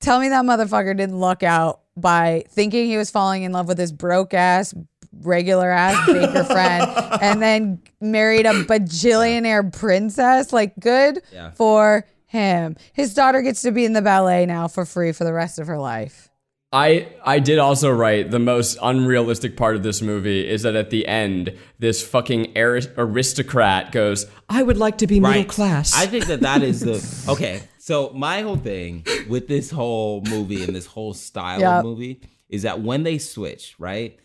tell 0.00 0.18
me 0.20 0.28
that 0.28 0.44
motherfucker 0.44 0.96
didn't 0.96 1.18
luck 1.18 1.42
out 1.42 1.80
by 1.96 2.44
thinking 2.50 2.86
he 2.86 2.96
was 2.96 3.10
falling 3.10 3.44
in 3.44 3.52
love 3.52 3.68
with 3.68 3.78
his 3.78 3.92
broke 3.92 4.34
ass 4.34 4.74
regular 5.20 5.70
ass 5.70 6.04
baker 6.06 6.42
friend 6.52 6.90
and 7.20 7.40
then 7.40 7.80
married 8.00 8.44
a 8.46 8.52
bajillionaire 8.64 9.72
princess. 9.72 10.52
Like 10.52 10.72
good 10.80 11.22
Yeah. 11.32 11.52
for 11.52 12.04
him. 12.32 12.76
His 12.94 13.14
daughter 13.14 13.42
gets 13.42 13.62
to 13.62 13.70
be 13.70 13.84
in 13.84 13.92
the 13.92 14.02
ballet 14.02 14.46
now 14.46 14.66
for 14.66 14.84
free 14.84 15.12
for 15.12 15.24
the 15.24 15.34
rest 15.34 15.58
of 15.58 15.66
her 15.66 15.78
life. 15.78 16.30
I 16.72 17.08
I 17.22 17.38
did 17.38 17.58
also 17.58 17.90
write 17.90 18.30
the 18.30 18.38
most 18.38 18.78
unrealistic 18.82 19.58
part 19.58 19.76
of 19.76 19.82
this 19.82 20.00
movie 20.00 20.48
is 20.48 20.62
that 20.62 20.74
at 20.74 20.88
the 20.88 21.06
end 21.06 21.54
this 21.78 22.02
fucking 22.02 22.56
aris- 22.56 22.88
aristocrat 22.96 23.92
goes, 23.92 24.24
"I 24.48 24.62
would 24.62 24.78
like 24.78 24.96
to 24.98 25.06
be 25.06 25.20
middle 25.20 25.44
class." 25.44 25.94
I 25.94 26.06
think 26.06 26.26
that 26.26 26.40
that 26.40 26.62
is 26.62 26.80
the 26.80 27.04
okay. 27.32 27.62
So 27.78 28.10
my 28.14 28.40
whole 28.40 28.56
thing 28.56 29.04
with 29.28 29.48
this 29.48 29.70
whole 29.70 30.22
movie 30.22 30.64
and 30.64 30.74
this 30.74 30.86
whole 30.86 31.12
style 31.12 31.60
Yep. 31.60 31.70
of 31.70 31.84
movie 31.84 32.22
is 32.48 32.62
that 32.62 32.80
when 32.80 33.02
they 33.02 33.18
switch, 33.18 33.74
right? 33.78 34.18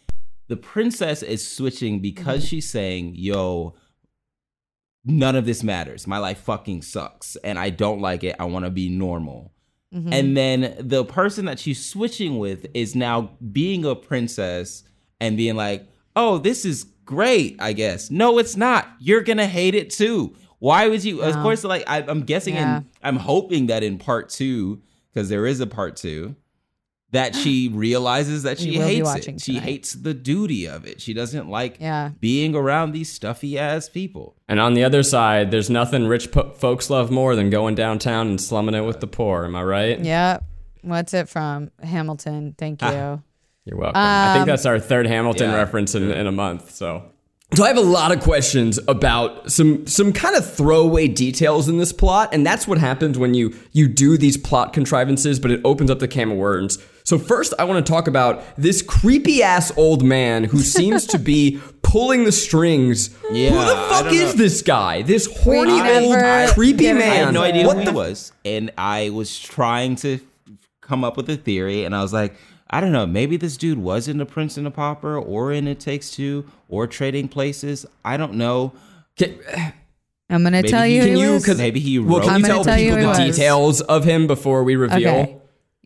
The 0.48 0.56
princess 0.56 1.24
is 1.24 1.46
switching 1.46 2.00
because 2.00 2.40
mm-hmm. 2.40 2.48
she's 2.48 2.70
saying, 2.70 3.16
"Yo, 3.16 3.76
none 5.08 5.36
of 5.36 5.46
this 5.46 5.64
matters. 5.64 6.06
My 6.06 6.20
life 6.20 6.40
fucking 6.40 6.84
sucks, 6.84 7.36
and 7.38 7.58
I 7.58 7.70
don't 7.70 8.02
like 8.02 8.24
it. 8.24 8.36
I 8.40 8.46
want 8.46 8.66
to 8.66 8.72
be 8.72 8.90
normal." 8.90 9.54
Mm-hmm. 9.94 10.14
And 10.14 10.38
then 10.38 10.76
the 10.80 11.06
person 11.06 11.46
that 11.46 11.60
she's 11.60 11.84
switching 11.84 12.38
with 12.40 12.68
is 12.74 12.94
now 12.94 13.32
being 13.52 13.86
a 13.86 13.96
princess 13.96 14.84
and 15.20 15.38
being 15.38 15.56
like, 15.56 15.88
"Oh, 16.16 16.38
this 16.38 16.66
is 16.66 16.84
great, 17.06 17.56
I 17.60 17.74
guess." 17.74 18.12
No, 18.12 18.38
it's 18.38 18.58
not. 18.58 18.88
You're 19.00 19.24
going 19.24 19.38
to 19.38 19.48
hate 19.48 19.76
it 19.76 19.90
too. 19.90 20.36
Why 20.60 20.88
would 20.88 21.04
you? 21.04 21.22
Of 21.22 21.36
course 21.36 21.64
like 21.64 21.84
I, 21.88 22.00
I'm 22.02 22.22
guessing 22.22 22.56
Yeah. 22.56 22.82
I'm 23.04 23.18
hoping 23.18 23.68
that 23.68 23.84
in 23.84 23.98
part 23.98 24.30
2 24.30 24.82
because 25.14 25.30
there 25.30 25.46
is 25.46 25.60
a 25.60 25.68
part 25.68 25.96
2 25.96 26.36
that 27.12 27.36
she 27.36 27.70
realizes 27.74 28.44
that 28.44 28.60
she 28.60 28.72
We 28.72 28.78
will 28.80 28.88
be 28.88 28.94
hates 28.96 29.06
watching 29.06 29.36
it. 29.36 29.42
She 29.42 29.60
hates 29.60 29.94
the 29.94 30.14
duty 30.14 30.68
of 30.68 30.86
it. 30.86 31.02
She 31.02 31.14
doesn't 31.14 31.50
like 31.50 31.78
Yeah. 31.80 32.12
being 32.20 32.56
around 32.56 32.92
these 32.92 33.12
stuffy 33.12 33.58
ass 33.58 33.90
people. 33.90 34.36
and 34.50 34.60
on 34.60 34.74
the 34.74 34.84
other 34.84 35.04
side, 35.04 35.52
there's 35.52 35.70
nothing 35.70 36.08
rich 36.08 36.32
po- 36.32 36.52
folks 36.52 36.90
love 36.90 37.10
more 37.12 37.36
than 37.36 37.50
going 37.50 37.76
downtown 37.76 38.28
and 38.28 38.40
slumming 38.42 38.76
it 38.76 38.82
with 38.82 39.00
the 39.00 39.08
poor. 39.08 39.46
Am 39.46 39.56
I 39.56 39.64
right? 39.64 40.00
Yep. 40.00 40.44
What's 40.84 41.14
it 41.14 41.28
from? 41.30 41.72
Hamilton. 41.84 42.56
Thank 42.58 42.82
you. 42.82 43.22
You're 43.66 43.78
welcome. 43.78 43.94
I 43.98 44.34
think 44.34 44.44
Um, 44.44 44.48
that's 44.48 44.66
our 44.66 44.80
third 44.80 45.08
Hamilton 45.08 45.50
Yeah. 45.52 45.58
reference 45.58 45.96
in, 45.96 46.10
in 46.12 46.28
a 46.28 46.32
month. 46.32 46.72
So. 46.72 47.04
So 47.56 47.64
I 47.64 47.70
have 47.70 47.78
a 47.78 47.82
lot 47.82 48.12
of 48.12 48.20
questions 48.20 48.78
about 48.90 49.50
some 49.50 49.88
some 49.88 50.12
kind 50.12 50.36
of 50.36 50.50
throwaway 50.54 51.08
details 51.08 51.70
in 51.70 51.78
this 51.78 51.94
plot, 51.94 52.30
and 52.34 52.46
that's 52.46 52.68
what 52.68 52.78
happens 52.78 53.18
when 53.18 53.34
you 53.34 53.54
you 53.72 53.88
do 53.88 54.18
these 54.18 54.36
plot 54.36 54.74
contrivances, 54.74 55.40
but 55.40 55.52
it 55.52 55.62
opens 55.64 55.90
up 55.90 56.00
the 56.00 56.10
can 56.10 56.32
of 56.32 56.38
worms. 56.38 56.78
So 57.08 57.18
first, 57.18 57.54
I 57.58 57.64
want 57.64 57.86
to 57.86 57.90
talk 57.90 58.10
about 58.10 58.44
this 58.58 58.82
creepy 58.82 59.42
ass 59.42 59.72
old 59.78 60.04
man 60.04 60.44
who 60.44 60.60
seems 60.78 61.06
to 61.08 61.18
be 61.18 61.62
pulling 61.82 62.26
the 62.26 62.34
strings. 62.34 63.16
Yeah, 63.32 63.52
who 63.52 63.60
the 63.60 63.76
fuck 63.88 64.12
is 64.12 64.34
know. 64.36 64.44
this 64.44 64.62
guy? 64.62 65.04
This 65.04 65.26
horny 65.42 65.72
We 65.72 65.80
old 65.80 66.12
never 66.12 66.52
creepy 66.52 66.80
get 66.84 66.92
an 66.92 66.98
man. 66.98 67.12
I 67.12 67.16
had 67.28 67.34
no 67.34 67.44
idea 67.44 67.66
What 67.66 67.78
who 67.78 67.86
the 67.86 67.92
he 67.92 67.96
was, 67.96 68.34
and 68.44 68.72
I 68.78 69.12
was 69.12 69.40
trying 69.40 69.96
to 69.98 70.20
come 70.82 71.06
up 71.06 71.16
with 71.16 71.30
a 71.30 71.38
theory, 71.38 71.86
and 71.86 71.96
I 71.96 72.02
was 72.02 72.12
like, 72.12 72.36
I 72.70 72.82
don't 72.82 72.92
know, 72.92 73.06
maybe 73.08 73.38
this 73.38 73.56
dude 73.56 73.78
was 73.78 74.10
in 74.10 74.18
The 74.18 74.26
Prince 74.26 74.58
and 74.58 74.66
the 74.66 74.72
Pauper, 74.72 75.18
or 75.18 75.54
in 75.54 75.66
It 75.66 75.80
Takes 75.80 76.12
Two, 76.12 76.44
or 76.68 76.88
Trading 76.88 77.30
Places. 77.30 77.86
I 78.04 78.18
don't 78.18 78.34
know. 78.34 78.74
Can, 79.18 79.40
I'm 80.30 80.44
gonna 80.44 80.58
Maybe 80.58 80.68
tell 80.68 80.84
he- 80.84 80.98
you. 80.98 81.02
can 81.04 81.18
you- 81.18 81.28
he 81.28 81.32
was. 81.36 81.46
'cause 81.46 81.58
maybe 81.58 81.80
he 81.80 82.00
well, 82.00 82.18
wrote- 82.18 82.26
can 82.26 82.34
I'm 82.34 82.42
you 82.42 82.48
tell 82.48 82.64
tell 82.66 82.76
people 82.76 82.98
who 82.98 83.02
the 83.04 83.08
was. 83.08 83.18
details 83.18 83.80
of 83.80 84.04
him 84.04 84.28
before 84.28 84.66
we 84.66 84.76
reveal? 84.76 85.08
Okay. 85.10 85.37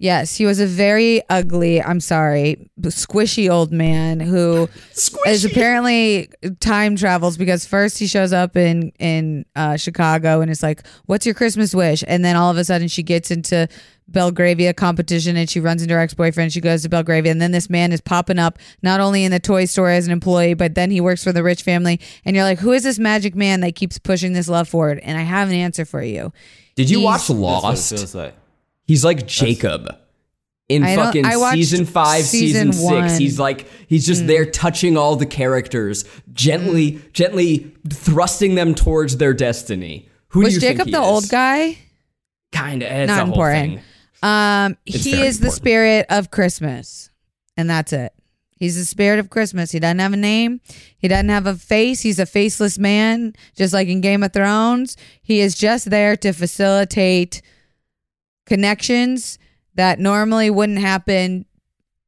Yes, 0.02 0.36
he 0.36 0.48
was 0.48 0.60
a 0.60 0.66
very 0.66 1.22
ugly, 1.30 1.80
I'm 1.80 2.00
sorry, 2.00 2.72
squishy 2.82 3.52
old 3.52 3.72
man 3.72 4.20
who 4.20 4.64
is 4.94 5.12
Squishy. 5.12 5.52
apparently 5.52 6.28
time 6.60 6.96
travels 6.96 7.38
because 7.38 7.68
first 7.68 8.00
he 8.00 8.08
shows 8.08 8.34
up 8.34 8.58
in 8.58 8.92
in 8.98 9.46
uh, 9.56 9.78
Chicago 9.78 10.42
and 10.42 10.50
it's 10.50 10.64
like, 10.64 10.82
"What's 11.06 11.28
your 11.28 11.36
Christmas 11.36 11.76
wish?" 11.76 12.04
And 12.08 12.26
then 12.26 12.36
all 12.36 12.50
of 12.50 12.58
a 12.58 12.66
sudden 12.66 12.88
she 12.88 13.04
gets 13.04 13.30
into 13.30 13.68
Belgravia 14.08 14.74
competition 14.74 15.38
and 15.38 15.48
she 15.48 15.60
runs 15.60 15.84
into 15.84 15.94
her 15.94 16.00
ex 16.00 16.16
boyfriend. 16.16 16.52
She 16.52 16.62
goes 16.62 16.82
to 16.82 16.90
Belgravia 16.90 17.32
and 17.32 17.40
then 17.40 17.52
this 17.52 17.70
man 17.70 17.92
is 17.92 18.02
popping 18.02 18.40
up 18.40 18.58
not 18.82 19.00
only 19.02 19.24
in 19.24 19.32
the 19.32 19.40
toy 19.40 19.66
store 19.66 19.92
as 19.92 20.08
an 20.08 20.12
employee, 20.12 20.56
but 20.56 20.74
then 20.74 20.90
he 20.90 21.00
works 21.00 21.24
for 21.24 21.32
the 21.32 21.44
rich 21.44 21.62
family. 21.62 22.00
And 22.26 22.36
you're 22.36 22.44
like, 22.46 22.58
"Who 22.58 22.72
is 22.72 22.82
this 22.82 22.98
magic 22.98 23.36
man 23.36 23.60
that 23.62 23.76
keeps 23.76 24.00
pushing 24.00 24.34
this 24.34 24.48
love 24.50 24.68
forward?" 24.68 25.00
And 25.04 25.16
I 25.16 25.22
have 25.22 25.50
an 25.50 25.54
answer 25.54 25.86
for 25.86 26.02
you. 26.02 26.34
Did 26.76 26.90
you 26.90 26.98
He's- 27.00 27.06
watch 27.06 27.20
That's 27.28 27.30
what 27.30 27.38
it 27.38 27.68
Lost? 27.68 27.90
feels 27.92 28.16
like. 28.16 28.34
He's 28.91 29.06
like 29.06 29.25
Jacob 29.25 29.88
in 30.67 30.84
I 30.84 30.97
fucking 30.97 31.23
season 31.54 31.86
five, 31.86 32.25
season 32.25 32.73
season, 32.73 33.08
six. 33.08 33.17
He's 33.17 33.39
like 33.39 33.69
he's 33.88 34.06
just 34.06 34.27
there 34.27 34.45
touching 34.45 34.97
all 34.97 35.15
the 35.15 35.25
characters, 35.25 36.04
gently, 36.34 37.01
gently 37.13 37.73
thrusting 37.89 38.56
them 38.56 38.75
towards 38.75 39.15
their 39.15 39.34
destiny. 39.34 40.10
Who 40.32 40.41
Was 40.41 40.49
do 40.49 40.56
you 40.56 40.60
Jacob 40.60 40.77
think 40.77 40.88
he 40.88 40.91
the 40.91 41.01
is? 41.01 41.08
old 41.08 41.30
guy? 41.30 41.77
Kind 42.51 42.84
of. 42.84 43.08
Not 43.08 43.30
important. 43.30 43.80
Um, 44.21 44.75
It's 44.86 45.06
he 45.06 45.21
is 45.25 45.39
the 45.39 45.51
spirit 45.51 46.06
of 46.10 46.30
Christmas, 46.30 47.12
and 47.56 47.69
that's 47.69 47.93
it. 47.93 48.12
He's 48.58 48.75
the 48.75 48.84
spirit 48.84 49.19
of 49.19 49.30
Christmas. 49.30 49.71
He 49.71 49.80
doesn't 49.80 49.99
have 49.99 50.12
a 50.12 50.17
name. 50.17 50.60
He 50.97 51.08
doesn't 51.08 51.30
have 51.30 51.47
a 51.47 51.56
face. 51.56 52.01
He's 52.01 52.19
a 52.19 52.25
faceless 52.25 52.77
man, 52.77 53.36
just 53.56 53.73
like 53.73 53.88
in 53.88 54.01
Game 54.01 54.21
of 54.21 54.34
Thrones. 54.34 54.97
He 55.23 55.39
is 55.39 55.56
just 55.56 55.89
there 55.89 56.17
to 56.17 56.34
facilitate 56.34 57.41
connections 58.52 59.40
that 59.76 59.98
normally 59.98 60.50
wouldn't 60.50 60.80
happen 60.80 61.46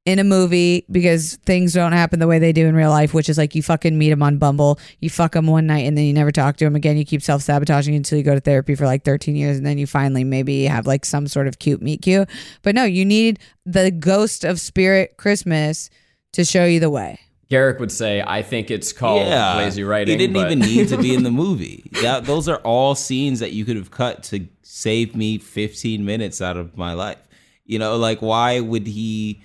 in 0.06 0.20
a 0.20 0.26
movie 0.26 0.86
because 0.92 1.38
things 1.46 1.72
don't 1.72 1.94
happen 1.94 2.20
the 2.20 2.28
way 2.28 2.38
they 2.38 2.52
do 2.52 2.68
in 2.68 2.76
real 2.76 2.90
life, 2.90 3.14
which 3.14 3.30
is 3.30 3.38
like 3.38 3.56
you 3.56 3.64
fucking 3.64 3.98
meet 3.98 4.12
him 4.12 4.22
on 4.22 4.40
Bumble, 4.40 4.78
you 5.00 5.10
fuck 5.10 5.38
him 5.38 5.48
one 5.48 5.68
night, 5.68 5.88
and 5.88 5.98
then 5.98 6.04
you 6.04 6.12
never 6.12 6.34
talk 6.34 6.58
to 6.58 6.66
him 6.66 6.76
again. 6.76 6.98
You 6.98 7.06
keep 7.06 7.22
self 7.22 7.44
sabotaging 7.44 7.96
until 7.96 8.18
you 8.18 8.26
go 8.26 8.34
to 8.34 8.42
therapy 8.42 8.76
for 8.76 8.86
like 8.86 9.06
13 9.06 9.38
years, 9.38 9.56
and 9.56 9.66
then 9.66 9.78
you 9.78 9.88
finally 9.88 10.26
maybe 10.26 10.66
have 10.66 10.86
like 10.86 11.06
some 11.06 11.30
sort 11.30 11.48
of 11.48 11.60
cute 11.60 11.82
meet 11.82 12.02
cute. 12.02 12.30
But 12.62 12.76
no, 12.76 12.84
you 12.84 13.06
need 13.06 13.40
the 13.66 13.90
ghost 13.90 14.44
of 14.44 14.60
Spirit 14.60 15.16
Christmas 15.16 15.90
to 16.34 16.44
show 16.44 16.66
you 16.66 16.82
the 16.82 16.90
way. 16.90 17.22
Garrick 17.50 17.80
would 17.80 17.92
say, 17.92 18.24
"I 18.26 18.42
think 18.42 18.72
it's 18.72 18.92
called 18.94 19.28
lazy 19.28 19.84
writing." 19.84 20.18
He 20.20 20.26
didn't 20.28 20.34
but- 20.42 20.52
even 20.52 20.60
need 20.60 20.88
to 20.90 20.98
be 20.98 21.14
in 21.14 21.24
the 21.24 21.32
movie. 21.44 21.90
That 22.02 22.26
those 22.26 22.48
are 22.50 22.58
all 22.58 22.96
scenes 22.96 23.40
that 23.40 23.52
you 23.54 23.66
could 23.66 23.76
have 23.76 23.92
cut 23.92 24.24
to 24.24 24.48
save 24.62 25.16
me 25.16 25.38
15 25.38 26.04
minutes 26.04 26.42
out 26.42 26.58
of 26.58 26.78
my 26.78 26.94
life. 26.94 27.18
You 27.66 27.80
know, 27.80 27.96
like 27.98 28.22
why 28.22 28.60
would 28.60 28.88
he? 28.88 29.42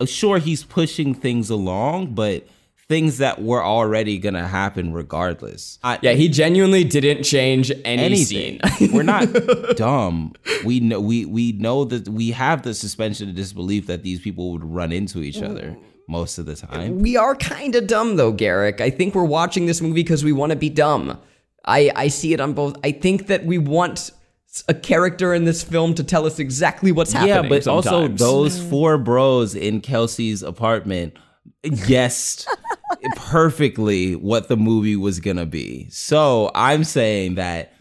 uh, 0.00 0.06
Sure, 0.06 0.38
he's 0.38 0.64
pushing 0.64 1.14
things 1.14 1.50
along, 1.50 2.14
but 2.14 2.46
things 2.88 3.18
that 3.18 3.40
were 3.42 3.62
already 3.64 4.18
gonna 4.18 4.46
happen 4.48 4.92
regardless. 4.92 5.78
I, 5.84 5.98
Yeah, 6.02 6.12
he 6.12 6.28
genuinely 6.28 6.84
didn't 6.84 7.22
change 7.22 7.70
any 7.84 8.02
anything. 8.02 8.60
scene. 8.78 8.92
We're 8.92 9.02
not 9.02 9.28
dumb. 9.76 10.32
We 10.64 10.80
know 10.80 11.00
we 11.00 11.24
we 11.26 11.52
know 11.52 11.84
that 11.84 12.08
we 12.08 12.30
have 12.32 12.62
the 12.62 12.74
suspension 12.74 13.28
of 13.28 13.34
disbelief 13.34 13.86
that 13.86 14.02
these 14.02 14.20
people 14.20 14.52
would 14.52 14.64
run 14.64 14.90
into 14.92 15.22
each 15.22 15.40
other 15.42 15.76
most 16.08 16.38
of 16.38 16.46
the 16.46 16.54
time. 16.54 16.98
We 16.98 17.16
are 17.16 17.34
kind 17.34 17.74
of 17.74 17.86
dumb 17.86 18.16
though, 18.16 18.32
Garrick. 18.32 18.80
I 18.80 18.90
think 18.90 19.14
we're 19.14 19.24
watching 19.24 19.66
this 19.66 19.80
movie 19.80 20.02
because 20.02 20.24
we 20.24 20.32
want 20.32 20.50
to 20.50 20.56
be 20.56 20.70
dumb. 20.70 21.18
I 21.64 21.90
I 21.94 22.08
see 22.08 22.32
it 22.32 22.40
on 22.40 22.52
both. 22.52 22.76
I 22.84 22.92
think 22.92 23.26
that 23.28 23.44
we 23.44 23.58
want 23.58 24.10
a 24.68 24.74
character 24.74 25.32
in 25.32 25.44
this 25.44 25.62
film 25.62 25.94
to 25.94 26.04
tell 26.04 26.26
us 26.26 26.38
exactly 26.38 26.92
what's 26.92 27.12
happening. 27.12 27.44
Yeah, 27.44 27.48
but 27.48 27.66
also 27.66 28.08
those 28.08 28.58
mm. 28.58 28.70
four 28.70 28.98
bros 28.98 29.54
in 29.54 29.80
Kelsey's 29.80 30.42
apartment 30.42 31.16
guessed 31.86 32.48
perfectly 33.16 34.14
what 34.14 34.48
the 34.48 34.56
movie 34.56 34.96
was 34.96 35.20
gonna 35.20 35.46
be. 35.46 35.88
So 35.90 36.50
I'm 36.54 36.84
saying 36.84 37.36
that 37.36 37.72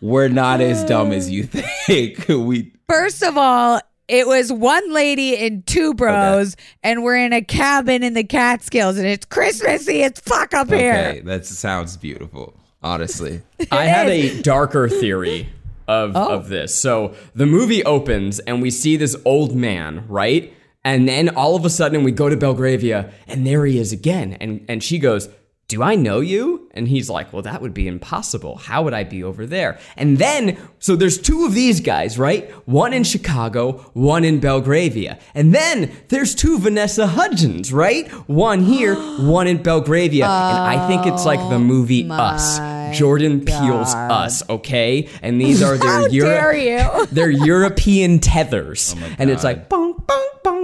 we're 0.00 0.28
not 0.28 0.60
as 0.60 0.84
dumb 0.84 1.12
as 1.12 1.30
you 1.30 1.44
think. 1.86 2.26
we 2.28 2.72
First 2.88 3.22
of 3.22 3.36
all, 3.36 3.80
it 4.08 4.26
was 4.26 4.52
one 4.52 4.92
lady 4.92 5.36
and 5.36 5.66
two 5.66 5.94
bros, 5.94 6.56
and 6.82 7.02
we're 7.04 7.16
in 7.16 7.32
a 7.32 7.42
cabin 7.42 8.02
in 8.02 8.14
the 8.14 8.24
Catskills, 8.24 8.96
and 8.98 9.06
it's 9.06 9.26
Christmassy 9.26 10.00
It's 10.02 10.20
fuck 10.20 10.54
up 10.54 10.68
okay, 10.68 10.78
here. 11.14 11.22
that 11.24 11.46
sounds 11.46 11.96
beautiful. 11.96 12.54
Honestly, 12.82 13.42
I 13.72 13.84
had 13.84 14.08
a 14.08 14.40
darker 14.42 14.88
theory 14.88 15.48
of, 15.88 16.12
Oh. 16.14 16.34
of 16.34 16.48
this. 16.48 16.74
So 16.74 17.14
the 17.34 17.46
movie 17.46 17.84
opens 17.84 18.38
and 18.40 18.62
we 18.62 18.70
see 18.70 18.96
this 18.96 19.16
old 19.24 19.54
man, 19.56 20.04
right? 20.08 20.54
And 20.84 21.08
then 21.08 21.28
all 21.30 21.56
of 21.56 21.64
a 21.64 21.70
sudden 21.70 22.04
we 22.04 22.12
go 22.12 22.28
to 22.28 22.36
Belgravia 22.36 23.10
and 23.26 23.46
there 23.46 23.66
he 23.66 23.78
is 23.78 23.92
again. 23.92 24.34
And, 24.34 24.64
and 24.68 24.82
she 24.82 24.98
goes, 24.98 25.28
Do 25.66 25.82
I 25.82 25.96
know 25.96 26.20
you? 26.20 26.57
And 26.72 26.86
he's 26.86 27.08
like, 27.10 27.32
well, 27.32 27.42
that 27.42 27.60
would 27.62 27.74
be 27.74 27.88
impossible. 27.88 28.56
How 28.56 28.82
would 28.82 28.94
I 28.94 29.02
be 29.02 29.24
over 29.24 29.46
there? 29.46 29.78
And 29.96 30.18
then, 30.18 30.56
so 30.78 30.94
there's 30.96 31.18
two 31.18 31.44
of 31.44 31.54
these 31.54 31.80
guys, 31.80 32.18
right? 32.18 32.50
One 32.68 32.92
in 32.92 33.04
Chicago, 33.04 33.72
one 33.94 34.22
in 34.24 34.38
Belgravia. 34.38 35.18
And 35.34 35.54
then 35.54 35.90
there's 36.08 36.34
two 36.34 36.58
Vanessa 36.58 37.06
Hudgens, 37.06 37.72
right? 37.72 38.08
One 38.28 38.62
here, 38.62 38.94
one 39.18 39.46
in 39.48 39.62
Belgravia. 39.62 40.24
and 40.26 40.32
I 40.32 40.86
think 40.86 41.06
it's 41.06 41.24
like 41.24 41.40
the 41.40 41.56
oh 41.56 41.58
movie 41.58 42.06
Us. 42.08 42.58
Jordan 42.96 43.44
Peele's 43.44 43.94
Us, 43.94 44.48
okay? 44.48 45.08
And 45.22 45.40
these 45.40 45.62
are 45.62 45.76
their 45.78 45.88
How 45.90 46.06
Euro- 46.06 46.28
dare 46.28 46.56
you? 46.56 47.06
they're 47.12 47.30
European 47.30 48.18
tethers. 48.20 48.94
Oh 48.96 49.14
and 49.18 49.30
it's 49.30 49.42
like 49.44 49.68
bong, 49.68 49.94
bong, 50.06 50.06
bong, 50.06 50.28
bong. 50.44 50.57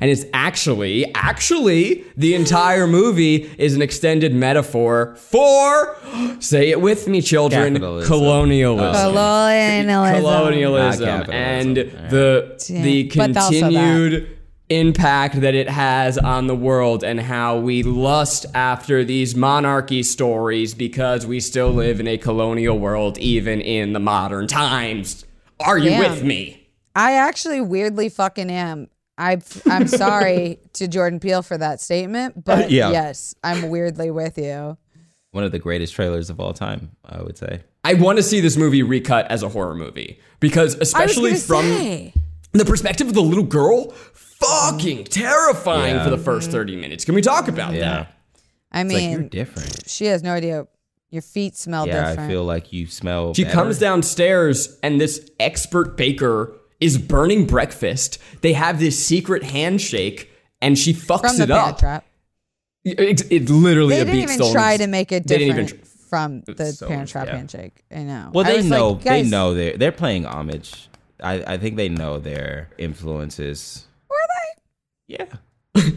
And 0.00 0.10
it's 0.10 0.24
actually, 0.32 1.12
actually, 1.14 2.04
the 2.16 2.34
entire 2.34 2.86
movie 2.86 3.50
is 3.58 3.74
an 3.74 3.82
extended 3.82 4.34
metaphor 4.34 5.14
for, 5.16 5.96
say 6.40 6.70
it 6.70 6.80
with 6.80 7.08
me, 7.08 7.20
children, 7.22 7.74
Capitalism. 7.74 8.08
colonialism. 8.12 8.94
Oh, 9.06 9.10
colonialism. 9.10 10.20
Colonialism 10.20 11.08
and 11.30 11.76
capitalism. 11.76 12.08
the 12.10 12.66
Yeah, 12.68 12.82
the 12.82 13.10
but 13.16 13.36
also 13.36 13.50
that. 13.52 13.60
continued 13.60 14.36
impact 14.68 15.40
that 15.40 15.54
it 15.54 15.68
has 15.68 16.16
on 16.16 16.46
the 16.46 16.54
world 16.54 17.02
and 17.02 17.18
how 17.20 17.58
we 17.58 17.82
lust 17.82 18.46
after 18.54 19.02
these 19.04 19.34
monarchy 19.34 20.00
stories 20.02 20.74
because 20.74 21.26
we 21.26 21.40
still 21.40 21.70
live 21.70 21.98
in 21.98 22.06
a 22.06 22.16
colonial 22.16 22.78
world 22.78 23.18
even 23.18 23.60
in 23.60 23.92
the 23.94 23.98
modern 23.98 24.46
times. 24.46 25.24
Are 25.58 25.76
you 25.76 25.90
Damn. 25.90 26.12
with 26.12 26.22
me? 26.22 26.68
I 26.94 27.14
actually 27.14 27.60
weirdly 27.60 28.08
fucking 28.08 28.48
am. 28.50 28.88
I 29.20 29.38
I'm 29.66 29.86
sorry 29.86 30.58
to 30.74 30.88
Jordan 30.88 31.20
Peele 31.20 31.42
for 31.42 31.58
that 31.58 31.80
statement, 31.80 32.38
uh, 32.38 32.40
but 32.44 32.70
Yeah. 32.70 32.90
yes, 32.90 33.34
I'm 33.44 33.68
weirdly 33.68 34.10
with 34.10 34.38
you. 34.38 34.78
One 35.32 35.44
of 35.44 35.52
the 35.52 35.58
greatest 35.58 35.94
trailers 35.94 36.30
of 36.30 36.40
all 36.40 36.52
time, 36.54 36.90
I 37.04 37.22
would 37.22 37.36
say. 37.38 37.60
I 37.84 37.94
want 37.94 38.16
to 38.16 38.22
see 38.22 38.40
this 38.40 38.56
movie 38.56 38.82
recut 38.82 39.30
as 39.30 39.42
a 39.42 39.48
horror 39.48 39.74
movie 39.74 40.18
because 40.40 40.74
especially 40.74 41.34
from 41.34 41.62
say. 41.64 42.14
the 42.52 42.64
perspective 42.64 43.06
of 43.08 43.14
the 43.14 43.22
little 43.22 43.44
girl, 43.44 43.90
fucking 44.14 45.04
terrifying 45.04 45.96
Yeah. 45.96 46.04
for 46.04 46.10
the 46.10 46.18
first 46.18 46.50
30 46.50 46.76
minutes. 46.76 47.04
Can 47.04 47.14
we 47.14 47.20
talk 47.22 47.46
about 47.48 47.74
Yeah. 47.74 47.80
that? 47.80 48.14
I 48.72 48.84
mean, 48.84 48.96
like 49.10 49.10
you're 49.20 49.28
different. 49.28 49.84
she 49.88 50.06
has 50.06 50.22
no 50.22 50.32
idea. 50.32 50.66
Your 51.10 51.22
feet 51.22 51.56
smell 51.56 51.86
Yeah, 51.86 52.08
different. 52.10 52.20
I 52.20 52.28
feel 52.28 52.44
like 52.44 52.72
you 52.72 52.86
smell. 52.86 53.34
She 53.34 53.42
better. 53.44 53.54
comes 53.54 53.78
downstairs 53.78 54.78
and 54.82 55.00
this 55.00 55.28
expert 55.40 55.96
baker 55.96 56.56
is 56.80 56.98
burning 56.98 57.46
breakfast. 57.46 58.18
They 58.40 58.52
have 58.54 58.80
this 58.80 59.04
secret 59.04 59.42
handshake 59.42 60.30
and 60.60 60.78
she 60.78 60.92
fucks 60.94 61.20
from 61.28 61.36
the 61.36 61.44
it 61.44 61.48
pan 61.50 61.58
up. 61.70 61.78
trap. 61.78 62.04
It's, 62.84 63.22
it's 63.30 63.50
literally 63.50 63.96
They 63.96 64.00
a 64.00 64.04
didn't 64.06 64.20
even 64.20 64.34
stolen. 64.36 64.52
try 64.54 64.76
to 64.78 64.86
make 64.86 65.12
it 65.12 65.26
different 65.26 65.50
even 65.50 65.66
tr- 65.66 65.74
from 66.08 66.40
the 66.42 66.72
so- 66.72 66.88
Parent 66.88 67.08
Trap 67.10 67.26
yeah. 67.26 67.36
handshake. 67.36 67.84
I 67.94 68.02
know. 68.04 68.30
Well, 68.32 68.46
I 68.46 68.52
they 68.56 68.62
know. 68.68 68.90
like, 68.92 69.02
They 69.04 69.22
know 69.22 69.52
they're 69.54 69.76
they're 69.76 69.92
playing 69.92 70.24
homage. 70.24 70.88
I 71.22 71.54
I 71.54 71.58
think 71.58 71.76
they 71.76 71.88
know 71.90 72.18
their 72.18 72.70
influences. 72.78 73.86
Were 74.08 74.16
they? 75.06 75.14
Yeah. 75.18 75.26
Were 75.74 75.82
they? 75.82 75.94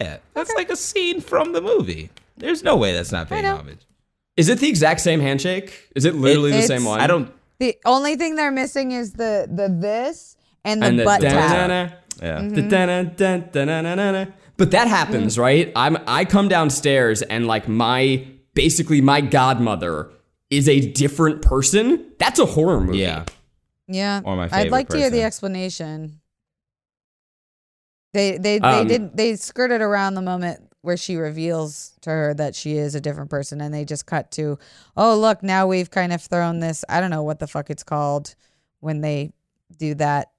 yeah, 0.00 0.16
that's 0.34 0.52
like 0.54 0.70
a 0.70 0.76
scene 0.76 1.20
from 1.20 1.52
the 1.52 1.60
movie. 1.60 2.10
There's 2.38 2.62
no 2.64 2.76
way 2.76 2.92
that's 2.92 3.12
not 3.12 3.28
paying 3.28 3.44
homage. 3.44 3.80
Is 4.38 4.48
it 4.48 4.58
the 4.58 4.68
exact 4.68 5.00
same 5.00 5.20
handshake? 5.20 5.90
Is 5.94 6.06
it 6.06 6.14
literally 6.14 6.50
the 6.52 6.62
same 6.62 6.84
one? 6.84 7.00
I 7.00 7.06
don't. 7.06 7.30
The 7.62 7.78
only 7.84 8.16
thing 8.16 8.34
they're 8.34 8.50
missing 8.50 8.90
is 8.90 9.12
the 9.12 9.48
the 9.48 9.68
this 9.68 10.36
and 10.64 10.82
the 10.82 10.86
and 10.86 10.98
the 10.98 11.04
butt 11.04 11.20
tap. 11.20 11.92
Yeah. 12.20 12.40
Mm-hmm. 12.40 14.30
But 14.56 14.72
that 14.72 14.88
happens, 14.88 15.38
right? 15.38 15.70
I'm 15.76 15.96
I 16.08 16.24
come 16.24 16.48
downstairs 16.48 17.22
and 17.22 17.46
like 17.46 17.68
my 17.68 18.26
basically 18.54 19.00
my 19.00 19.20
godmother 19.20 20.10
is 20.50 20.68
a 20.68 20.80
different 20.80 21.42
person. 21.42 22.04
That's 22.18 22.40
a 22.40 22.46
horror 22.46 22.80
movie. 22.80 22.98
Yeah. 22.98 23.26
Yeah. 23.86 24.22
Or 24.24 24.34
my 24.34 24.48
favorite 24.48 24.56
I'd 24.56 24.62
favorite 24.62 24.72
like 24.72 24.88
to 24.88 24.98
hear 24.98 25.10
the 25.10 25.22
explanation. 25.22 26.20
They 28.12 28.38
they 28.38 28.58
they 28.58 28.80
Um, 28.80 28.88
didn't 28.88 29.16
they 29.16 29.36
skirted 29.36 29.82
around 29.82 30.14
the 30.14 30.22
moment 30.22 30.68
where 30.82 30.96
she 30.96 31.16
reveals 31.16 31.92
to 32.02 32.10
her 32.10 32.34
that 32.34 32.54
she 32.54 32.76
is 32.76 32.94
a 32.94 33.00
different 33.00 33.30
person 33.30 33.60
and 33.60 33.72
they 33.72 33.84
just 33.84 34.06
cut 34.06 34.30
to 34.32 34.58
oh 34.96 35.16
look 35.16 35.42
now 35.42 35.66
we've 35.66 35.90
kind 35.90 36.12
of 36.12 36.20
thrown 36.20 36.60
this 36.60 36.84
I 36.88 37.00
don't 37.00 37.10
know 37.10 37.22
what 37.22 37.38
the 37.38 37.46
fuck 37.46 37.70
it's 37.70 37.82
called 37.82 38.34
when 38.80 39.00
they 39.00 39.32
do 39.78 39.94
that 39.94 40.32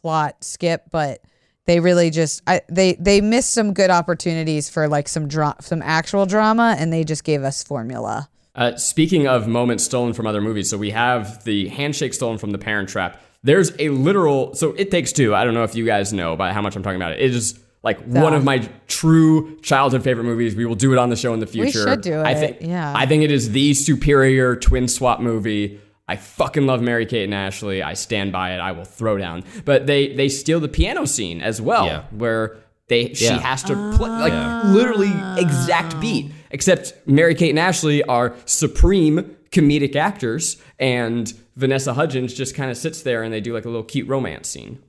plot 0.00 0.44
skip 0.44 0.84
but 0.90 1.20
they 1.66 1.80
really 1.80 2.10
just 2.10 2.42
I, 2.46 2.62
they 2.68 2.94
they 2.94 3.20
missed 3.20 3.50
some 3.50 3.74
good 3.74 3.90
opportunities 3.90 4.70
for 4.70 4.88
like 4.88 5.08
some 5.08 5.28
dra- 5.28 5.56
some 5.60 5.82
actual 5.82 6.24
drama 6.26 6.76
and 6.78 6.92
they 6.92 7.04
just 7.04 7.24
gave 7.24 7.42
us 7.42 7.62
formula. 7.62 8.28
Uh, 8.54 8.74
speaking 8.76 9.26
of 9.26 9.46
moments 9.46 9.84
stolen 9.84 10.14
from 10.14 10.26
other 10.26 10.40
movies, 10.40 10.70
so 10.70 10.78
we 10.78 10.90
have 10.90 11.44
the 11.44 11.68
handshake 11.68 12.14
stolen 12.14 12.38
from 12.38 12.52
The 12.52 12.58
Parent 12.58 12.88
Trap. 12.88 13.20
There's 13.42 13.70
a 13.78 13.90
literal, 13.90 14.54
so 14.54 14.72
It 14.72 14.90
Takes 14.90 15.12
Two. 15.12 15.34
I 15.34 15.44
don't 15.44 15.52
know 15.52 15.64
if 15.64 15.74
you 15.74 15.84
guys 15.84 16.10
know 16.12 16.32
about 16.32 16.54
how 16.54 16.62
much 16.62 16.74
I'm 16.74 16.82
talking 16.82 16.96
about 16.96 17.12
it. 17.12 17.20
It 17.20 17.34
is 17.34 17.60
like 17.86 18.00
one 18.04 18.34
of 18.34 18.42
my 18.44 18.58
true 18.88 19.58
childhood 19.60 20.02
favorite 20.02 20.24
movies. 20.24 20.56
We 20.56 20.66
will 20.66 20.74
do 20.74 20.92
it 20.92 20.98
on 20.98 21.08
the 21.08 21.16
show 21.16 21.32
in 21.32 21.40
the 21.40 21.46
future. 21.46 21.84
We 21.84 21.90
should 21.92 22.00
do 22.00 22.20
it. 22.20 22.26
I 22.26 22.34
think, 22.34 22.58
yeah. 22.60 22.92
I 22.94 23.06
think 23.06 23.22
it 23.22 23.30
is 23.30 23.52
the 23.52 23.72
superior 23.74 24.56
twin 24.56 24.88
swap 24.88 25.20
movie. 25.20 25.80
I 26.08 26.16
fucking 26.16 26.66
love 26.66 26.82
Mary 26.82 27.06
Kate 27.06 27.22
and 27.24 27.32
Ashley. 27.34 27.82
I 27.84 27.94
stand 27.94 28.32
by 28.32 28.54
it. 28.54 28.58
I 28.58 28.72
will 28.72 28.84
throw 28.84 29.16
down. 29.18 29.44
But 29.64 29.86
they 29.86 30.14
they 30.14 30.28
steal 30.28 30.58
the 30.60 30.68
piano 30.68 31.06
scene 31.06 31.40
as 31.40 31.60
well, 31.62 31.86
Yeah. 31.86 32.02
where 32.10 32.56
they 32.88 33.14
she 33.14 33.26
has 33.26 33.62
to 33.64 33.74
play 33.96 34.10
like 34.10 34.64
literally 34.64 35.12
exact 35.40 36.00
beat. 36.00 36.32
Except 36.50 36.92
Mary 37.06 37.34
Kate 37.36 37.50
and 37.50 37.58
Ashley 37.58 38.02
are 38.04 38.34
supreme 38.46 39.36
comedic 39.52 39.94
actors, 39.94 40.56
and 40.80 41.32
Vanessa 41.54 41.94
Hudgens 41.94 42.34
just 42.34 42.54
kind 42.56 42.70
of 42.70 42.76
sits 42.76 43.02
there 43.02 43.22
and 43.22 43.32
they 43.32 43.40
do 43.40 43.54
like 43.54 43.64
a 43.64 43.68
little 43.68 43.84
cute 43.84 44.08
romance 44.08 44.48
scene. 44.48 44.82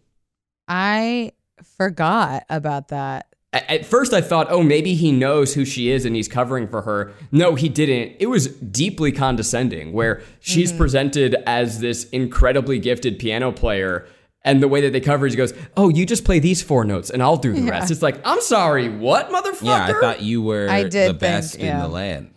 I 0.68 1.32
forgot 1.64 2.43
about 2.49 2.89
that. 2.89 3.28
At 3.53 3.86
first, 3.86 4.14
I 4.14 4.22
thought, 4.22 4.47
oh, 4.49 4.62
maybe 4.62 4.93
he 4.93 5.12
knows 5.12 5.53
who 5.53 5.64
she 5.64 5.89
is 5.89 6.05
and 6.05 6.16
he's 6.16 6.28
covering 6.28 6.68
for 6.68 6.82
her. 6.82 7.14
No, 7.32 7.55
he 7.55 7.70
didn't. 7.70 8.18
It 8.20 8.28
was 8.28 8.47
deeply 8.47 9.12
condescending, 9.12 9.93
where 9.93 10.22
she's 10.39 10.70
mm-hmm. 10.70 10.78
presented 10.78 11.36
as 11.47 11.80
this 11.80 12.10
incredibly 12.10 12.78
gifted 12.78 13.20
piano 13.20 13.51
player. 13.51 14.05
And 14.43 14.62
the 14.62 14.68
way 14.68 14.82
that 14.82 14.91
they 14.91 14.99
cover 14.99 15.26
it, 15.26 15.32
he 15.32 15.38
goes, 15.38 15.53
Oh, 15.76 15.89
you 15.89 16.05
just 16.05 16.24
play 16.26 16.39
these 16.39 16.62
four 16.62 16.84
notes 16.84 17.10
and 17.10 17.24
I'll 17.24 17.38
do 17.38 17.53
the 17.53 17.70
rest. 17.70 17.89
It's 17.89 18.01
like, 18.01 18.20
I'm 18.26 18.41
sorry, 18.41 18.89
what, 18.89 19.30
motherfucker? 19.30 19.64
Yeah, 19.64 19.86
I 19.86 19.99
thought 19.99 20.22
you 20.22 20.41
were 20.41 20.70
I 20.70 20.84
did 20.84 21.10
the 21.10 21.14
best 21.14 21.55
think, 21.55 21.66
in 21.66 21.80
the 21.80 21.88
land, 21.88 22.30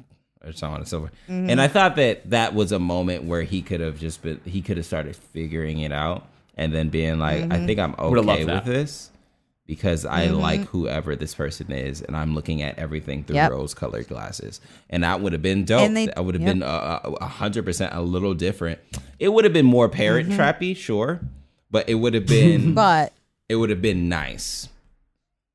or 0.44 0.52
so 0.52 0.68
on 0.68 0.76
and 0.76 0.88
so 0.88 1.00
forth. 1.00 1.12
And 1.28 1.60
I 1.60 1.68
thought 1.68 1.96
that 1.96 2.30
that 2.30 2.54
was 2.54 2.72
a 2.72 2.78
moment 2.78 3.24
where 3.24 3.42
he 3.42 3.62
could 3.62 3.80
have 3.80 3.98
just 3.98 4.22
been, 4.22 4.40
he 4.44 4.62
could 4.62 4.76
have 4.76 4.86
started 4.86 5.16
figuring 5.16 5.80
it 5.80 5.92
out, 5.92 6.28
and 6.56 6.72
then 6.72 6.88
being 6.88 7.18
like, 7.18 7.44
I 7.44 7.46
mm-hmm. 7.46 7.66
think 7.66 7.78
I'm 7.78 7.94
okay 7.98 8.44
with 8.44 8.64
this 8.64 9.10
because 9.70 10.04
I 10.04 10.26
mm-hmm. 10.26 10.34
like 10.40 10.60
whoever 10.66 11.14
this 11.14 11.32
person 11.32 11.70
is, 11.70 12.02
and 12.02 12.16
I'm 12.16 12.34
looking 12.34 12.60
at 12.60 12.76
everything 12.76 13.22
through 13.22 13.36
Yep. 13.36 13.52
rose-colored 13.52 14.08
glasses, 14.08 14.60
and 14.88 15.04
that 15.04 15.20
would 15.20 15.32
have 15.32 15.42
been 15.42 15.64
dope. 15.64 15.82
And 15.82 15.96
they- 15.96 16.06
that 16.06 16.24
would 16.24 16.34
have 16.34 16.42
yep. 16.42 16.54
been 16.54 16.62
a 16.64 17.00
a 17.20 17.26
hundred 17.26 17.64
percent 17.64 17.94
a 17.94 18.02
little 18.02 18.34
different. 18.34 18.80
It 19.20 19.28
would 19.28 19.44
have 19.44 19.52
been 19.52 19.66
more 19.66 19.88
parent 19.88 20.28
mm-hmm. 20.28 20.40
trappy, 20.40 20.76
sure, 20.76 21.20
but 21.70 21.88
it 21.88 21.94
would 21.94 22.14
have 22.14 22.26
been, 22.26 22.74
But 22.74 23.12
it 23.48 23.56
would 23.56 23.70
have 23.70 23.80
been 23.80 24.08
nice. 24.08 24.68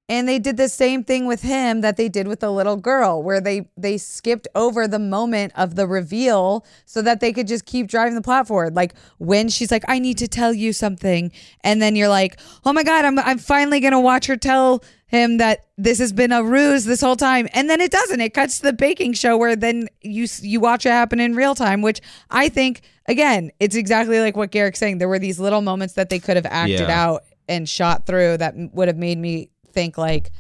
And 0.07 0.27
they 0.27 0.37
did 0.37 0.57
the 0.57 0.69
same 0.69 1.03
thing 1.03 1.25
with 1.25 1.41
him 1.41 1.81
that 1.81 1.97
they 1.97 2.07
did 2.09 2.27
with 2.27 2.39
the 2.39 2.51
little 2.51 2.77
girl 2.77 3.23
where 3.23 3.41
they 3.41 3.67
they 3.75 3.97
skipped 3.97 4.47
over 4.53 4.87
the 4.87 4.99
moment 4.99 5.51
of 5.55 5.75
the 5.75 5.87
reveal 5.87 6.65
so 6.85 7.01
that 7.01 7.19
they 7.21 7.33
could 7.33 7.47
just 7.47 7.65
keep 7.65 7.87
driving 7.87 8.13
the 8.15 8.21
plot 8.21 8.47
forward. 8.47 8.75
Like 8.75 8.93
when 9.17 9.49
she's 9.49 9.71
like 9.71 9.83
i 9.87 9.97
need 9.99 10.17
to 10.19 10.27
tell 10.27 10.53
you 10.53 10.73
something 10.73 11.31
and 11.61 11.81
then 11.81 11.95
you're 11.95 12.07
like 12.09 12.39
oh 12.65 12.73
my 12.73 12.83
god 12.83 13.05
i'm, 13.05 13.17
I'm 13.19 13.37
finally 13.39 13.79
gonna 13.79 13.99
watch 13.99 14.27
her 14.27 14.37
tell 14.37 14.83
him 15.07 15.37
that 15.37 15.65
this 15.77 15.99
has 15.99 16.11
been 16.11 16.31
a 16.31 16.43
ruse 16.43 16.83
this 16.85 17.01
whole 17.01 17.15
time. 17.15 17.47
And 17.53 17.69
then 17.69 17.79
it 17.79 17.91
doesn't. 17.91 18.19
It 18.21 18.33
cuts 18.33 18.57
to 18.57 18.63
the 18.63 18.73
baking 18.73 19.13
show 19.13 19.37
where 19.37 19.55
then 19.55 19.87
you 20.01 20.27
you 20.41 20.59
watch 20.59 20.85
it 20.85 20.89
happen 20.89 21.19
in 21.19 21.35
real 21.35 21.53
time 21.55 21.81
which 21.81 22.01
i 22.31 22.49
think 22.49 22.81
again 23.07 23.51
it's 23.59 23.75
exactly 23.75 24.19
like 24.19 24.35
what 24.35 24.51
garrick's 24.51 24.79
saying. 24.79 24.97
There 24.97 25.07
were 25.09 25.19
these 25.19 25.39
little 25.39 25.61
moments 25.61 25.93
that 25.95 26.09
they 26.09 26.19
could 26.19 26.35
have 26.37 26.45
acted 26.47 26.81
Yeah. 26.81 27.03
out 27.05 27.23
and 27.47 27.69
shot 27.69 28.07
through 28.07 28.37
that 28.37 28.55
would 28.73 28.87
have 28.87 28.97
made 28.97 29.19
me 29.19 29.49
think 29.75 29.97
like, 29.97 30.31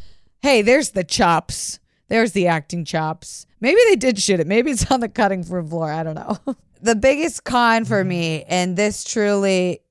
hey, 0.41 0.63
there's 0.63 0.91
the 0.91 1.03
chops. 1.03 1.79
There's 2.07 2.31
the 2.31 2.47
acting 2.47 2.85
chops. 2.85 3.45
Maybe 3.61 3.79
they 3.89 3.95
did 3.95 4.17
shit 4.19 4.39
it. 4.39 4.47
Maybe 4.47 4.71
it's 4.71 4.89
on 4.91 4.99
the 4.99 5.09
cutting 5.09 5.43
room 5.43 5.69
floor. 5.69 5.91
I 5.91 6.03
don't 6.03 6.15
know. 6.15 6.39
the 6.81 6.95
biggest 6.95 7.43
con 7.43 7.85
for 7.85 8.03
me, 8.03 8.43
and 8.47 8.75
this 8.77 9.03
truly, 9.03 9.81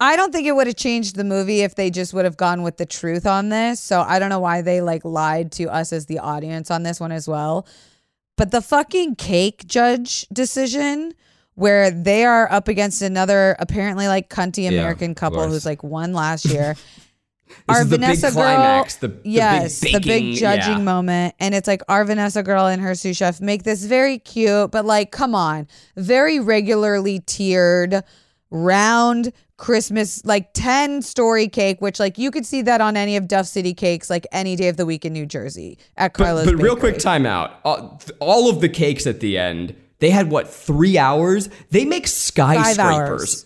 I 0.00 0.16
don't 0.16 0.32
think 0.32 0.46
it 0.46 0.52
would 0.52 0.66
have 0.66 0.76
changed 0.76 1.16
the 1.16 1.24
movie 1.24 1.62
if 1.62 1.74
they 1.74 1.90
just 1.90 2.12
would 2.14 2.24
have 2.24 2.36
gone 2.36 2.62
with 2.62 2.76
the 2.76 2.86
truth 2.86 3.26
on 3.26 3.48
this. 3.48 3.80
So 3.80 4.00
I 4.00 4.18
don't 4.18 4.28
know 4.28 4.40
why 4.40 4.62
they 4.62 4.80
like 4.80 5.04
lied 5.04 5.52
to 5.52 5.64
us 5.64 5.92
as 5.92 6.06
the 6.06 6.18
audience 6.18 6.70
on 6.70 6.82
this 6.82 7.00
one 7.00 7.12
as 7.12 7.28
well. 7.28 7.66
But 8.36 8.50
the 8.50 8.60
fucking 8.60 9.16
cake 9.16 9.66
judge 9.66 10.26
decision 10.28 11.14
where 11.54 11.90
they 11.90 12.24
are 12.24 12.50
up 12.52 12.68
against 12.68 13.00
another 13.00 13.56
apparently 13.58 14.08
like 14.08 14.28
cunty 14.28 14.68
American 14.68 15.12
of 15.12 15.16
couple 15.16 15.48
who's 15.48 15.64
like 15.64 15.82
won 15.82 16.12
last 16.12 16.44
year. 16.44 16.76
our 17.68 17.82
is 17.82 17.88
the 17.88 17.98
big 17.98 18.06
Vanessa 18.06 18.30
climax, 18.30 18.96
girl, 18.96 19.08
the- 19.10 19.16
the 19.16 19.22
big 19.22 19.32
yes, 19.32 19.80
the 19.80 20.00
big 20.00 20.36
judging 20.36 20.78
yeah. 20.78 20.82
moment, 20.84 21.34
and 21.40 21.54
it's 21.54 21.68
like 21.68 21.82
our 21.88 22.04
Vanessa 22.04 22.42
girl 22.42 22.66
and 22.66 22.82
her 22.82 22.94
sous 22.94 23.16
chef 23.16 23.40
make 23.40 23.62
this 23.64 23.84
very 23.84 24.18
cute, 24.18 24.70
but 24.70 24.84
like, 24.84 25.10
come 25.10 25.34
on, 25.34 25.66
very 25.96 26.40
regularly 26.40 27.20
tiered, 27.20 28.02
round 28.50 29.32
Christmas 29.56 30.24
like 30.24 30.52
ten 30.52 31.00
story 31.02 31.48
cake, 31.48 31.80
which 31.80 31.98
like 31.98 32.18
you 32.18 32.30
could 32.30 32.44
see 32.44 32.62
that 32.62 32.80
on 32.80 32.96
any 32.96 33.16
of 33.16 33.26
Duff 33.26 33.46
City 33.46 33.72
cakes, 33.74 34.10
like 34.10 34.26
any 34.30 34.54
day 34.54 34.68
of 34.68 34.76
the 34.76 34.84
week 34.86 35.04
in 35.04 35.12
New 35.12 35.26
Jersey 35.26 35.78
at 35.96 36.12
Carlos. 36.12 36.44
but 36.44 36.56
real 36.56 36.76
quick 36.76 36.96
timeout. 36.96 37.52
All, 37.64 38.00
uh, 38.06 38.12
all 38.20 38.50
of 38.50 38.60
the 38.60 38.68
cakes 38.68 39.06
at 39.06 39.20
the 39.20 39.38
end, 39.38 39.74
they 39.98 40.10
had 40.10 40.30
what 40.30 40.48
three 40.52 40.98
hours? 40.98 41.48
They 41.70 41.84
make 41.86 42.06
skyscrapers. 42.06 43.44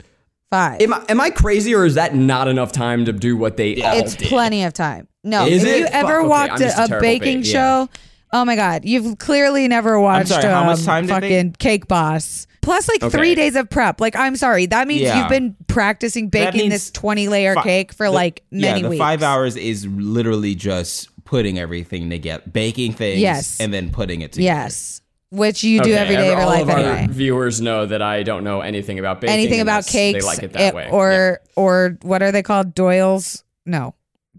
Hours, 0.53 0.73
five. 0.79 0.81
Am 0.83 0.95
I, 0.95 1.05
am 1.09 1.21
I 1.21 1.31
crazy 1.31 1.75
or 1.75 1.85
is 1.85 1.95
that 1.95 2.15
not 2.15 2.49
enough 2.49 2.73
time 2.73 3.05
to 3.07 3.13
do 3.13 3.37
what 3.37 3.57
they 3.57 3.83
all 3.83 3.97
it's 3.99 4.15
did? 4.17 4.29
plenty 4.29 4.65
of 4.65 4.73
time. 4.73 5.09
No, 5.23 5.47
Is 5.47 5.63
if 5.65 5.69
it? 5.69 5.79
you 5.81 5.85
Fuck, 5.87 5.95
ever 5.95 6.19
okay, 6.21 6.29
walked 6.29 6.53
I'm 6.55 6.63
a 6.63 6.65
a, 6.65 6.69
a 6.69 6.87
terrible 6.89 7.01
baking 7.01 7.41
bake, 7.43 7.51
show, 7.51 7.89
oh 8.33 8.45
my 8.45 8.57
god, 8.57 8.85
you've 8.85 9.19
clearly 9.19 9.69
never 9.69 10.01
watched 10.01 10.29
sorry, 10.29 10.45
how 10.45 10.65
much 10.65 10.79
um, 10.81 10.85
time 10.85 11.07
did 11.07 11.11
they- 11.23 11.29
fucking 11.29 11.53
Cake 11.59 11.89
Boss. 11.89 12.47
Plus, 12.63 12.89
like 12.89 13.03
Okay. 13.03 13.17
three 13.17 13.35
days 13.35 13.57
of 13.57 13.71
prep. 13.71 14.03
Like, 14.03 14.15
I'm 14.17 14.37
sorry, 14.37 14.67
that 14.67 14.87
means 14.87 15.01
Yeah. 15.01 15.21
you've 15.21 15.31
been 15.31 15.57
practicing 15.67 16.29
baking 16.29 16.69
this 16.69 16.91
20 16.91 17.27
layer 17.29 17.55
fi- 17.55 17.63
cake 17.63 17.93
for 17.95 18.07
the- 18.07 18.13
like 18.13 18.43
many 18.51 18.81
yeah, 18.81 18.83
the 18.83 18.89
weeks. 18.91 18.99
five 18.99 19.23
hours 19.23 19.57
is 19.57 19.87
literally 19.87 20.55
just 20.55 21.09
putting 21.25 21.59
everything 21.59 22.11
together, 22.11 22.43
baking 22.53 22.93
things, 22.93 23.19
Yes. 23.21 23.59
and 23.61 23.73
then 23.73 23.91
putting 23.91 24.21
it 24.21 24.33
together. 24.33 24.45
Yes, 24.63 25.00
which 25.31 25.63
you 25.65 25.81
do 25.81 25.91
Okay, 25.93 25.99
every 25.99 26.17
day 26.17 26.33
of 26.33 26.39
your 26.39 26.41
all 26.43 26.49
life 26.49 26.63
of 26.63 26.71
our 26.71 26.79
anyway. 26.79 27.07
viewers 27.13 27.61
know 27.61 27.87
that 27.87 28.03
I 28.03 28.23
don't 28.23 28.45
know 28.45 28.61
anything 28.61 28.99
about 28.99 29.21
baking. 29.21 29.35
Anything 29.35 29.61
about 29.61 29.87
cakes, 29.87 30.21
They 30.21 30.27
like 30.27 30.43
it 30.43 30.53
that 30.53 30.61
eh, 30.61 30.71
way. 30.77 30.89
or 30.91 31.41
or 31.57 31.97
what 32.03 32.23
are 32.23 32.33
they 32.33 32.43
called? 32.43 32.75
Doyle's? 32.75 33.45
No, 33.67 33.95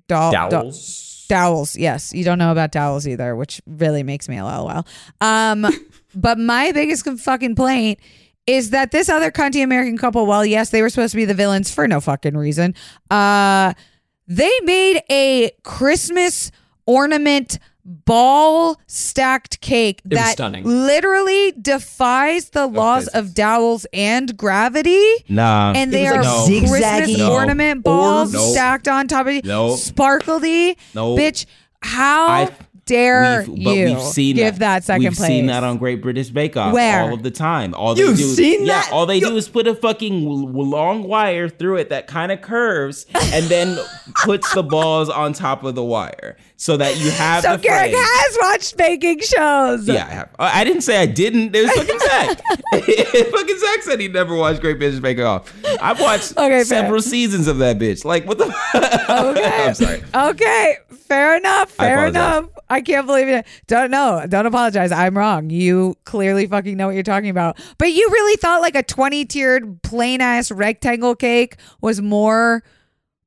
doll. 0.07 0.31
yeah. 0.33 0.49
doll- 0.49 0.61
dowels. 0.63 1.25
Dowels, 1.29 1.77
yes. 1.77 2.11
You 2.13 2.25
don't 2.25 2.37
know 2.39 2.51
about 2.51 2.73
dowels 2.73 3.07
either, 3.07 3.37
which 3.37 3.61
really 3.65 4.03
makes 4.03 4.27
me 4.27 4.37
a 4.37 4.43
LOL. 4.43 4.85
Um, 5.21 5.65
but 6.15 6.37
my 6.37 6.73
biggest 6.73 7.05
fucking 7.05 7.49
complaint 7.55 7.99
is 8.45 8.71
that 8.71 8.91
this 8.91 9.07
other 9.07 9.31
cunty 9.31 9.63
American 9.63 9.97
couple, 9.97 10.25
well, 10.25 10.45
yes, 10.45 10.71
they 10.71 10.81
were 10.81 10.89
supposed 10.89 11.11
to 11.11 11.15
be 11.17 11.23
the 11.23 11.33
villains 11.33 11.73
for 11.73 11.87
no 11.87 12.01
fucking 12.01 12.35
reason. 12.35 12.75
Uh, 13.09 13.73
they 14.27 14.51
made 14.65 15.01
a 15.09 15.51
Christmas 15.63 16.51
ornament 16.85 17.59
ball 18.05 18.79
stacked 18.87 19.61
cake 19.61 20.01
was 20.05 20.17
that 20.19 20.31
stunning. 20.33 20.63
literally 20.65 21.53
defies 21.61 22.49
the 22.51 22.67
laws 22.67 23.05
physics. 23.05 23.15
of 23.17 23.33
dowels 23.33 23.85
and 23.93 24.35
gravity 24.37 25.05
Nah, 25.29 25.73
and 25.75 25.93
they 25.93 26.03
was 26.05 26.13
are 26.13 26.23
like 26.23 26.69
Christmas 26.69 27.17
No. 27.17 27.31
ornament 27.33 27.83
balls 27.83 28.33
Nope. 28.33 28.51
stacked 28.51 28.87
on 28.87 29.07
top 29.07 29.27
of 29.27 29.33
it, 29.33 29.45
Nope. 29.45 29.77
sparkly. 29.79 30.77
Nope. 30.95 31.19
Bitch, 31.19 31.45
how 31.81 32.27
I- 32.27 32.49
dare 32.85 33.45
We've- 33.47 33.61
you 33.61 33.85
we've 33.95 34.01
seen 34.01 34.35
give 34.35 34.59
that, 34.59 34.83
second 34.83 35.03
we've 35.03 35.13
place? 35.15 35.27
seen 35.29 35.45
that 35.45 35.63
on 35.63 35.77
Great 35.77 36.01
British 36.01 36.29
Bake 36.29 36.57
Off 36.57 36.73
Where? 36.73 37.03
all 37.03 37.13
of 37.13 37.23
the 37.23 37.31
time. 37.31 37.73
All 37.73 37.97
You've 37.97 38.17
they 38.17 38.23
do, 38.23 38.29
seen 38.33 38.65
yeah, 38.65 38.81
that? 38.81 38.91
all 38.91 39.05
they 39.05 39.17
You- 39.17 39.27
do 39.29 39.37
is 39.37 39.47
put 39.47 39.65
a 39.67 39.75
fucking 39.75 40.23
w- 40.25 40.47
w- 40.47 40.69
long 40.69 41.03
wire 41.03 41.47
through 41.47 41.77
it 41.77 41.89
that 41.89 42.07
kind 42.07 42.31
of 42.31 42.41
curves, 42.41 43.05
and 43.33 43.45
then 43.45 43.77
puts 44.25 44.53
the 44.53 44.63
balls 44.63 45.09
on 45.09 45.31
top 45.33 45.63
of 45.63 45.75
the 45.75 45.83
wire 45.83 46.35
so 46.62 46.78
that 46.78 46.95
you 46.99 47.09
have 47.09 47.41
so 47.41 47.57
the 47.57 47.64
Garrick 47.64 47.91
has 47.91 48.38
watched 48.39 48.78
baking 48.78 49.20
shows. 49.22 49.88
Yeah, 49.88 50.05
I 50.05 50.09
have. 50.12 50.36
I 50.38 50.62
I 50.62 50.64
didn't 50.64 50.84
say 50.84 51.01
I 51.01 51.07
didn't. 51.07 51.55
It 51.55 51.64
was 51.64 51.72
fucking 51.72 51.99
Zach. 51.99 52.38
fucking 53.32 53.57
Zach 53.59 53.82
said 53.82 53.99
he 53.99 54.07
never 54.07 54.36
watched 54.36 54.62
Great 54.62 54.78
British 54.78 54.99
Bake 54.99 55.18
Off. 55.18 55.51
I've 55.82 55.99
watched 55.99 56.34
Okay, 56.38 56.49
fair. 56.49 56.66
several 56.66 57.01
seasons 57.01 57.47
of 57.47 57.57
that 57.57 57.80
bitch. 57.80 58.05
Like, 58.05 58.28
what 58.28 58.38
the? 58.38 58.45
Okay. 59.12 59.66
I'm 59.68 59.74
sorry. 59.74 60.03
Okay. 60.14 60.78
Fair 61.07 61.36
enough. 61.36 61.72
Fair 61.72 62.07
apologize. 62.07 62.38
enough. 62.43 62.49
I 62.70 62.82
can't 62.82 63.07
believe 63.07 63.28
it. 63.28 63.45
Don't 63.66 63.89
know. 63.89 64.24
Don't 64.30 64.45
apologize. 64.45 64.91
I'm 64.91 65.18
wrong. 65.18 65.49
You 65.49 65.97
clearly 66.05 66.45
fucking 66.45 66.78
know 66.78 66.86
what 66.86 66.93
you're 66.93 67.03
talking 67.03 67.30
about. 67.32 67.59
But 67.80 67.91
you 67.91 68.07
really 68.09 68.38
thought 68.38 68.62
like 68.62 68.76
a 68.76 68.84
20 68.84 69.26
tiered 69.26 69.82
plain 69.82 70.22
ass 70.22 70.51
rectangle 70.51 71.16
cake 71.16 71.57
was 71.82 72.01
more 72.01 72.64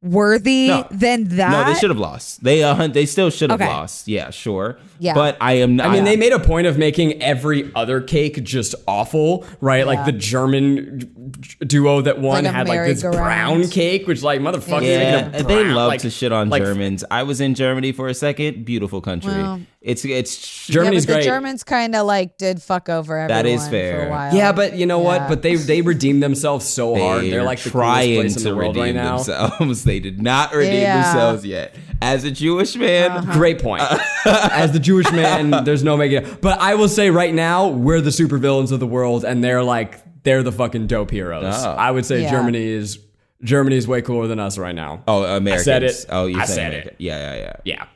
worthy 0.05 0.69
No. 0.69 0.87
than 0.91 1.25
that? 1.37 1.51
No, 1.51 1.65
they 1.73 1.79
should 1.79 1.91
have 1.91 1.99
lost. 1.99 2.45
They 2.45 2.63
uh, 2.63 2.87
they 2.87 3.07
still 3.07 3.31
should 3.31 3.51
have 3.51 3.61
Okay. 3.61 3.69
lost. 3.71 4.07
Yeah, 4.07 4.31
sure. 4.31 4.79
Yeah. 5.01 5.15
But 5.15 5.37
I 5.41 5.55
am. 5.55 5.77
Not, 5.77 5.87
I 5.87 5.93
mean, 5.93 6.05
they 6.05 6.17
made 6.17 6.33
a 6.33 6.39
point 6.39 6.67
of 6.69 6.79
making 6.79 7.21
every 7.23 7.71
other 7.75 8.01
cake 8.01 8.45
just 8.45 8.75
awful, 8.87 9.45
right? 9.61 9.87
Like 9.87 10.05
the 10.05 10.13
German 10.13 11.24
duo 11.61 12.01
that 12.03 12.19
won 12.21 12.45
Like 12.45 12.53
had 12.55 12.69
like 12.69 12.81
this 12.87 13.03
merry-go-round. 13.03 13.61
brown 13.63 13.69
cake, 13.71 14.07
which 14.07 14.23
like 14.23 14.41
motherfucker, 14.41 14.83
you're 14.83 14.93
Yeah, 14.93 15.29
making 15.29 15.47
they 15.47 15.65
love 15.65 15.89
like- 15.89 16.01
to 16.03 16.11
shit 16.11 16.33
on 16.33 16.49
like, 16.51 16.63
Germans. 16.63 17.05
I 17.11 17.23
was 17.25 17.41
in 17.41 17.55
Germany 17.55 17.93
for 17.93 18.09
a 18.09 18.15
second. 18.15 18.65
Beautiful 18.65 19.01
country. 19.01 19.33
Well- 19.33 19.61
it's 19.81 20.03
it's 20.07 20.67
yeah, 20.71 20.75
Germany's 20.77 21.05
but 21.05 21.09
the 21.13 21.17
great. 21.19 21.25
Germans 21.27 21.63
kind 21.63 21.95
of 21.95 22.07
like 22.07 22.39
did 22.39 22.63
fuck 22.63 22.89
over 22.89 23.19
everyone 23.19 23.45
That 23.45 23.47
is 23.47 23.65
for 23.67 23.71
fair. 23.73 24.07
a 24.07 24.11
while. 24.11 24.35
Yeah, 24.35 24.53
but 24.53 24.77
you 24.79 24.87
know 24.87 24.99
Yeah. 24.99 25.05
what? 25.05 25.29
But 25.29 25.43
they 25.43 25.57
they 25.57 25.83
redeemed 25.83 26.23
themselves 26.23 26.67
so 26.67 26.97
hard. 26.97 27.25
They're 27.25 27.43
like 27.43 27.59
the 27.61 27.69
coolest 27.69 27.91
trying 27.93 28.15
in 28.15 28.29
to 28.33 28.41
the 28.41 28.57
world 28.57 28.77
redeem 28.77 28.97
right 28.97 29.17
themselves. 29.19 29.85
they 29.85 30.01
did 30.01 30.23
not 30.23 30.55
redeem 30.55 30.81
Yeah. 30.81 31.01
Uh-huh. 31.01 31.13
themselves 31.13 31.45
yet. 31.45 31.75
As 32.01 32.25
a 32.25 32.31
Jewish 32.31 32.77
man, 32.77 33.25
Great 33.33 33.63
point. 33.63 33.83
As 34.25 34.73
the 34.73 34.79
Jewish 34.79 35.11
man, 35.13 35.65
there's 35.65 35.85
no 35.85 35.99
making 35.99 36.25
it. 36.25 36.41
But 36.41 36.61
I 36.61 36.77
will 36.77 36.89
say 36.89 37.11
right 37.11 37.35
now, 37.35 37.69
we're 37.69 38.01
the 38.01 38.09
supervillains 38.11 38.73
of 38.73 38.81
the 38.81 38.87
world, 38.87 39.23
and 39.25 39.45
they're 39.45 39.63
like 39.63 40.01
they're 40.25 40.43
the 40.43 40.53
fucking 40.53 40.89
dope 40.89 41.11
heroes. 41.11 41.45
Oh. 41.65 41.71
I 41.71 41.91
would 41.91 42.05
say 42.05 42.23
Yeah. 42.23 42.31
Germany 42.33 42.65
is 42.67 42.99
Germany's 43.43 43.87
way 43.87 44.03
cooler 44.03 44.27
than 44.27 44.41
us 44.41 44.59
right 44.59 44.75
now. 44.75 45.03
oh 45.07 45.23
Americans. 45.25 45.65
said 45.65 45.83
it. 45.85 46.07
Oh, 46.09 46.27
you 46.27 46.39
I 46.41 46.45
said 46.47 46.55
said 46.55 46.67
American. 46.69 46.89
it. 46.91 46.97
Yeah, 46.99 47.19
yeah, 47.35 47.41
yeah. 47.43 47.57
Yeah, 47.65 47.87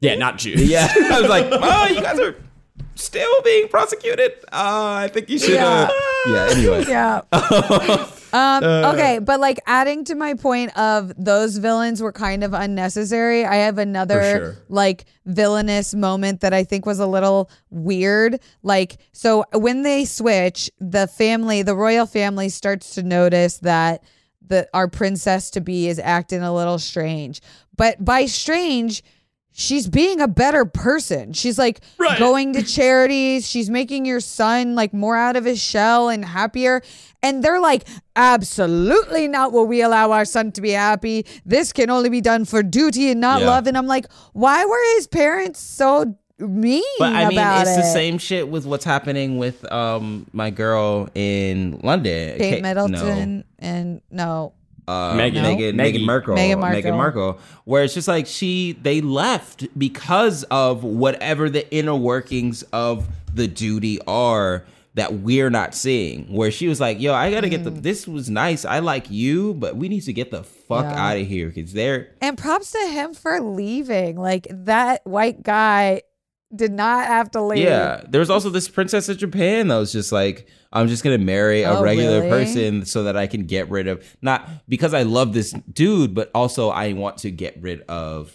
yeah, 0.00 0.14
not 0.16 0.38
Jews. 0.38 0.62
Yeah, 0.70 0.88
I 0.90 1.20
was 1.20 1.28
like, 1.28 1.46
oh, 1.52 1.86
you 1.88 2.00
guys 2.00 2.18
are 2.20 2.34
still 2.94 3.42
being 3.42 3.68
prosecuted. 3.68 4.32
Uh, 4.52 4.94
I 5.04 5.08
think 5.12 5.28
you 5.28 5.38
should. 5.38 5.56
Uh, 5.58 5.90
yeah. 6.26 6.48
Anyway. 6.50 6.84
Yeah. 6.88 7.22
um, 8.32 8.64
okay, 8.64 9.18
but 9.18 9.40
like 9.40 9.60
adding 9.66 10.04
to 10.04 10.14
my 10.14 10.34
point 10.34 10.76
of 10.76 11.12
those 11.22 11.56
villains 11.58 12.00
were 12.00 12.12
kind 12.12 12.42
of 12.42 12.52
unnecessary. 12.52 13.44
I 13.44 13.56
have 13.56 13.78
another 13.78 14.22
sure. 14.22 14.56
like 14.68 15.04
villainous 15.26 15.94
moment 15.94 16.40
that 16.40 16.54
I 16.54 16.64
think 16.64 16.86
was 16.86 16.98
a 16.98 17.06
little 17.06 17.50
weird. 17.70 18.40
Like, 18.62 18.98
so 19.12 19.44
when 19.52 19.82
they 19.82 20.04
switch, 20.04 20.70
the 20.80 21.06
family, 21.06 21.62
the 21.62 21.76
royal 21.76 22.06
family 22.06 22.48
starts 22.48 22.94
to 22.94 23.02
notice 23.02 23.58
that 23.58 24.02
the 24.46 24.68
our 24.74 24.88
princess 24.88 25.50
to 25.50 25.60
be 25.60 25.88
is 25.88 25.98
acting 25.98 26.42
a 26.42 26.54
little 26.54 26.78
strange. 26.78 27.40
But 27.76 28.04
by 28.04 28.26
strange, 28.26 29.02
she's 29.52 29.86
being 29.88 30.20
a 30.20 30.28
better 30.28 30.64
person. 30.64 31.32
She's 31.32 31.58
like 31.58 31.80
Right. 31.98 32.18
going 32.18 32.52
to 32.54 32.62
charities. 32.62 33.46
She's 33.48 33.68
making 33.70 34.04
your 34.06 34.20
son 34.20 34.74
like 34.74 34.92
more 34.94 35.16
out 35.16 35.36
of 35.36 35.44
his 35.44 35.60
shell 35.62 36.08
and 36.08 36.24
happier. 36.24 36.82
And 37.22 37.44
they're 37.44 37.60
like, 37.60 37.84
absolutely 38.16 39.28
not 39.28 39.52
will 39.52 39.66
we 39.66 39.82
allow 39.82 40.10
our 40.12 40.24
son 40.24 40.50
to 40.52 40.60
be 40.60 40.70
happy. 40.70 41.24
This 41.46 41.72
can 41.72 41.90
only 41.90 42.08
be 42.08 42.20
done 42.20 42.44
for 42.44 42.62
duty 42.62 43.10
and 43.10 43.20
not 43.20 43.40
Yeah. 43.40 43.46
love. 43.48 43.66
And 43.66 43.76
I'm 43.78 43.86
like, 43.86 44.06
why 44.32 44.64
were 44.64 44.80
his 44.96 45.06
parents 45.06 45.60
so 45.60 46.16
mean 46.38 46.82
But 46.98 47.12
I 47.12 47.28
mean, 47.28 47.38
it's 47.38 47.70
it? 47.70 47.76
the 47.76 47.82
same 47.92 48.18
shit 48.18 48.48
with 48.48 48.64
what's 48.66 48.84
happening 48.84 49.38
with 49.38 49.70
um 49.70 50.26
my 50.32 50.50
girl 50.50 51.08
in 51.14 51.78
London, 51.84 52.38
Kate 52.38 52.54
Kate- 52.54 52.62
Middleton 52.62 53.44
and 53.60 54.00
no. 54.10 54.52
No, 54.88 54.92
uh, 54.92 55.14
Megan, 55.14 55.44
Meghan, 55.44 55.74
No. 55.74 55.84
Meghan 55.84 56.04
Markle, 56.06 56.34
Meghan 56.36 56.58
Markle. 56.60 56.80
Meghan 56.82 56.96
Markle, 56.96 57.38
where 57.64 57.84
it's 57.84 57.94
just 57.94 58.08
like 58.08 58.26
she 58.26 58.72
they 58.82 59.00
left 59.00 59.66
because 59.78 60.42
of 60.44 60.82
whatever 60.84 61.48
the 61.50 61.70
inner 61.74 61.94
workings 61.96 62.62
of 62.72 63.08
the 63.34 63.46
duty 63.48 64.00
are 64.06 64.64
that 64.94 65.14
we're 65.14 65.48
not 65.48 65.74
seeing. 65.74 66.24
Where 66.30 66.50
she 66.50 66.68
was 66.68 66.78
like, 66.78 67.00
"Yo, 67.00 67.14
I 67.14 67.30
gotta 67.30 67.48
get 67.48 67.64
the. 67.64 67.70
This 67.70 68.06
was 68.06 68.28
nice. 68.28 68.64
I 68.66 68.80
like 68.80 69.10
you, 69.10 69.54
but 69.54 69.74
we 69.76 69.88
need 69.88 70.02
to 70.02 70.12
get 70.12 70.30
the 70.30 70.42
fuck 70.42 70.84
Yeah. 70.84 71.10
out 71.10 71.16
of 71.16 71.26
here 71.26 71.48
because 71.48 71.72
they're 71.72 72.08
And 72.20 72.36
props 72.36 72.72
to 72.72 72.86
him 72.88 73.14
for 73.14 73.40
leaving. 73.40 74.16
Like 74.16 74.46
that 74.50 75.00
white 75.06 75.42
guy 75.42 76.02
did 76.54 76.72
not 76.72 77.06
have 77.06 77.30
to 77.32 77.42
leave. 77.42 77.64
Yeah, 77.64 78.02
There 78.08 78.18
was 78.20 78.30
also 78.30 78.50
this 78.50 78.68
princess 78.68 79.08
of 79.08 79.16
Japan 79.18 79.68
that 79.68 79.76
was 79.76 79.92
just 79.92 80.12
like, 80.12 80.46
I'm 80.72 80.88
just 80.88 81.02
gonna 81.04 81.18
marry 81.18 81.62
a 81.62 81.70
Oh, 81.78 81.82
regular 81.82 82.20
really? 82.20 82.30
person 82.30 82.84
so 82.84 83.04
that 83.04 83.16
I 83.16 83.26
can 83.26 83.44
get 83.46 83.70
rid 83.70 83.88
of 83.88 84.04
not 84.22 84.48
because 84.68 84.92
I 84.94 85.02
love 85.02 85.32
this 85.32 85.52
dude, 85.72 86.14
but 86.14 86.30
also 86.34 86.68
I 86.70 86.92
want 86.92 87.18
to 87.18 87.30
get 87.30 87.60
rid 87.62 87.82
of 87.88 88.32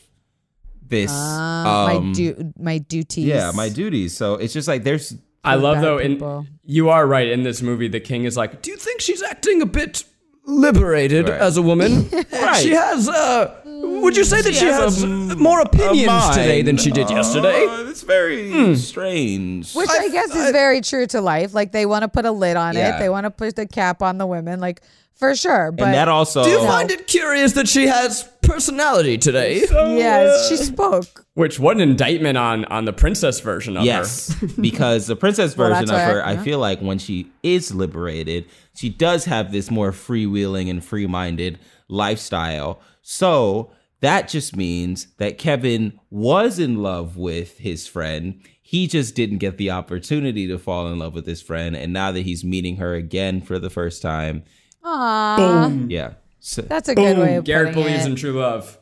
this. 0.88 1.11
Ah, 1.13 1.95
um, 1.95 2.07
my 2.07 2.13
du- 2.13 2.53
my 2.59 2.78
duties. 2.80 3.26
yeah, 3.26 3.51
my 3.53 3.70
duties. 3.70 4.15
So 4.15 4.36
it's 4.36 4.53
just 4.53 4.68
like 4.68 4.84
there's 4.84 5.15
I 5.43 5.55
love 5.55 5.82
though, 5.82 5.99
people. 5.99 6.39
and 6.39 6.47
you 6.65 6.89
are 6.89 7.05
right. 7.07 7.28
In 7.28 7.43
this 7.43 7.61
movie, 7.61 7.88
the 7.88 7.99
king 7.99 8.26
is 8.26 8.36
like, 8.36 8.61
"Do 8.61 8.72
you 8.72 8.78
think 8.78 9.01
she's 9.01 9.22
acting 9.24 9.61
a 9.61 9.65
bit 9.65 10.03
liberated 10.45 11.30
Right. 11.30 11.39
as 11.41 11.57
a 11.57 11.61
woman? 11.61 12.09
Right. 12.32 12.61
She 12.63 12.72
has. 12.72 13.07
uh 13.09 13.61
Would 14.02 14.16
you 14.18 14.24
say 14.24 14.41
that 14.41 14.54
she, 14.54 14.66
has 14.66 15.02
has, 15.02 15.04
a- 15.04 15.36
more 15.36 15.62
opinions 15.62 16.30
today 16.30 16.62
than 16.62 16.78
she 16.78 16.91
did 16.91 17.10
yesterday? 17.10 17.66
Uh, 17.66 17.89
it's 17.89 18.04
very 18.04 18.76
strange. 18.76 19.74
Which 19.74 19.89
I, 19.89 20.10
guess 20.10 20.34
is 20.34 20.52
very 20.52 20.82
true 20.82 21.08
to 21.08 21.22
life. 21.22 21.54
Like 21.54 21.72
they 21.72 21.86
want 21.86 22.04
to 22.04 22.08
put 22.08 22.26
a 22.26 22.32
lid 22.32 22.58
on 22.58 22.76
Yeah. 22.76 22.95
it. 22.95 23.00
They 23.00 23.10
want 23.10 23.26
to 23.26 23.32
put 23.32 23.56
the 23.56 23.66
cap 23.68 24.02
on 24.02 24.18
the 24.18 24.26
women. 24.26 24.60
Like 24.60 24.82
for 25.16 25.36
sure. 25.36 25.72
But 25.72 25.86
and 25.86 25.93
that 25.95 26.08
also 26.08 26.43
Do 26.43 26.50
you 26.50 26.60
find 26.60 26.91
it 26.91 27.08
curious 27.08 27.54
that 27.54 27.68
she 27.68 27.88
has 27.88 28.24
personality 28.43 29.18
today. 29.18 29.66
Yes, 29.98 30.48
she 30.48 30.56
spoke. 30.58 31.26
Which 31.34 31.60
what 31.60 31.76
an 31.76 31.82
indictment 31.82 32.38
on 32.38 32.66
on 32.66 32.86
the 32.86 32.93
princess 32.93 33.39
version 33.39 33.76
of 33.78 33.84
Yes, 33.84 34.34
because 34.62 35.08
the 35.08 35.16
princess 35.16 35.58
Well, 35.58 35.70
version 35.70 35.89
of 35.93 36.00
her, 36.02 36.24
I- 36.24 36.34
I 36.34 36.38
feel 36.38 36.60
like 36.60 36.80
when 36.80 36.98
she 37.00 37.32
is 37.43 37.74
liberated, 37.74 38.45
she 38.76 38.89
does 38.89 39.26
have 39.26 39.52
this 39.52 39.70
more 39.72 39.91
freewheeling 39.91 40.70
and 40.70 40.84
free-minded 40.84 41.58
lifestyle. 41.89 42.80
So 43.02 43.72
that 44.02 44.28
just 44.28 44.56
means 44.56 45.08
that 45.18 45.38
Kevin 45.38 46.00
was 46.10 46.60
in 46.60 46.82
love 46.84 47.18
with 47.18 47.58
his 47.60 47.88
friend. 47.88 48.41
He 48.62 48.86
just 48.88 49.16
didn't 49.16 49.38
get 49.38 49.58
the 49.58 49.72
opportunity 49.72 50.45
to 50.48 50.58
fall 50.60 50.88
in 50.91 51.00
love 51.00 51.14
with 51.14 51.26
his 51.26 51.41
friend, 51.41 51.76
and 51.76 51.93
now 51.93 52.12
that 52.12 52.22
he's 52.22 52.43
meeting 52.43 52.76
her 52.78 52.93
again 52.93 53.41
for 53.41 53.58
the 53.60 53.70
first 53.70 54.02
time, 54.02 54.43
Aww. 54.84 55.88
yeah. 55.89 56.14
So, 56.39 56.62
That's 56.62 56.88
a 56.88 56.91
her. 56.91 56.95
good 56.95 57.18
way 57.18 57.28
Boom. 57.30 57.38
of 57.39 57.43
Garrick 57.45 57.70
putting 57.74 57.84
believes 57.84 58.06
it. 58.06 58.10
in 58.10 58.16
true 58.16 58.34
love. 58.34 58.78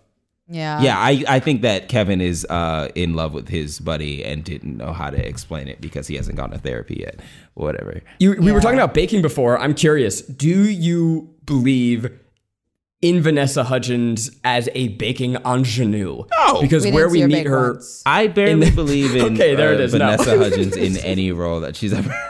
yeah. 0.48 0.82
yeah, 0.82 0.98
I, 0.98 1.24
I 1.28 1.40
think 1.40 1.62
that 1.64 1.90
Kevin 1.90 2.22
is 2.22 2.46
uh, 2.50 2.90
in 2.96 3.14
love 3.16 3.34
with 3.34 3.48
his 3.48 3.80
buddy 3.80 4.24
and 4.24 4.44
didn't 4.44 4.78
know 4.78 4.94
how 4.94 5.10
to 5.10 5.28
explain 5.28 5.68
it 5.68 5.82
because 5.82 6.08
he 6.08 6.16
hasn't 6.16 6.38
gone 6.38 6.52
to 6.52 6.58
therapy 6.60 6.98
yet. 7.02 7.20
Whatever. 7.56 8.02
You, 8.20 8.36
we 8.40 8.48
Yeah. 8.48 8.52
were 8.54 8.60
talking 8.62 8.78
about 8.78 8.94
baking 8.94 9.22
before. 9.24 9.58
I'm 9.60 9.74
curious. 9.74 10.22
Do 10.22 10.48
you 10.70 11.34
believe 11.46 12.12
in 13.08 13.22
Vanessa 13.22 13.64
Hudgens 13.64 14.32
as 14.44 14.68
a 14.74 14.88
baking 14.90 15.36
ingenue? 15.46 16.24
No. 16.38 16.62
because 16.62 16.84
We 16.86 16.92
where 16.92 17.08
we 17.10 17.26
meet 17.26 17.46
her. 17.46 17.74
once. 17.74 18.02
I 18.06 18.28
barely 18.28 18.68
In- 18.68 18.76
believe 18.76 19.16
in 19.16 19.34
Okay, 19.36 19.54
there 19.56 19.70
uh, 19.70 19.74
it 19.74 19.80
is, 19.82 19.94
no. 19.94 20.00
Vanessa 20.00 20.38
Hudgens 20.44 20.76
in 20.76 20.98
any 20.98 21.32
role 21.32 21.60
that 21.62 21.76
she's 21.76 21.94
ever. 21.94 22.14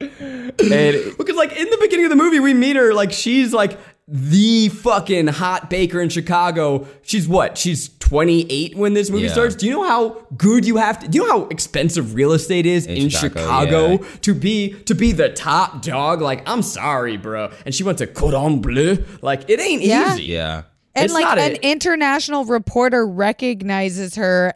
And 0.00 1.16
because 1.18 1.36
like 1.36 1.52
in 1.56 1.68
the 1.68 1.78
beginning 1.80 2.06
of 2.06 2.10
the 2.10 2.16
movie, 2.16 2.40
we 2.40 2.54
meet 2.54 2.76
her 2.76 2.94
like 2.94 3.12
she's 3.12 3.52
like 3.52 3.78
the 4.06 4.68
fucking 4.68 5.28
hot 5.28 5.70
baker 5.70 6.00
in 6.00 6.08
Chicago. 6.10 6.86
She's 7.02 7.26
what? 7.26 7.56
She's 7.56 7.88
28 8.00 8.76
when 8.76 8.92
this 8.94 9.08
movie 9.10 9.24
Yeah. 9.24 9.32
starts. 9.32 9.54
Do 9.54 9.64
you 9.66 9.72
know 9.72 9.84
how 9.84 10.26
good 10.36 10.66
you 10.66 10.76
have 10.76 10.98
to? 11.00 11.08
Do 11.08 11.18
you 11.18 11.26
know 11.26 11.40
how 11.40 11.48
expensive 11.48 12.14
real 12.14 12.32
estate 12.32 12.66
is 12.66 12.86
in, 12.86 12.96
In 12.96 13.08
Chicago, 13.08 13.40
Chicago, 13.40 13.88
yeah. 14.04 14.08
to 14.22 14.34
be 14.34 14.72
to 14.84 14.94
be 14.94 15.12
the 15.12 15.30
top 15.30 15.80
dog? 15.82 16.20
Like 16.20 16.42
I'm 16.48 16.60
sorry, 16.62 17.16
bro. 17.16 17.50
And 17.64 17.74
she 17.74 17.82
went 17.82 17.98
to 17.98 18.06
Cordon 18.06 18.60
Bleu. 18.60 19.02
Like 19.22 19.48
it 19.48 19.58
ain't 19.60 19.82
Yeah. 19.82 20.12
easy. 20.14 20.24
yeah. 20.24 20.62
and 20.96 21.06
It's 21.06 21.14
like 21.14 21.26
an 21.38 21.56
a- 21.56 21.58
international 21.72 22.44
reporter 22.44 23.04
recognizes 23.06 24.14
her 24.16 24.52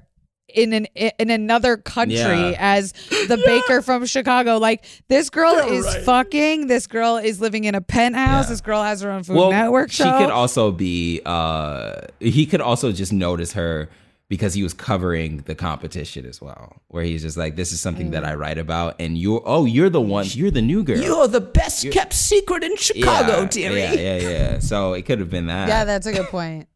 in 0.55 0.73
an 0.73 0.87
in 0.97 1.31
another 1.31 1.77
country 1.77 2.17
Yeah. 2.17 2.55
as 2.59 2.93
the 2.93 3.41
baker 3.47 3.83
from 3.83 4.07
Chicago. 4.07 4.59
Like 4.59 4.85
this 5.09 5.31
girl 5.31 5.55
Yeah, 5.55 5.67
is 5.75 5.85
right. 5.87 6.03
fucking. 6.05 6.67
This 6.67 6.87
girl 6.87 7.17
is 7.17 7.41
living 7.41 7.65
in 7.65 7.75
a 7.75 7.81
penthouse. 7.81 8.47
Yeah. 8.47 8.51
This 8.51 8.61
girl 8.61 8.83
has 8.83 9.01
her 9.03 9.11
own 9.11 9.23
Food 9.25 9.37
Well, 9.37 9.51
Network 9.51 9.91
she 9.93 10.03
could 10.05 10.31
also 10.31 10.71
be. 10.73 11.21
Uh, 11.25 12.03
he 12.21 12.47
could 12.47 12.61
also 12.61 12.93
just 12.93 13.13
notice 13.13 13.53
her 13.53 13.89
because 14.31 14.53
he 14.53 14.63
was 14.63 14.75
covering 14.75 15.39
the 15.47 15.55
competition 15.55 16.27
as 16.27 16.39
well. 16.41 16.83
Where 16.89 17.03
he's 17.03 17.23
just 17.23 17.37
like, 17.39 17.57
"This 17.57 17.73
is 17.73 17.81
something 17.81 18.11
that 18.11 18.25
I 18.25 18.33
Mm. 18.33 18.39
write 18.39 18.59
about," 18.59 18.97
and 18.99 19.17
you're 19.17 19.43
oh, 19.47 19.65
you're 19.65 19.89
the 19.91 20.01
one. 20.03 20.27
You're 20.31 20.51
the 20.51 20.61
new 20.63 20.83
girl. 20.85 20.99
You're 21.01 21.29
the 21.29 21.41
best 21.41 21.91
kept 21.91 22.13
secret 22.15 22.63
in 22.63 22.77
Chicago, 22.77 23.41
yeah, 23.43 23.47
Timmy. 23.49 23.77
Yeah, 23.81 23.93
yeah, 23.95 24.17
yeah. 24.19 24.59
So 24.61 24.93
it 24.95 25.03
could 25.07 25.19
have 25.21 25.31
been 25.31 25.47
that. 25.47 25.69
yeah, 25.69 25.85
that's 25.85 26.07
a 26.07 26.13
good 26.13 26.27
point. 26.29 26.69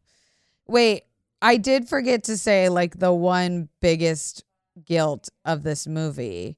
Wait, 0.67 1.03
I 1.43 1.57
did 1.57 1.89
forget 1.89 2.23
to 2.23 2.37
say 2.37 2.69
like 2.69 2.97
the 2.97 3.13
one 3.13 3.67
biggest 3.81 4.45
guilt 4.85 5.29
of 5.43 5.61
this 5.61 5.85
movie, 5.85 6.57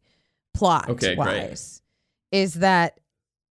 plot 0.54 0.88
Okay, 0.90 1.16
great. 1.16 1.50
wise, 1.50 1.82
is 2.32 2.56
that 2.56 3.00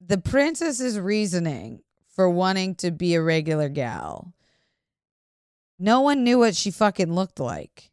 the 0.01 0.17
princess's 0.19 0.99
reasoning 0.99 1.83
for 2.15 2.31
wanting 2.31 2.77
to 2.77 2.93
be 2.93 3.15
a 3.15 3.23
regular 3.23 3.69
gal. 3.69 4.33
No 5.79 6.03
one 6.03 6.23
knew 6.23 6.39
what 6.39 6.55
she 6.55 6.71
fucking 6.71 7.13
looked 7.13 7.41
like. 7.41 7.91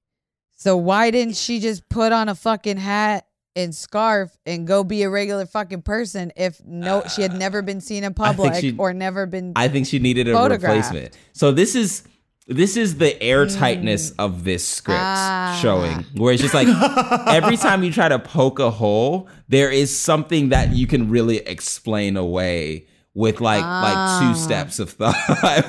So 0.56 0.78
why 0.78 1.10
didn't 1.10 1.36
she 1.36 1.60
just 1.60 1.90
put 1.90 2.12
on 2.12 2.30
a 2.30 2.36
fucking 2.36 2.78
hat 2.78 3.26
and 3.56 3.74
scarf 3.74 4.38
and 4.46 4.68
go 4.68 4.84
be 4.84 5.02
a 5.02 5.10
regular 5.10 5.48
fucking 5.48 5.82
person 5.82 6.32
if 6.38 6.64
no 6.64 7.04
she 7.14 7.24
had 7.24 7.32
uh, 7.32 7.38
never 7.38 7.64
been 7.64 7.82
seen 7.82 8.04
in 8.04 8.14
public 8.14 8.54
she- 8.56 8.78
or 8.78 8.94
never 8.94 9.26
been 9.26 9.54
I 9.56 9.68
think 9.68 9.88
she 9.88 9.98
needed 9.98 10.30
a 10.30 10.38
replacement. 10.38 11.18
So 11.34 11.52
this 11.52 11.74
is 11.76 12.04
this 12.48 12.76
is 12.76 12.98
the 12.98 13.12
airtightness 13.22 14.14
of 14.20 14.44
this 14.44 14.68
script 14.68 15.00
Mm. 15.00 15.04
Ah. 15.04 15.60
showing, 15.62 16.06
where 16.16 16.34
it's 16.34 16.42
just 16.42 16.54
like 16.54 16.68
every 17.28 17.58
time 17.58 17.84
you 17.84 17.92
try 17.92 18.10
to 18.10 18.20
poke 18.20 18.60
a 18.60 18.72
hole, 18.72 19.28
there 19.48 19.70
is 19.72 19.98
something 19.98 20.50
that 20.50 20.74
you 20.74 20.88
can 20.88 21.10
really 21.10 21.38
explain 21.38 22.18
away 22.18 22.88
with 23.14 23.42
like 23.42 23.62
like 23.64 23.96
Ah. 23.96 24.20
two 24.34 24.40
steps 24.40 24.80
of 24.80 24.90
thought, 25.00 25.16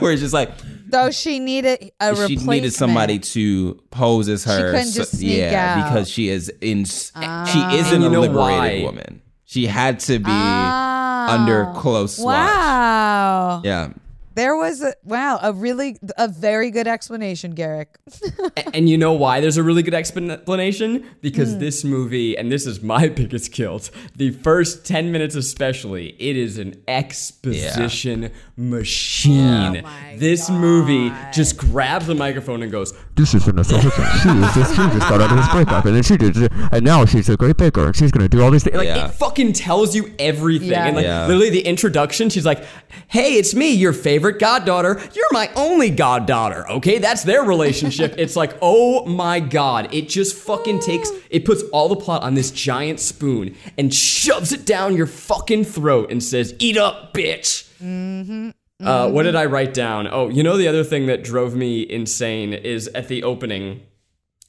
where 0.00 0.12
it's 0.12 0.22
just 0.22 0.34
like 0.34 0.50
Though 0.88 1.10
she 1.10 1.38
needed 1.38 1.90
a 2.00 2.14
she 2.14 2.20
replacement. 2.22 2.48
needed 2.50 2.72
somebody 2.74 3.18
to 3.18 3.80
pose 3.90 4.28
as 4.28 4.44
her. 4.44 4.72
couldn't 4.72 4.92
just 4.92 5.16
sneak 5.18 5.38
yeah, 5.38 5.76
out. 5.78 5.88
because 5.90 6.08
she 6.08 6.28
is 6.28 6.50
in. 6.60 6.84
She 6.84 7.10
Ah. 7.16 7.74
isn't 7.74 8.02
And 8.02 8.14
a 8.14 8.20
liberated 8.20 8.36
why? 8.36 8.82
woman. 8.84 9.22
She 9.44 9.66
had 9.66 10.00
to 10.00 10.18
be 10.18 10.24
Ah. 10.28 11.34
under 11.34 11.72
close 11.80 12.18
watch. 12.18 12.36
Wow. 12.36 13.60
Yeah. 13.64 13.88
There 14.34 14.56
was 14.56 14.82
a 14.82 14.94
wow, 15.04 15.38
a 15.42 15.52
really 15.52 15.98
a 16.16 16.28
very 16.28 16.70
good 16.70 16.86
explanation, 16.86 17.52
Garrick. 17.52 17.98
And 18.74 18.88
you 18.88 18.96
know 18.96 19.12
why 19.12 19.40
there's 19.40 19.58
a 19.58 19.62
really 19.62 19.82
good 19.82 19.92
explanation? 19.94 21.06
Because 21.20 21.52
hmm. 21.52 21.58
this 21.58 21.84
movie, 21.84 22.38
and 22.38 22.50
this 22.50 22.66
is 22.66 22.80
my 22.82 23.08
biggest 23.20 23.52
guilt, 23.52 23.90
the 24.16 24.30
first 24.30 24.86
10 24.86 25.12
minutes 25.12 25.34
especially, 25.34 26.16
it 26.18 26.36
is 26.36 26.58
an 26.58 26.82
exposition 26.88 28.30
machine. 28.56 29.78
Oh 29.78 29.82
my 29.82 30.16
this 30.16 30.48
movie 30.48 31.12
just 31.32 31.58
grabs 31.58 32.06
the 32.06 32.14
microphone 32.14 32.62
and 32.62 32.72
goes, 32.72 32.94
This 33.14 33.34
is 33.34 33.44
Vanessa 33.44 33.78
Hudgens. 33.78 34.22
She 34.22 34.28
is 34.28 34.54
just, 34.54 34.70
she 34.70 34.98
just 34.98 35.08
got 35.08 35.20
out 35.20 35.30
of 35.30 35.36
this 35.36 35.48
breakup, 35.48 35.84
and 35.84 35.96
then 35.96 36.02
she 36.02 36.16
did, 36.16 36.36
it, 36.36 36.52
and 36.72 36.84
now 36.84 37.04
she's 37.04 37.28
a 37.28 37.36
great 37.36 37.56
baker, 37.56 37.86
and 37.86 37.96
she's 37.96 38.10
gonna 38.10 38.28
do 38.28 38.42
all 38.42 38.50
these 38.50 38.64
things. 38.64 38.76
Like, 38.76 38.86
Yeah. 38.86 39.08
it 39.08 39.14
fucking 39.14 39.52
tells 39.52 39.94
you 39.94 40.14
everything. 40.18 40.70
Yeah. 40.70 40.86
And 40.86 40.96
like 40.96 41.04
Yeah. 41.04 41.26
literally 41.26 41.50
the 41.50 41.66
introduction, 41.66 42.30
she's 42.30 42.46
like, 42.46 42.64
"Hey, 43.08 43.34
it's 43.34 43.54
me, 43.54 43.70
your 43.70 43.92
favorite 43.92 44.21
goddaughter. 44.30 45.00
You're 45.12 45.32
my 45.32 45.50
only 45.56 45.90
goddaughter." 45.90 46.68
Okay, 46.70 46.98
that's 46.98 47.24
their 47.24 47.42
relationship. 47.42 48.14
it's 48.18 48.36
like, 48.36 48.56
"Oh 48.62 49.04
my 49.06 49.40
god." 49.40 49.92
It 49.92 50.08
just 50.08 50.36
fucking 50.36 50.78
takes 50.80 51.10
it 51.30 51.44
puts 51.44 51.62
all 51.72 51.88
the 51.88 51.96
plot 51.96 52.22
on 52.22 52.34
this 52.34 52.52
giant 52.52 53.00
spoon 53.00 53.56
and 53.76 53.92
shoves 53.92 54.52
it 54.52 54.64
down 54.64 54.96
your 54.96 55.06
fucking 55.06 55.64
throat 55.64 56.12
and 56.12 56.22
says, 56.22 56.54
"Eat 56.60 56.76
up, 56.76 57.12
bitch." 57.12 57.68
Uh, 58.80 59.08
what 59.10 59.22
did 59.22 59.36
I 59.36 59.46
write 59.46 59.74
down? 59.74 60.08
Oh, 60.10 60.28
you 60.28 60.42
know 60.42 60.56
the 60.56 60.68
other 60.68 60.84
thing 60.84 61.06
that 61.06 61.22
drove 61.22 61.54
me 61.54 61.82
insane 61.88 62.52
is 62.52 62.88
at 62.88 63.08
the 63.08 63.22
opening. 63.22 63.82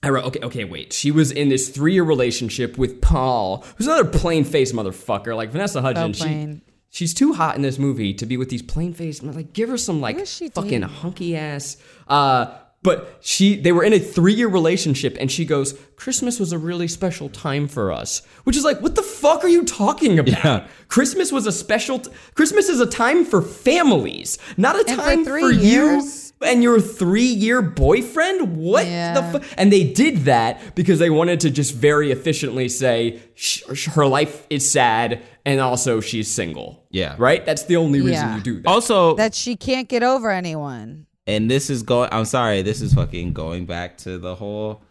I 0.01 0.09
wrote, 0.09 0.25
okay, 0.25 0.39
okay, 0.43 0.63
wait. 0.65 0.91
She 0.91 1.11
was 1.11 1.31
in 1.31 1.49
this 1.49 1.69
three-year 1.69 2.03
relationship 2.03 2.77
with 2.77 2.99
Paul, 2.99 3.63
who's 3.77 3.87
another 3.87 4.09
plain-faced 4.09 4.73
motherfucker. 4.73 5.35
Like 5.35 5.51
Vanessa 5.51 5.81
Hudgens, 5.81 6.17
she, 6.17 6.23
plain. 6.23 6.61
She's 6.93 7.13
too 7.13 7.33
hot 7.33 7.57
in 7.57 7.63
this 7.63 7.77
movie 7.77 8.13
to 8.13 8.25
be 8.25 8.37
with 8.37 8.47
these 8.49 8.61
plain-faced. 8.61 9.23
Like, 9.23 9.51
give 9.51 9.67
her 9.67 9.77
some 9.77 9.99
like 9.99 10.25
fucking 10.25 10.83
hunky 10.83 11.35
ass. 11.35 11.75
Uh, 12.07 12.57
but 12.83 13.17
she, 13.21 13.55
they 13.59 13.71
were 13.71 13.83
in 13.83 13.93
a 13.93 13.99
three-year 13.99 14.47
relationship, 14.49 15.17
and 15.19 15.31
she 15.31 15.45
goes, 15.45 15.73
"Christmas 15.95 16.39
was 16.39 16.51
a 16.51 16.57
really 16.57 16.87
special 16.87 17.29
time 17.29 17.67
for 17.67 17.91
us," 17.91 18.21
which 18.43 18.55
is 18.57 18.63
like, 18.63 18.81
what 18.81 18.95
the 18.95 19.01
fuck 19.03 19.43
are 19.43 19.47
you 19.49 19.63
talking 19.63 20.19
about? 20.19 20.27
Yeah. 20.43 20.67
Christmas 20.89 21.31
was 21.31 21.47
a 21.47 21.51
special. 21.51 21.99
T- 21.99 22.11
Christmas 22.35 22.69
is 22.69 22.79
a 22.79 22.85
time 22.85 23.25
for 23.25 23.41
families, 23.41 24.37
not 24.57 24.75
a 24.75 24.79
And 24.79 24.89
for 24.89 24.95
time 24.95 25.25
three 25.25 25.41
for 25.41 25.51
years? 25.51 26.03
you 26.41 26.47
and 26.47 26.61
your 26.61 26.81
three-year 26.81 27.61
boyfriend. 27.61 28.57
What 28.57 28.85
Yeah. 28.85 29.13
the 29.13 29.39
fuck? 29.39 29.47
And 29.57 29.71
they 29.71 29.85
did 29.85 30.25
that 30.25 30.75
because 30.75 30.99
they 30.99 31.09
wanted 31.09 31.39
to 31.41 31.49
just 31.49 31.73
very 31.73 32.11
efficiently 32.11 32.67
say 32.67 33.21
sh- 33.33 33.61
sh- 33.73 33.87
her 33.87 34.05
life 34.05 34.45
is 34.49 34.69
sad 34.69 35.21
and 35.45 35.61
also 35.61 36.01
she's 36.01 36.29
single. 36.29 36.83
Yeah. 36.89 37.15
right. 37.17 37.45
That's 37.45 37.63
the 37.63 37.77
only 37.77 37.99
reason 38.01 38.13
Yeah. 38.27 38.35
you 38.35 38.41
do 38.41 38.59
that. 38.61 38.67
Also, 38.67 39.15
That 39.15 39.33
she 39.33 39.55
can't 39.55 39.87
get 39.87 40.03
over 40.03 40.29
anyone. 40.31 41.05
And 41.27 41.49
this 41.49 41.69
is 41.69 41.83
going 41.83 42.09
i'm 42.11 42.25
sorry 42.25 42.61
this 42.61 42.81
is 42.81 42.93
fucking 42.93 43.33
going 43.33 43.65
back 43.65 43.97
to 43.97 44.17
the 44.17 44.35
whole 44.35 44.81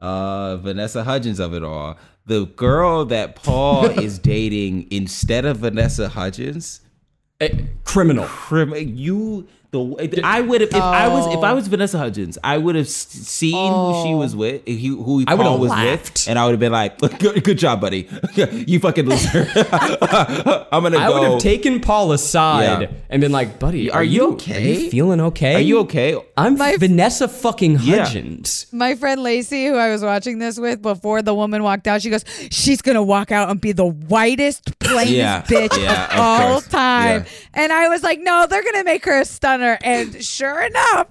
uh 0.00 0.56
vanessa 0.58 1.04
hudgens 1.04 1.38
of 1.40 1.54
it 1.54 1.62
all 1.62 1.96
the 2.26 2.46
girl 2.56 3.04
that 3.04 3.34
paul 3.36 3.86
is 4.00 4.18
dating 4.18 4.86
instead 4.90 5.44
of 5.44 5.58
vanessa 5.58 6.08
hudgens 6.08 6.80
Eh, 7.40 7.66
criminal. 7.84 8.24
crim- 8.26 8.74
you 8.96 9.46
the 9.70 10.20
I 10.24 10.40
would 10.40 10.60
have 10.62 10.70
if 10.70 10.76
I 10.76 11.08
was 11.08 11.26
if 11.34 11.42
I 11.42 11.50
Oh. 11.50 11.54
was 11.56 11.68
Vanessa 11.68 11.98
Hudgens, 11.98 12.38
I 12.42 12.56
would 12.56 12.74
have 12.74 12.86
s- 12.86 12.94
seen 13.08 13.54
who 13.72 14.02
she 14.06 14.14
was 14.14 14.34
oh. 14.34 14.38
with, 14.38 14.66
who 14.66 15.02
who 15.02 15.24
I 15.26 15.36
Paul 15.36 15.58
would've 15.58 15.60
was 15.60 15.70
laughed. 15.70 16.20
with, 16.20 16.28
and 16.28 16.38
I 16.38 16.44
would 16.44 16.52
have 16.52 16.60
been 16.60 16.72
like, 16.72 16.98
"Good, 17.18 17.44
good 17.44 17.58
job, 17.58 17.80
buddy. 17.80 18.08
you 18.66 18.78
fucking 18.80 19.06
loser." 19.06 19.46
I'm 20.72 20.82
gonna 20.82 20.98
I 20.98 21.08
go. 21.08 21.20
would 21.20 21.30
have 21.32 21.40
taken 21.40 21.80
Paul 21.80 22.12
aside 22.12 22.82
Yeah. 22.82 22.88
and 23.10 23.20
been 23.20 23.32
like, 23.32 23.58
"Buddy, 23.58 23.90
Are 23.90 23.98
are, 23.98 24.04
you 24.04 24.18
you 24.22 24.32
okay? 24.32 24.56
Are 24.56 24.80
you 24.80 24.90
feeling 24.90 25.20
okay? 25.20 25.54
Are 25.56 25.60
you 25.60 25.80
okay? 25.80 26.16
I'm 26.36 26.56
My- 26.56 26.76
Vanessa 26.78 27.28
fucking 27.28 27.78
Yeah. 27.82 28.04
Hudgens. 28.04 28.66
My 28.72 28.94
friend 28.94 29.22
Lacey, 29.22 29.66
who 29.66 29.76
I 29.76 29.90
was 29.90 30.02
watching 30.02 30.38
this 30.38 30.58
with 30.58 30.80
before 30.82 31.20
the 31.22 31.34
woman 31.34 31.62
walked 31.62 31.86
out, 31.86 32.00
she 32.02 32.10
goes, 32.10 32.24
She's 32.50 32.80
gonna 32.80 33.02
walk 33.02 33.32
out 33.32 33.50
and 33.50 33.60
be 33.60 33.72
the 33.72 33.84
whitest, 33.86 34.78
plainest 34.80 35.12
Yeah. 35.12 35.42
bitch 35.42 35.78
Yeah, 35.78 36.06
of 36.06 36.12
of 36.12 36.18
all 36.20 36.50
course. 36.52 36.68
time. 36.68 37.24
Yeah. 37.24 37.62
And 37.64 37.72
I 37.72 37.88
was 37.88 38.02
like, 38.02 38.18
No, 38.20 38.46
they're 38.48 38.62
gonna 38.62 38.84
make 38.84 39.04
her 39.04 39.20
a 39.20 39.24
stunner 39.24 39.57
on 39.62 39.78
and 39.82 40.24
sure 40.24 40.60
enough, 40.62 41.06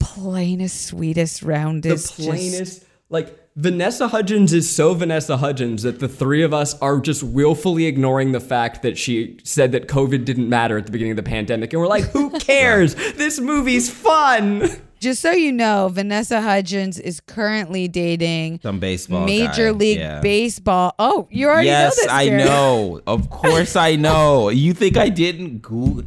plainest, 0.00 0.86
sweetest, 0.86 1.40
the 1.40 1.46
roundest, 1.46 2.16
just- 2.16 2.28
plainest 2.28 2.84
like 3.08 3.38
Vanessa 3.54 4.08
Hudgens 4.08 4.52
is 4.52 4.68
so 4.74 4.92
Vanessa 4.92 5.38
Hudgens 5.38 5.82
that 5.84 5.98
the 6.00 6.08
three 6.08 6.42
of 6.42 6.52
us 6.52 6.78
are 6.80 7.00
just 7.00 7.22
willfully 7.22 7.86
ignoring 7.86 8.32
the 8.32 8.40
fact 8.40 8.82
that 8.82 8.98
she 8.98 9.38
said 9.44 9.72
that 9.72 9.88
COVID 9.88 10.26
didn't 10.26 10.48
matter 10.50 10.76
at 10.76 10.84
the 10.84 10.92
beginning 10.92 11.12
of 11.12 11.16
the 11.16 11.22
pandemic. 11.22 11.72
And 11.72 11.80
we're 11.80 11.88
like, 11.88 12.04
who 12.10 12.30
cares? 12.38 12.94
this 13.14 13.40
movie's 13.40 13.88
fun. 13.90 14.68
Just 14.98 15.22
so 15.22 15.30
you 15.30 15.52
know, 15.52 15.88
Vanessa 15.90 16.42
Hudgens 16.42 16.98
is 16.98 17.20
currently 17.20 17.88
dating 17.88 18.60
Some 18.62 18.78
baseball 18.80 19.24
Major 19.24 19.72
guy. 19.72 19.78
League 19.78 19.98
Yeah. 19.98 20.20
Baseball. 20.20 20.94
Oh, 20.98 21.26
you 21.30 21.48
already 21.48 21.70
know 21.70 21.86
this. 21.86 21.98
Yes. 22.04 22.10
I 22.10 22.28
know. 22.28 23.00
Of 23.06 23.30
course, 23.30 23.74
I 23.76 23.96
know. 23.96 24.48
You 24.56 24.74
think 24.74 24.96
I 24.98 25.08
didn't 25.08 25.62
Google? 25.62 26.04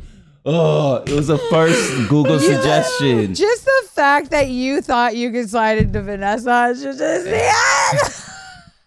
Oh, 0.52 1.04
it 1.06 1.12
was 1.12 1.30
a 1.30 1.38
first 1.38 2.10
Google 2.10 2.40
suggestion. 2.40 3.36
Just 3.36 3.66
the 3.66 3.88
fact 3.92 4.32
that 4.32 4.50
you 4.50 4.82
thought 4.82 5.16
you 5.16 5.30
could 5.32 5.48
slide 5.48 5.78
into 5.78 6.02
Vanessa 6.02 6.70
is 6.70 6.82
the 6.98 7.52
end. 7.54 8.26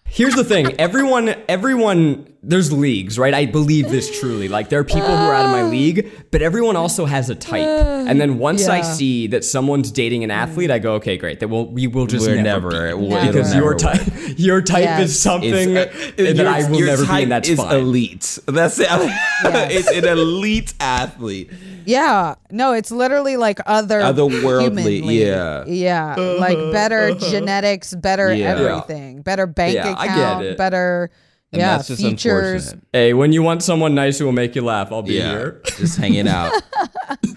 Here's 0.04 0.34
the 0.34 0.42
thing. 0.42 0.74
Everyone, 0.80 1.36
everyone, 1.48 2.31
there's 2.45 2.72
leagues, 2.72 3.18
right? 3.18 3.32
I 3.34 3.47
believe 3.47 3.90
this 3.90 4.11
truly. 4.20 4.49
Like 4.49 4.68
there 4.68 4.80
are 4.80 4.84
people 4.84 5.07
who 5.07 5.12
are 5.14 5.32
out 5.34 5.45
of 5.45 5.53
my 5.53 5.62
league, 5.62 6.11
but 6.32 6.43
everyone 6.43 6.74
also 6.76 7.05
has 7.05 7.30
a 7.30 7.34
type. 7.36 7.64
And 7.66 8.20
then 8.20 8.38
once 8.38 8.66
I 8.68 8.80
see 8.80 9.28
that 9.28 9.45
someone's 9.45 9.90
dating 9.93 10.24
an 10.24 10.30
athlete, 10.32 10.70
I 10.70 10.78
go, 10.80 10.95
okay, 10.95 11.16
great. 11.16 11.38
That 11.40 11.49
will 11.49 11.70
we 11.70 11.86
will 11.86 12.07
just 12.07 12.26
We're 12.26 12.43
never, 12.43 12.70
never, 12.72 12.88
be. 12.97 13.01
we'll- 13.03 13.11
Never. 13.11 13.32
because 13.32 13.55
your 13.55 13.74
never 13.76 13.95
type, 13.97 14.12
your 14.38 14.61
type 14.61 14.82
Yes. 14.82 15.11
is 15.11 15.20
something 15.22 15.53
It's, 15.76 15.95
uh, 16.18 16.22
that 16.24 16.36
your- 16.36 16.49
I 16.49 16.68
will 16.68 16.80
never 16.80 17.03
be, 17.03 17.09
type 17.09 17.22
and 17.24 17.32
that's 17.32 17.49
is 17.49 17.59
fine. 17.59 17.76
elite. 17.76 18.38
That's 18.47 18.78
it. 18.80 18.88
it's 19.45 19.90
an 19.90 20.05
elite 20.07 20.74
athlete. 20.80 21.51
Yeah, 21.84 22.34
no, 22.51 22.72
it's 22.72 22.90
literally 22.90 23.36
like 23.36 23.59
other 23.66 24.01
Otherworldly, 24.01 24.62
humanly. 24.62 25.24
yeah. 25.26 25.64
yeah, 25.66 26.14
like 26.16 26.57
better 26.72 27.14
genetics, 27.30 27.95
better 27.95 28.32
Yeah. 28.34 28.51
everything, 28.51 29.22
better 29.22 29.47
bank 29.47 29.74
Yeah, 29.76 29.95
I 29.97 30.07
get 30.07 30.16
account, 30.16 30.45
it. 30.45 30.59
better 30.59 31.11
And 31.53 31.61
yeah 31.61 31.76
that's 31.76 31.88
just 31.88 32.03
features. 32.03 32.66
unfortunate. 32.68 32.86
Hey, 32.92 33.12
when 33.14 33.32
you 33.32 33.42
want 33.42 33.62
someone 33.62 33.94
nice 33.94 34.18
who 34.18 34.24
will 34.24 34.32
make 34.32 34.55
you 34.55 34.62
laugh, 34.62 34.90
I'll 34.90 35.03
be 35.03 35.14
Yeah, 35.14 35.30
here. 35.32 35.61
just 35.76 35.98
hanging 35.98 36.28
out. 36.28 36.53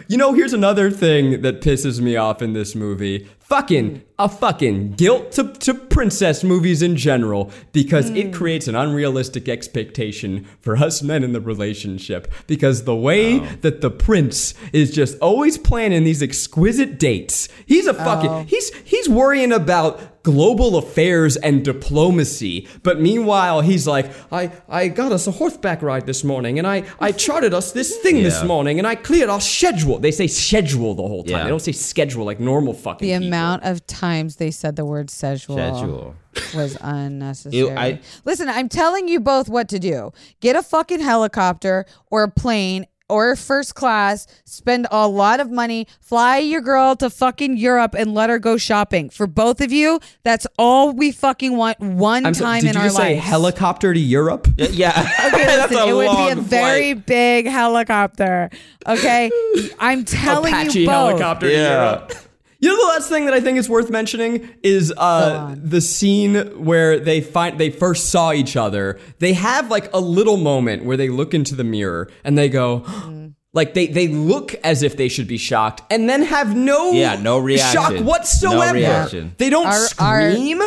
You 0.08 0.18
know, 0.18 0.34
here's 0.34 0.54
another 0.54 0.92
thing 0.92 1.42
that 1.42 1.62
pisses 1.62 2.00
me 2.00 2.16
off 2.16 2.42
in 2.44 2.54
this 2.54 2.76
movie. 2.76 3.28
Fucking 3.40 4.04
a 4.18 4.30
fucking 4.30 4.94
guilt 4.94 5.34
to, 5.34 5.44
to 5.54 5.74
princess 5.74 6.44
movies 6.44 6.82
in 6.82 6.96
general 6.96 7.52
because 7.74 8.10
it 8.12 8.28
hmm. 8.28 8.32
creates 8.32 8.68
an 8.68 8.76
unrealistic 8.76 9.50
expectation 9.50 10.46
for 10.62 10.78
us 10.78 11.04
men 11.04 11.24
in 11.24 11.34
the 11.34 11.42
relationship. 11.42 12.32
Because 12.48 12.86
the 12.86 12.96
way 12.96 13.40
oh. 13.40 13.46
that 13.62 13.82
the 13.82 13.92
prince 13.92 14.54
is 14.72 14.92
just 14.92 15.20
always 15.20 15.58
planning 15.58 16.04
these 16.04 16.24
exquisite 16.24 16.98
dates, 16.98 17.50
he's 17.66 17.88
a 17.88 17.94
fucking 17.94 18.30
oh. 18.30 18.44
he's 18.48 18.74
he's 18.84 19.10
worrying 19.10 19.52
about 19.52 20.16
global 20.26 20.76
affairs 20.76 21.38
and 21.38 21.64
diplomacy. 21.64 22.68
But 22.82 23.00
meanwhile, 23.00 23.62
he's 23.62 23.88
like, 23.88 24.12
I, 24.34 24.52
I 24.68 24.88
got 24.88 25.12
us 25.12 25.28
a 25.28 25.32
horseback 25.32 25.84
ride 25.84 26.08
this 26.08 26.24
morning, 26.24 26.58
and 26.58 26.68
I, 26.68 26.84
I 27.00 27.12
charted 27.26 27.54
us 27.54 27.72
this 27.72 27.98
thing 27.98 28.24
this 28.24 28.44
morning, 28.44 28.80
and 28.80 28.88
I 28.88 28.96
cleared 28.96 29.30
our 29.30 29.40
schedule. 29.40 30.00
They 30.00 30.12
say 30.12 30.26
schedule 30.26 30.96
the 30.96 31.04
whole 31.04 31.24
time. 31.24 31.32
Yeah. 31.32 31.44
They 31.44 31.50
don't 31.50 31.62
say 31.62 31.74
schedule 31.74 32.26
like 32.26 32.40
normal 32.40 32.74
fucking 32.74 33.08
The 33.08 33.14
people. 33.14 33.28
amount 33.28 33.64
of 33.64 33.86
times 34.06 34.36
they 34.38 34.52
said 34.52 34.76
the 34.76 34.86
word 34.86 35.10
sexual, 35.10 35.58
Schedule. 35.58 36.16
was 36.56 36.78
unnecessary. 36.82 37.76
I- 37.78 38.00
Listen, 38.26 38.50
I'm 38.50 38.70
telling 38.70 39.08
you 39.08 39.20
both 39.20 39.50
what 39.50 39.68
to 39.70 39.80
do. 39.80 40.12
Get 40.40 40.56
a 40.56 40.62
fucking 40.64 41.00
helicopter 41.02 41.86
or 42.12 42.24
a 42.24 42.30
plane 42.32 42.86
or 43.08 43.36
first 43.36 43.76
class, 43.76 44.26
spend 44.46 44.88
a 44.90 45.08
lot 45.08 45.40
of 45.40 45.52
money, 45.52 45.86
fly 46.02 46.40
your 46.40 46.60
girl 46.62 46.96
to 46.96 47.08
fucking 47.08 47.56
Europe 47.56 47.94
and 47.96 48.16
let 48.16 48.32
her 48.32 48.40
go 48.40 48.58
shopping. 48.58 49.12
For 49.12 49.28
both 49.28 49.62
of 49.62 49.72
you, 49.72 50.00
that's 50.24 50.48
all 50.58 50.92
we 50.92 51.12
fucking 51.12 51.56
want 51.56 51.80
one 51.80 52.26
I'm 52.26 52.34
so- 52.34 52.46
time 52.46 52.62
did 52.62 52.70
in 52.70 52.74
you 52.74 52.80
our 52.80 52.86
just 52.88 52.98
say 52.98 53.14
lives. 53.16 53.26
helicopter 53.28 53.94
to 53.94 54.00
Europe? 54.00 54.48
Yeah, 54.58 54.68
yeah. 54.72 55.10
Okay, 55.28 55.46
That's 55.46 55.72
listen, 55.72 55.88
a 55.88 55.92
it 55.92 55.94
would 55.94 56.02
be 56.18 56.32
a 56.32 56.36
long 56.36 56.42
very 56.46 56.94
big 56.96 57.46
helicopter. 57.48 58.50
Okay, 58.88 59.30
I'm 59.80 60.04
telling 60.04 60.54
Apache 60.54 60.80
you 60.82 60.88
both. 60.88 61.10
helicopter 61.20 61.48
to 61.48 61.54
Yeah. 61.54 61.90
Europe. 61.92 62.14
You 62.60 62.70
know 62.70 62.78
the 62.78 62.94
last 62.94 63.10
thing 63.10 63.26
that 63.26 63.34
I 63.34 63.42
think 63.42 63.58
is 63.58 63.70
worth 63.70 63.90
mentioning 63.90 64.50
is 64.64 64.94
uh, 64.98 65.56
the 65.58 65.82
scene 65.82 66.36
where 66.64 67.00
they 67.00 67.22
find 67.22 67.60
they 67.60 67.70
first 67.70 68.10
saw 68.10 68.32
each 68.32 68.56
other. 68.56 69.00
They 69.20 69.34
have 69.34 69.70
like 69.70 69.94
a 69.94 70.00
little 70.00 70.38
moment 70.38 70.86
where 70.86 70.98
they 70.98 71.10
look 71.10 71.34
into 71.34 71.54
the 71.56 71.64
mirror 71.64 72.10
and 72.24 72.38
they 72.38 72.50
go. 72.50 72.86
Like 73.54 73.74
they, 73.74 73.88
they 73.88 74.10
look 74.10 74.54
as 74.66 74.84
if 74.84 74.98
they 74.98 75.08
should 75.08 75.30
be 75.30 75.38
shocked, 75.38 75.82
and 75.90 76.10
then 76.10 76.24
have 76.24 76.54
no 76.58 76.92
Yeah, 76.92 77.16
no 77.16 77.40
reaction. 77.40 77.72
shock 77.82 77.94
whatsoever. 78.06 78.66
No 78.66 78.74
reaction. 78.74 79.34
They 79.38 79.50
don't 79.50 79.66
Our- 79.66 79.88
our- 79.98 80.32
scream. 80.34 80.62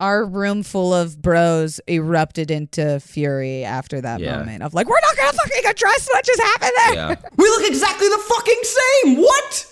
Our 0.00 0.24
room 0.24 0.62
full 0.62 0.94
of 0.94 1.20
bros 1.20 1.78
erupted 1.86 2.50
into 2.50 3.00
fury 3.00 3.64
after 3.64 4.00
that 4.00 4.20
Yeah. 4.20 4.38
moment 4.38 4.62
of 4.62 4.72
like, 4.72 4.88
we're 4.88 4.96
not 5.02 5.14
gonna 5.14 5.32
fucking 5.34 5.70
address 5.70 6.08
what 6.10 6.24
just 6.24 6.40
happened 6.40 6.72
there. 6.86 6.94
Yeah. 6.94 7.14
we 7.36 7.44
look 7.50 7.68
exactly 7.68 8.08
the 8.08 8.18
fucking 8.26 8.60
same. 8.62 9.16
What? 9.20 9.66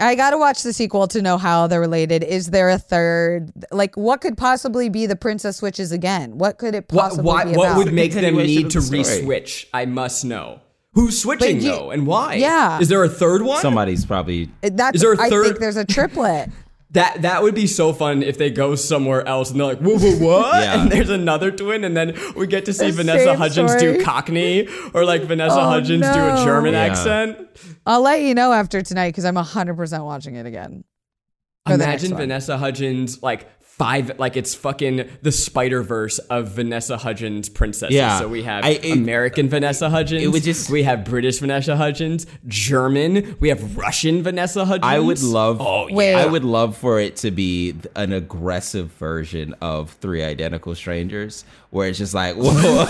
I 0.00 0.14
gotta 0.14 0.38
watch 0.38 0.62
the 0.62 0.72
sequel 0.72 1.06
to 1.08 1.20
know 1.22 1.36
how 1.38 1.66
they're 1.66 1.80
related. 1.80 2.24
Is 2.24 2.50
there 2.50 2.70
a 2.70 2.78
third? 2.78 3.52
Like, 3.70 3.96
what 3.96 4.20
could 4.20 4.36
possibly 4.36 4.88
be 4.88 5.06
the 5.06 5.16
princess 5.16 5.58
switches 5.58 5.92
again? 5.92 6.38
What 6.38 6.58
could 6.58 6.74
it 6.74 6.86
What, 6.90 7.02
possibly 7.10 7.24
why, 7.26 7.44
be 7.44 7.52
what 7.56 7.76
would 7.76 7.92
make 7.92 8.12
them 8.12 8.36
need 8.36 8.70
to 8.70 8.80
the 8.80 8.90
re-switch? 8.90 9.68
I 9.74 9.84
must 9.84 10.24
know. 10.24 10.60
Who's 10.94 11.20
switching 11.22 11.60
you- 11.60 11.70
though, 11.70 11.90
and 11.90 12.06
why? 12.06 12.34
Yeah. 12.34 12.80
Is 12.80 12.88
there 12.88 13.04
a 13.04 13.08
third 13.08 13.42
one? 13.42 13.60
Somebody's 13.60 14.04
probably. 14.04 14.50
That's, 14.62 14.96
Is 14.96 15.02
there 15.02 15.12
a 15.12 15.20
I 15.20 15.28
third- 15.28 15.44
think 15.44 15.58
there's 15.60 15.76
a 15.76 15.84
triplet. 15.84 16.50
That 16.92 17.22
that 17.22 17.42
would 17.44 17.54
be 17.54 17.68
so 17.68 17.92
fun 17.92 18.22
if 18.22 18.36
they 18.36 18.50
go 18.50 18.74
somewhere 18.74 19.24
else 19.26 19.50
and 19.52 19.60
they're 19.60 19.66
like, 19.68 19.78
whoa, 19.78 19.96
whoa, 19.98 20.16
what? 20.18 20.54
Yeah. 20.62 20.82
And 20.82 20.90
there's 20.90 21.08
another 21.08 21.50
twin, 21.52 21.84
and 21.84 21.96
then 21.96 22.16
we 22.36 22.46
get 22.48 22.64
to 22.64 22.72
see 22.72 22.86
The 22.90 23.04
Vanessa 23.04 23.36
Hudgens 23.36 23.72
story. 23.72 23.98
do 23.98 24.04
Cockney 24.04 24.68
or 24.92 25.04
like 25.04 25.22
Vanessa 25.22 25.56
Oh, 25.60 25.68
Hudgens 25.70 26.02
do 26.02 26.08
a. 26.08 26.42
German 26.44 26.72
Yeah. 26.72 26.80
accent. 26.80 27.38
I'll 27.86 28.02
let 28.02 28.22
you 28.22 28.34
know 28.34 28.52
after 28.52 28.82
tonight 28.82 29.10
because 29.10 29.24
I'm 29.24 29.36
100% 29.36 30.04
watching 30.04 30.34
it 30.34 30.46
again. 30.46 30.82
For 31.66 31.76
the 31.76 31.84
Imagine. 31.84 32.16
Vanessa 32.16 32.58
Hudgens 32.58 33.22
like 33.22 33.46
five 33.80 34.18
like 34.18 34.36
it's 34.36 34.54
fucking 34.54 35.08
the 35.22 35.32
Spider 35.32 35.82
Verse 35.82 36.18
of 36.18 36.48
Vanessa 36.48 36.98
Hudgens 36.98 37.48
princesses. 37.48 37.94
Yeah. 37.96 38.18
So 38.18 38.28
we 38.28 38.42
have 38.42 38.62
I- 38.62 38.72
it- 38.82 38.92
American 38.92 39.48
Vanessa 39.48 39.88
Hudgens. 39.88 40.22
it 40.22 40.28
would 40.28 40.42
just- 40.42 40.68
we 40.68 40.82
have 40.82 41.02
British 41.04 41.38
Vanessa 41.38 41.76
Hudgens, 41.76 42.26
German. 42.46 43.36
We 43.40 43.48
have 43.48 43.76
Russian 43.78 44.22
Vanessa 44.22 44.66
Hudgens. 44.66 44.84
I 44.92 44.98
would 44.98 45.22
love. 45.22 45.62
Oh 45.62 45.88
yeah. 45.88 45.94
Wait. 45.94 46.14
I 46.14 46.26
would 46.26 46.44
love 46.44 46.76
for 46.76 47.00
it 47.00 47.16
to 47.16 47.30
be 47.30 47.74
an 47.96 48.12
aggressive 48.12 48.90
version 48.98 49.54
of 49.62 49.90
Three 50.02 50.22
Identical 50.22 50.74
Strangers, 50.74 51.44
where 51.70 51.88
it's 51.88 51.98
just 51.98 52.14
like, 52.14 52.34
whoa, 52.36 52.86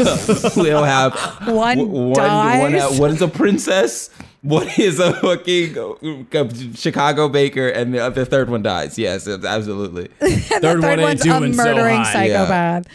we 0.63 0.69
don't 0.71 0.85
have 0.87 1.15
One 1.47 1.91
one, 1.91 2.13
dies. 2.15 2.91
one, 2.91 2.99
one 2.99 3.11
is 3.11 3.23
a 3.23 3.29
princess, 3.29 4.11
What 4.43 4.79
is 4.79 4.99
a 4.99 5.13
fucking 5.15 5.77
uh, 5.79 6.49
Chicago 6.75 7.29
baker, 7.29 7.69
and 7.69 7.93
the, 7.95 8.09
the 8.11 8.25
third 8.25 8.49
one 8.51 8.63
dies. 8.63 8.99
Yes, 8.99 9.29
absolutely. 9.29 10.09
And 10.21 10.43
Third 10.43 10.63
the 10.63 10.67
one 10.69 10.81
third 10.83 10.91
ain't 10.99 11.03
one's 11.03 11.21
doing 11.23 11.51
a 11.51 11.55
so 11.55 11.63
murdering. 11.65 11.97
Yeah. 12.01 12.13
psychopath. 12.13 12.87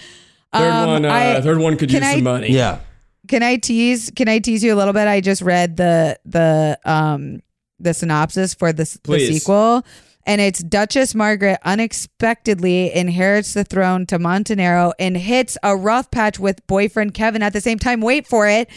Third 0.54 0.72
Um, 0.72 0.88
one. 0.90 1.06
Uh, 1.06 1.10
I- 1.14 1.42
third 1.42 1.60
one 1.60 1.78
could 1.78 1.90
can 1.90 2.02
use 2.02 2.08
I- 2.12 2.16
some 2.16 2.24
money. 2.24 2.52
Yeah. 2.52 2.80
Can 3.28 3.42
I 3.44 3.56
tease? 3.58 4.12
Can 4.16 4.28
I 4.30 4.38
tease 4.40 4.64
you 4.64 4.74
a 4.74 4.78
little 4.78 4.94
bit? 4.94 5.08
I 5.08 5.20
just 5.22 5.42
read 5.42 5.78
the 5.78 6.18
the 6.26 6.80
um 6.86 7.42
the 7.80 7.94
synopsis 7.94 8.54
for 8.54 8.72
the, 8.72 8.84
the 9.04 9.20
sequel, 9.20 9.84
and 10.26 10.42
it's 10.42 10.64
Duchess 10.64 11.14
Margaret 11.16 11.60
unexpectedly 11.64 12.94
inherits 12.94 13.54
the 13.54 13.64
throne 13.64 14.06
to 14.08 14.20
Montenegro 14.20 14.94
and 15.00 15.16
hits 15.18 15.58
a 15.64 15.76
rough 15.76 16.12
patch 16.12 16.40
with 16.40 16.66
boyfriend 16.68 17.14
Kevin 17.14 17.42
at 17.42 17.54
the 17.54 17.62
same 17.62 17.80
time. 17.80 18.02
Wait 18.02 18.28
for 18.28 18.48
it. 18.48 18.70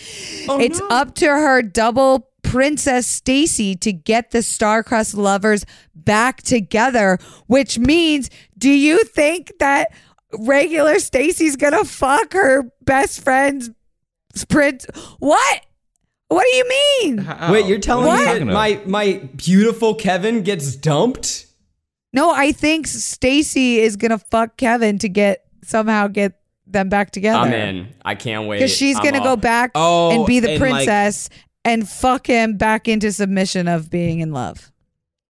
Oh, 0.49 0.61
it's 0.61 0.81
up 0.91 1.15
to 1.17 1.27
her 1.27 1.63
double 1.63 2.29
princess 2.43 3.07
Stacy 3.07 3.75
to 3.77 3.93
get 3.93 4.31
the 4.31 4.43
star-crossed 4.43 5.15
lovers 5.15 5.67
back 5.95 6.43
together, 6.43 7.19
which 7.47 7.79
means, 7.79 8.31
do 8.57 8.71
you 8.71 9.05
think 9.05 9.53
that 9.59 9.89
regular 10.39 10.99
Stacy's 10.99 11.57
gonna 11.57 11.85
fuck 11.85 12.33
her 12.33 12.71
best 12.83 13.23
friend's 13.23 13.71
prince? 14.49 14.87
What? 15.19 15.67
What 16.29 16.45
do 16.51 16.57
you 16.57 16.69
mean? 16.69 17.27
Oh. 17.29 17.53
Wait, 17.53 17.67
you're 17.67 17.79
telling 17.79 18.07
What 18.07 18.19
me 18.27 18.33
you 18.33 18.39
that 18.41 18.45
my 18.47 18.81
my 18.87 19.21
beautiful 19.37 19.95
Kevin 19.95 20.43
gets 20.43 20.77
dumped? 20.77 21.47
No, 22.13 22.31
I 22.33 22.53
think 22.53 22.87
Stacy 22.87 23.79
is 23.81 23.97
gonna 23.97 24.19
fuck 24.19 24.57
Kevin 24.57 24.99
to 24.99 25.09
get 25.09 25.45
somehow 25.65 26.07
get 26.09 26.35
them 26.67 26.89
back 26.91 27.11
together. 27.13 27.39
I'm 27.39 27.53
in. 27.53 27.89
I 28.05 28.15
can't 28.15 28.47
wait. 28.47 28.59
Because 28.59 28.75
she's 28.77 28.97
I'm 28.97 29.05
gonna 29.05 29.21
go 29.23 29.33
off. 29.33 29.41
back 29.41 29.71
Oh, 29.75 30.11
and 30.15 30.27
be 30.27 30.41
the 30.41 30.53
and, 30.53 30.61
like- 30.61 30.73
princess 30.75 31.31
and 31.65 31.89
fuck 31.89 32.27
him 32.27 32.57
back 32.57 32.89
into 32.89 33.11
submission 33.13 33.69
of 33.69 33.91
being 33.91 34.21
in 34.21 34.33
love. 34.33 34.71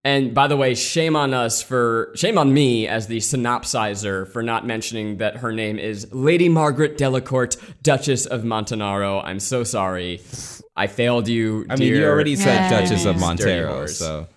And 0.09 0.33
by 0.33 0.47
the 0.47 0.57
way, 0.57 0.75
shame 0.75 1.17
on 1.17 1.35
us 1.35 1.61
for 1.61 2.13
shame 2.15 2.39
on 2.39 2.55
me 2.55 2.89
as 2.89 3.09
the 3.09 3.19
synopsizer 3.19 4.27
for 4.27 4.43
not 4.43 4.67
mentioning 4.67 5.19
that 5.19 5.37
her 5.39 5.53
name 5.53 5.79
is 5.79 6.11
Lady 6.15 6.49
Margaret 6.49 6.97
Delacourt, 6.97 7.57
Duchess 7.83 8.25
of 8.25 8.43
Montenaro. 8.43 9.21
I'm 9.21 9.39
so 9.39 9.65
sorry. 9.65 10.23
I 10.75 10.87
failed 10.87 11.29
you. 11.29 11.67
I 11.69 11.77
mean, 11.77 11.93
you 11.93 12.07
already 12.07 12.37
said 12.37 12.71
Yeah. 12.71 12.81
Duchess 12.81 13.05
of 13.05 13.17
Dirty 13.17 13.21
Montero, 13.27 13.87
so 13.87 14.29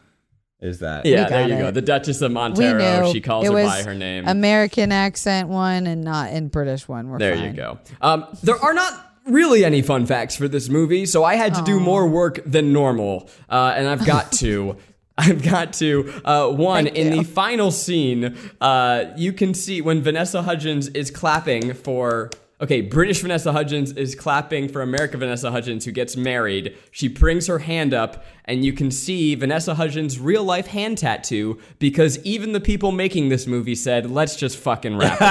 is 0.59 0.80
that? 0.80 1.05
Yeah, 1.05 1.30
there 1.30 1.47
got 1.47 1.49
you 1.49 1.57
go. 1.63 1.72
The 1.72 1.82
Duchess 1.82 2.22
of 2.22 2.32
We 2.32 2.36
Montero. 2.36 3.05
knew 3.05 3.13
She 3.13 3.22
calls 3.22 3.45
it 3.45 3.49
her 3.49 3.53
was 3.53 3.67
by 3.67 3.84
her 3.84 3.93
name. 3.93 4.28
American 4.28 4.91
accent 4.91 5.47
one 5.47 5.88
and 5.88 6.03
not 6.03 6.34
in 6.34 6.49
British 6.49 6.86
one. 6.89 7.07
We're 7.07 7.17
There 7.19 7.36
fine. 7.38 7.45
you 7.45 7.53
go. 7.53 7.80
Um, 8.01 8.26
there 8.43 8.57
are 8.57 8.74
not 8.74 8.93
really 9.26 9.63
any 9.63 9.82
fun 9.82 10.05
facts 10.05 10.36
for 10.36 10.49
this 10.49 10.67
movie, 10.67 11.05
so 11.05 11.24
I 11.24 11.36
had 11.36 11.53
to 11.55 11.61
do 11.63 11.80
more 11.80 12.07
work 12.09 12.41
than 12.45 12.74
normal, 12.74 13.30
uh, 13.49 13.74
and 13.78 13.88
I've 13.88 14.05
got 14.05 14.32
to. 14.43 14.76
I've 15.18 15.43
got 15.43 15.74
to. 15.74 16.12
Uh, 16.24 16.49
one, 16.49 16.86
Thank 16.86 16.95
in 16.97 17.14
you. 17.14 17.18
the 17.20 17.24
final 17.24 17.72
scene, 17.72 18.38
uh, 18.59 19.05
you 19.16 19.34
can 19.34 19.53
see 19.53 19.82
when 19.82 20.01
Vanessa 20.01 20.41
Hudgens 20.43 20.88
is 20.89 21.12
clapping 21.12 21.74
for. 21.74 22.30
Okay, 22.59 22.82
British 22.82 23.22
Vanessa 23.22 23.51
Hudgens 23.51 23.91
is 23.93 24.14
clapping 24.14 24.70
for 24.70 24.84
American 24.84 25.20
Vanessa 25.20 25.49
Hudgens, 25.49 25.84
who 25.84 25.91
gets 25.91 26.16
married. 26.16 26.78
She 26.91 27.07
brings 27.07 27.47
her 27.47 27.57
hand 27.57 27.91
up, 27.91 28.24
and 28.45 28.64
you 28.64 28.72
can 28.72 28.91
see 28.91 29.34
Vanessa 29.34 29.74
Hudgens' 29.74 30.20
real 30.20 30.43
life 30.43 30.68
hand 30.68 30.99
tattoo 30.99 31.57
because 31.80 32.24
even 32.24 32.51
the 32.51 32.59
people 32.59 32.91
making 32.91 33.30
this 33.30 33.47
movie 33.47 33.74
said, 33.74 34.12
let's 34.12 34.36
just 34.36 34.57
fucking 34.57 34.95
wrap 34.95 35.18
it 35.20 35.28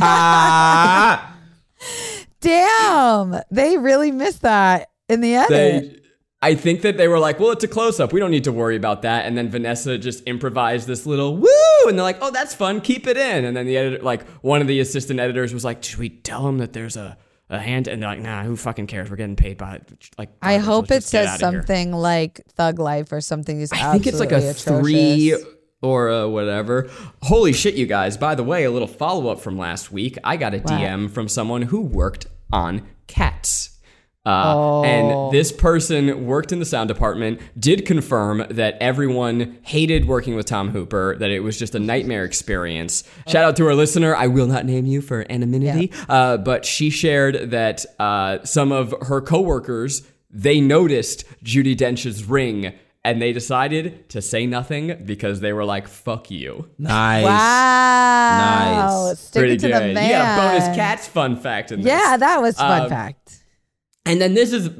up. 0.00 1.32
Damn, 2.40 3.40
they 3.50 3.76
really 3.76 4.12
missed 4.12 4.42
that 4.42 4.90
in 5.08 5.20
the 5.20 5.34
edit. 5.34 5.48
they 5.50 5.98
I 6.46 6.54
think 6.54 6.82
that 6.82 6.96
they 6.96 7.08
were 7.08 7.18
like, 7.18 7.40
well, 7.40 7.50
it's 7.50 7.64
a 7.64 7.68
close 7.68 7.98
up. 7.98 8.12
We 8.12 8.20
don't 8.20 8.30
need 8.30 8.44
to 8.44 8.52
worry 8.52 8.76
about 8.76 9.02
that. 9.02 9.26
And 9.26 9.36
then 9.36 9.50
Vanessa 9.50 9.98
just 9.98 10.22
improvised 10.28 10.86
this 10.86 11.04
little 11.04 11.36
woo, 11.36 11.88
and 11.88 11.98
they're 11.98 12.04
like, 12.04 12.18
oh, 12.20 12.30
that's 12.30 12.54
fun. 12.54 12.80
Keep 12.80 13.08
it 13.08 13.16
in. 13.16 13.44
And 13.44 13.56
then 13.56 13.66
the 13.66 13.76
editor, 13.76 14.00
like 14.00 14.24
one 14.42 14.60
of 14.60 14.68
the 14.68 14.78
assistant 14.78 15.18
editors, 15.18 15.52
was 15.52 15.64
like, 15.64 15.82
should 15.82 15.98
we 15.98 16.08
tell 16.08 16.44
them 16.44 16.58
that 16.58 16.72
there's 16.72 16.96
a 16.96 17.18
a 17.50 17.58
hand? 17.58 17.88
And 17.88 18.00
they're 18.00 18.10
like, 18.10 18.20
nah, 18.20 18.44
who 18.44 18.54
fucking 18.54 18.86
cares? 18.86 19.10
We're 19.10 19.16
getting 19.16 19.34
paid 19.34 19.58
by 19.58 19.80
like. 20.18 20.28
I 20.40 20.58
hope 20.58 20.92
it 20.92 21.02
says 21.02 21.26
outta 21.30 21.50
here." 21.50 21.60
something 21.62 21.92
like 21.92 22.42
Thug 22.52 22.78
Life 22.78 23.10
or 23.10 23.20
something. 23.20 23.60
Is 23.60 23.72
I 23.72 23.90
think 23.90 24.06
it's 24.06 24.20
like 24.20 24.30
a 24.30 24.48
absolutely 24.48 25.30
three 25.30 25.44
or 25.82 26.10
a 26.10 26.28
whatever. 26.28 26.88
Holy 27.22 27.54
shit, 27.54 27.74
you 27.74 27.86
guys. 27.86 28.16
By 28.16 28.36
the 28.36 28.44
way, 28.44 28.62
a 28.62 28.70
little 28.70 28.86
follow 28.86 29.32
up 29.32 29.40
from 29.40 29.58
last 29.58 29.90
week. 29.90 30.16
I 30.22 30.36
got 30.36 30.54
a 30.54 30.60
DM 30.60 31.10
from 31.10 31.28
someone 31.28 31.62
who 31.62 31.80
worked 31.80 32.28
on 32.52 32.86
cats. 33.08 33.75
Uh, 34.26 34.54
Oh. 34.56 34.84
And 34.84 35.32
this 35.32 35.52
person 35.52 36.26
worked 36.26 36.50
in 36.52 36.58
the 36.58 36.64
sound 36.66 36.88
department, 36.88 37.40
did 37.58 37.86
confirm 37.86 38.44
that 38.50 38.76
everyone 38.80 39.58
hated 39.62 40.06
working 40.06 40.34
with 40.34 40.46
Tom 40.46 40.70
Hooper, 40.70 41.16
that 41.18 41.30
it 41.30 41.40
was 41.40 41.58
just 41.58 41.74
a 41.74 41.78
nightmare 41.78 42.24
experience. 42.24 43.04
Shout 43.28 43.44
out 43.44 43.56
to 43.56 43.66
our 43.66 43.74
listener. 43.74 44.14
I 44.16 44.26
will 44.26 44.46
not 44.48 44.66
name 44.66 44.84
you 44.84 45.00
for 45.00 45.24
anonymity, 45.30 45.92
uh, 46.08 46.36
but 46.38 46.64
she 46.64 46.90
shared 46.90 47.50
that 47.52 47.86
uh, 48.00 48.44
some 48.44 48.72
of 48.72 48.92
her 49.02 49.20
coworkers 49.20 50.02
they 50.28 50.60
noticed 50.60 51.24
Judi 51.44 51.74
Dench's 51.76 52.24
ring 52.24 52.74
and 53.04 53.22
they 53.22 53.32
decided 53.32 54.08
to 54.10 54.20
say 54.20 54.44
nothing 54.46 55.02
because 55.06 55.38
they 55.40 55.52
were 55.52 55.64
like, 55.64 55.86
"Fuck 55.86 56.28
you." 56.30 56.68
Nice. 56.76 57.24
Wow, 57.24 59.06
Nice. 59.08 59.18
Sticking 59.20 59.40
Pretty 59.40 59.56
to 59.58 59.68
good. 59.68 59.96
the 59.96 60.02
You 60.02 60.08
got 60.10 60.38
a 60.38 60.42
bonus 60.60 60.76
cats 60.76 61.06
fun 61.08 61.36
fact 61.36 61.70
in 61.72 61.80
this. 61.82 61.88
Yeah, 61.88 62.16
that 62.16 62.42
was 62.42 62.56
fun 62.56 62.82
Um, 62.82 62.88
fact. 62.88 63.35
And 64.06 64.18
then 64.20 64.32
this 64.34 64.52
is, 64.52 64.70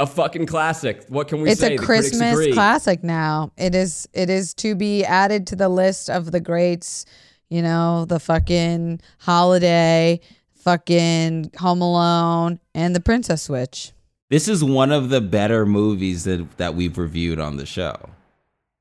a 0.00 0.06
fucking 0.06 0.46
classic. 0.46 1.04
What 1.08 1.28
can 1.28 1.40
we 1.42 1.48
say? 1.48 1.52
It's 1.52 1.62
a 1.62 1.76
The 1.76 1.84
Christmas 1.86 2.52
classic 2.54 3.04
now. 3.04 3.52
It 3.56 3.74
is 3.74 4.08
it 4.12 4.28
is 4.30 4.52
to 4.54 4.74
be 4.74 5.04
added 5.04 5.46
to 5.48 5.56
the 5.56 5.68
list 5.68 6.10
of 6.10 6.32
the 6.32 6.40
greats, 6.40 7.06
you 7.50 7.62
know, 7.62 8.06
the 8.06 8.18
fucking 8.18 9.00
holiday, 9.18 10.20
fucking 10.64 11.52
Home 11.58 11.82
Alone, 11.82 12.58
and 12.74 12.96
the 12.96 13.00
Princess 13.00 13.42
Switch. 13.42 13.92
This 14.30 14.48
is 14.48 14.62
one 14.64 14.90
of 14.92 15.10
the 15.10 15.20
better 15.20 15.66
movies 15.66 16.24
that 16.24 16.56
that 16.56 16.74
we've 16.74 16.96
reviewed 16.98 17.38
on 17.38 17.56
the 17.56 17.66
show. 17.66 17.94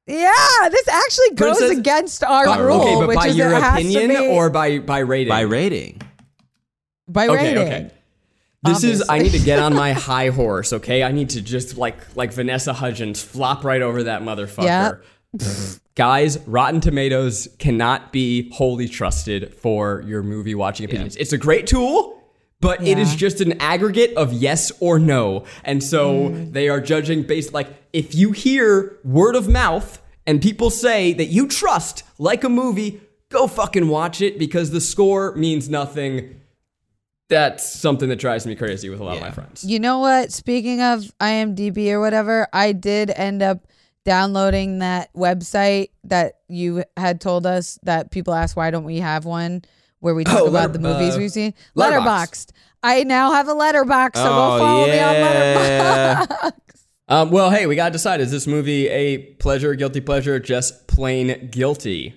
Yeah, 0.08 0.70
this 0.72 0.88
actually 0.88 1.36
goes 1.36 1.58
Princess- 1.60 1.78
against 1.78 2.24
our 2.24 2.48
Uh, 2.48 2.62
rule, 2.64 2.82
okay, 2.82 2.96
but 2.96 3.08
which 3.10 3.16
by 3.18 3.28
is 3.28 3.36
your 3.38 3.54
it 3.54 3.62
opinion 3.64 4.10
be 4.10 4.18
or 4.28 4.50
by, 4.50 4.80
by 4.80 5.00
rating? 5.00 5.30
By 5.30 5.42
rating. 5.42 6.02
by 7.08 7.28
Okay, 7.28 7.56
rating. 7.56 7.64
okay. 7.64 7.92
This 8.62 8.84
is 8.84 9.04
I 9.08 9.20
need 9.20 9.32
to 9.32 9.40
get 9.40 9.60
on 9.60 9.74
my 9.74 9.94
high 9.94 10.30
horse, 10.30 10.74
okay? 10.74 11.04
I 11.04 11.12
need 11.12 11.30
to 11.32 11.42
just 11.42 11.78
like 11.78 12.16
like 12.16 12.34
Vanessa 12.34 12.74
Hudgens 12.74 13.22
flop 13.22 13.64
right 13.64 13.82
over 13.82 14.04
that 14.04 14.22
motherfucker. 14.22 15.02
Guys, 15.96 16.40
Rotten 16.48 16.82
Tomatoes 16.82 17.50
cannot 17.60 18.12
be 18.12 18.50
wholly 18.52 18.88
trusted 18.88 19.54
for 19.54 20.02
your 20.08 20.24
movie 20.24 20.56
watching 20.56 20.86
opinions. 20.86 21.16
It's 21.18 21.34
a 21.34 21.38
great 21.38 21.68
tool, 21.68 22.24
but 22.62 22.86
it 22.86 22.98
is 22.98 23.16
just 23.16 23.42
an 23.42 23.62
aggregate 23.62 24.16
of 24.16 24.34
yes 24.34 24.72
or 24.80 25.00
no. 25.00 25.46
And 25.64 25.84
so 25.84 26.30
mm. 26.30 26.52
they 26.52 26.68
are 26.70 26.82
judging 26.82 27.24
based 27.24 27.54
like 27.54 27.68
if 27.94 28.16
you 28.16 28.32
hear 28.32 28.98
word 29.04 29.36
of 29.36 29.48
mouth 29.48 30.02
and 30.26 30.42
people 30.42 30.70
say 30.70 31.14
that 31.14 31.26
you 31.26 31.48
trust 31.48 32.04
like 32.18 32.44
a 32.44 32.50
movie, 32.50 33.02
go 33.30 33.48
fucking 33.48 33.88
watch 33.88 34.22
it 34.22 34.40
because 34.40 34.72
the 34.72 34.82
score 34.82 35.36
means 35.36 35.70
nothing. 35.70 36.39
That's 37.30 37.68
something 37.68 38.10
that 38.10 38.16
drives 38.18 38.46
me 38.48 38.56
crazy 38.56 38.90
with 38.90 39.00
a 39.00 39.04
lot 39.04 39.16
of 39.18 39.22
my 39.22 39.32
friends. 39.32 39.64
You 39.64 39.80
know 39.80 40.00
what? 40.00 40.32
Speaking 40.32 40.82
of 40.82 41.02
IMDb 41.20 41.92
or 41.92 42.00
whatever, 42.00 42.48
I 42.52 42.72
did 42.72 43.12
end 43.12 43.42
up 43.44 43.68
downloading 44.06 44.80
that 44.80 45.14
website 45.14 45.90
that 46.06 46.40
you 46.48 46.84
had 46.98 47.22
told 47.22 47.46
us 47.46 47.78
that 47.84 48.10
people 48.12 48.34
ask 48.34 48.58
why 48.58 48.72
don't 48.72 48.84
we 48.86 48.98
have 49.00 49.26
one 49.26 49.62
where 50.00 50.16
we 50.16 50.24
talk 50.24 50.40
Oh, 50.40 50.48
about 50.48 50.72
letter- 50.72 50.74
the 50.74 50.80
movies 50.80 51.16
uh, 51.16 51.20
we've 51.20 51.32
seen. 51.32 51.54
Letterboxed. 51.76 52.48
Letterboxd. 52.48 52.52
I 52.82 53.04
now 53.04 53.34
have 53.34 53.48
a 53.48 53.54
letterbox, 53.54 54.18
so 54.18 54.26
Oh, 54.26 54.58
go 54.58 54.64
follow 54.64 54.86
me 54.88 55.00
on 55.00 55.14
yeah. 55.14 56.26
letterbox. 56.30 56.56
Um, 57.12 57.32
well, 57.32 57.50
hey, 57.50 57.66
we 57.66 57.76
got 57.76 57.86
to 57.88 57.92
decide 57.94 58.22
is 58.22 58.30
this 58.30 58.46
movie 58.46 58.88
a 58.88 59.18
pleasure, 59.18 59.74
guilty 59.74 60.00
pleasure, 60.00 60.40
just 60.40 60.88
plain 60.88 61.50
guilty? 61.50 62.14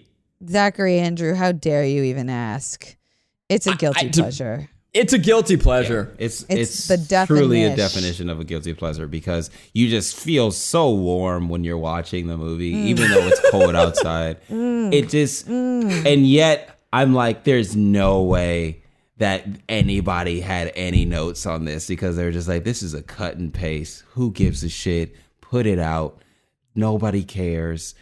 Zachary 0.47 0.99
Andrew, 0.99 1.35
how 1.35 1.51
dare 1.51 1.83
you 1.87 2.03
even 2.03 2.29
ask? 2.29 2.95
It's 3.49 3.67
a 3.67 3.75
guilty 3.75 4.07
I- 4.09 4.11
to- 4.11 4.21
pleasure. 4.23 4.69
It's 4.95 5.15
a 5.15 5.19
guilty 5.19 5.57
pleasure. 5.57 6.15
It's 6.19 6.45
It's 6.51 6.89
it's, 6.91 7.09
the 7.09 7.25
truly 7.27 7.65
a 7.65 7.71
definition. 7.71 7.77
definition 7.77 8.31
of 8.31 8.41
a 8.41 8.45
guilty 8.45 8.75
pleasure 8.75 9.07
because 9.07 9.51
you 9.73 9.89
just 9.89 10.15
feel 10.19 10.51
so 10.51 10.91
warm 10.91 11.49
when 11.49 11.65
you're 11.65 11.79
watching 11.79 12.27
the 12.27 12.37
movie, 12.37 12.75
mm. 12.75 12.85
even 12.85 13.11
though 13.11 13.27
it's 13.27 13.51
cold 13.51 13.75
outside. 13.75 14.39
Mm. 14.53 14.93
It 14.93 15.09
just 15.09 15.49
mm. 15.49 16.07
and 16.07 16.27
yet 16.27 16.79
I'm 16.93 17.15
like, 17.15 17.45
there's 17.45 17.75
no 17.75 18.23
way 18.23 18.83
that 19.17 19.47
anybody 19.69 20.41
had 20.41 20.73
any 20.75 21.05
notes 21.05 21.47
on 21.47 21.65
this 21.65 21.87
because 21.87 22.17
they're 22.17 22.31
just 22.31 22.49
like, 22.49 22.65
this 22.65 22.83
is 22.83 22.93
a 22.93 23.03
cut 23.03 23.37
and 23.37 23.53
paste. 23.53 24.05
Who 24.11 24.31
gives 24.31 24.63
a 24.63 24.69
shit? 24.69 25.17
Put 25.41 25.67
it 25.67 25.79
out. 25.79 26.23
Nobody 26.75 27.25
cares. 27.25 27.95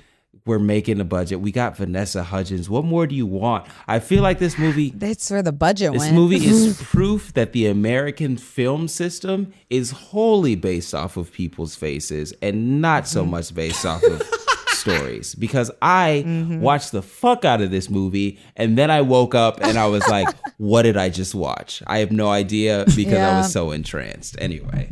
We're 0.47 0.59
making 0.59 1.01
a 1.01 1.05
budget. 1.05 1.41
We 1.41 1.53
got 1.53 1.77
Vanessa 1.77 2.23
Hudgens. 2.23 2.69
What 2.71 2.85
more 2.85 3.07
do 3.07 3.15
you 3.15 3.27
want? 3.27 3.67
I 3.87 3.99
feel 4.01 4.23
like 4.23 4.39
this 4.39 4.59
movie 4.59 4.91
That's 4.97 5.31
where 5.31 5.43
the 5.43 5.53
budget 5.53 5.93
was 5.93 6.03
this 6.03 6.09
went. 6.13 6.15
movie 6.17 6.45
is 6.45 6.81
proof 6.83 7.35
that 7.35 7.53
the 7.53 7.67
American 7.67 8.37
film 8.37 8.89
system 8.89 9.53
is 9.69 9.91
wholly 9.91 10.55
based 10.57 10.95
off 10.95 11.17
of 11.17 11.31
people's 11.33 11.75
faces 11.77 12.33
and 12.43 12.81
not 12.81 13.07
so 13.07 13.23
Mm-hmm. 13.23 13.31
much 13.33 13.55
based 13.55 13.85
off 13.85 14.03
of 14.03 14.23
stories. 14.69 15.35
Because 15.35 15.71
I 15.83 16.25
Mm-hmm. 16.27 16.61
watched 16.61 16.93
the 16.93 17.03
fuck 17.03 17.45
out 17.45 17.61
of 17.61 17.71
this 17.71 17.91
movie 17.91 18.39
and 18.57 18.79
then 18.79 18.91
I 18.91 19.03
woke 19.03 19.35
up 19.35 19.61
and 19.63 19.77
I 19.79 19.87
was 19.89 20.07
like, 20.09 20.29
what 20.57 20.83
did 20.83 20.97
I 20.97 21.11
just 21.11 21.35
watch? 21.35 21.83
I 21.87 21.99
have 21.99 22.13
no 22.13 22.31
idea 22.31 22.85
because 22.97 23.15
I 23.19 23.37
was 23.39 23.53
so 23.53 23.73
entranced. 23.73 24.37
Anyway. 24.41 24.89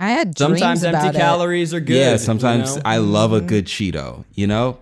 I 0.00 0.10
had 0.10 0.36
Sometimes 0.36 0.80
dreams 0.80 0.82
about 0.82 1.04
empty 1.04 1.18
it. 1.18 1.20
calories 1.20 1.74
are 1.74 1.80
good. 1.80 1.96
yeah, 1.96 2.12
you 2.12 2.18
sometimes 2.18 2.76
know? 2.76 2.82
I 2.86 2.96
love 2.96 3.32
a 3.32 3.38
mm-hmm. 3.38 3.46
good 3.46 3.66
Cheeto, 3.66 4.24
you 4.34 4.46
know? 4.46 4.78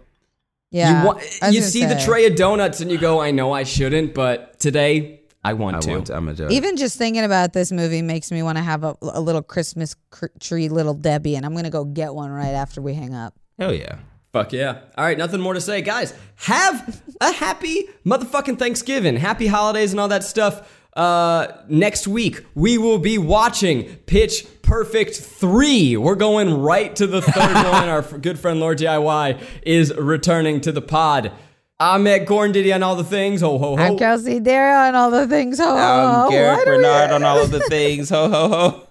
Yeah, 0.71 1.01
you, 1.01 1.07
wa- 1.07 1.15
I 1.15 1.17
was 1.17 1.55
you 1.55 1.61
gonna 1.61 1.71
see 1.71 1.85
the 1.87 1.99
tray 1.99 2.27
of 2.27 2.37
donuts 2.37 2.81
and 2.81 2.91
you 2.91 2.99
go, 2.99 3.21
I 3.21 3.33
know 3.33 3.53
I 3.53 3.65
shouldn't, 3.65 4.15
but 4.15 4.61
today 4.61 5.21
I 5.43 5.55
want 5.55 5.77
I 5.77 5.81
to. 5.81 5.91
want 5.91 6.11
I'm 6.11 6.29
a 6.29 6.35
joke. 6.35 6.53
Even 6.53 6.77
just 6.77 6.97
thinking 6.97 7.25
about 7.25 7.53
this 7.53 7.73
movie 7.73 8.03
makes 8.03 8.31
me 8.31 8.43
want 8.43 8.59
to 8.59 8.63
have 8.63 8.85
a, 8.85 8.97
a 9.01 9.21
little 9.21 9.43
Christmas 9.43 9.97
cr- 10.11 10.27
tree, 10.39 10.69
little 10.69 10.95
Debbie, 10.95 11.37
and 11.37 11.45
I'm 11.45 11.55
gonna 11.55 11.71
go 11.71 11.85
get 11.85 12.15
one 12.15 12.31
right 12.31 12.53
after 12.53 12.81
we 12.81 12.95
hang 12.95 13.15
up. 13.15 13.35
Hell 13.59 13.73
yeah. 13.73 13.97
Fuck 14.33 14.53
yeah. 14.53 14.81
All 14.97 15.05
right, 15.05 15.17
nothing 15.17 15.41
more 15.41 15.55
to 15.55 15.61
say. 15.61 15.81
Guys, 15.81 16.13
have 16.37 17.03
a 17.21 17.33
happy 17.33 17.89
motherfucking 18.05 18.59
Thanksgiving. 18.59 19.17
Happy 19.17 19.47
holidays 19.47 19.93
and 19.93 19.99
all 19.99 20.09
that 20.09 20.23
stuff. 20.23 20.78
Uh, 20.99 21.47
next 21.69 22.09
week, 22.09 22.45
we 22.57 22.77
will 22.77 22.99
be 22.99 23.19
watching 23.19 23.85
Pitch 24.07 24.45
Perfect 24.63 25.15
3. 25.17 25.97
We're 25.97 26.17
going 26.17 26.61
right 26.61 26.95
to 26.97 27.07
the 27.07 27.23
third 27.23 27.55
one. 27.55 27.89
Our 27.89 28.03
good 28.03 28.37
friend 28.39 28.59
Lord 28.59 28.79
DIY 28.79 29.41
is 29.63 29.95
returning 29.95 30.61
to 30.63 30.73
the 30.73 30.83
pod. 30.83 31.31
I'm 31.79 32.05
at 32.09 32.27
Korn 32.27 32.51
Diddy 32.51 32.73
on 32.73 32.83
all 32.83 32.97
the 32.97 33.05
things. 33.05 33.41
Ho, 33.43 33.59
ho, 33.59 33.77
ho. 33.77 33.83
I'm 33.83 33.97
Kelsey 33.97 34.41
Darragh 34.41 34.89
on 34.89 34.95
all 34.97 35.13
the 35.13 35.29
things. 35.29 35.61
Oh, 35.61 35.77
I'm 35.77 36.31
Garrick 36.33 36.59
why 36.59 36.65
do 36.65 36.71
we- 36.73 36.77
Bernard 36.79 37.11
on 37.13 37.23
all 37.23 37.39
of 37.41 37.53
the 37.53 37.61
things. 37.69 38.11
Ho 38.11 38.29
ho 38.29 38.49
ho. 38.49 38.89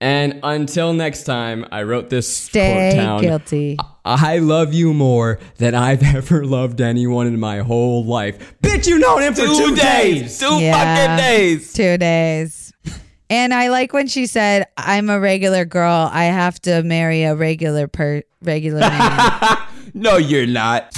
and 0.00 0.40
until 0.42 0.94
next 0.94 1.24
time, 1.24 1.66
I 1.70 1.82
wrote 1.82 2.08
this 2.08 2.34
Stay 2.34 2.92
quote 2.94 3.04
down. 3.04 3.20
guilty. 3.20 3.76
I 3.78 3.84
love 4.04 4.74
you 4.74 4.92
more 4.94 5.38
than 5.58 5.74
I've 5.74 6.02
ever 6.14 6.44
loved 6.44 6.80
anyone 6.80 7.26
in 7.26 7.38
my 7.40 7.58
whole 7.58 8.04
life. 8.04 8.54
Bitch, 8.62 8.86
you 8.86 8.98
known 8.98 9.22
him 9.22 9.34
for 9.34 9.46
two, 9.46 9.74
days. 9.74 10.38
Two 10.38 10.58
Yeah. 10.60 11.06
fucking 11.06 11.16
days. 11.24 11.72
Two 11.72 11.96
days. 11.98 12.72
And 13.30 13.54
I 13.54 13.68
like 13.68 13.92
when 13.94 14.06
she 14.06 14.26
said, 14.26 14.66
"I'm 14.76 15.08
a 15.08 15.18
regular 15.18 15.64
girl. 15.64 16.10
I 16.12 16.24
have 16.24 16.60
to 16.62 16.82
marry 16.82 17.22
a 17.22 17.34
regular 17.34 17.88
per 17.88 18.22
regular 18.42 18.80
man." 18.80 19.58
No, 19.96 20.16
you're 20.16 20.46
not. 20.46 20.92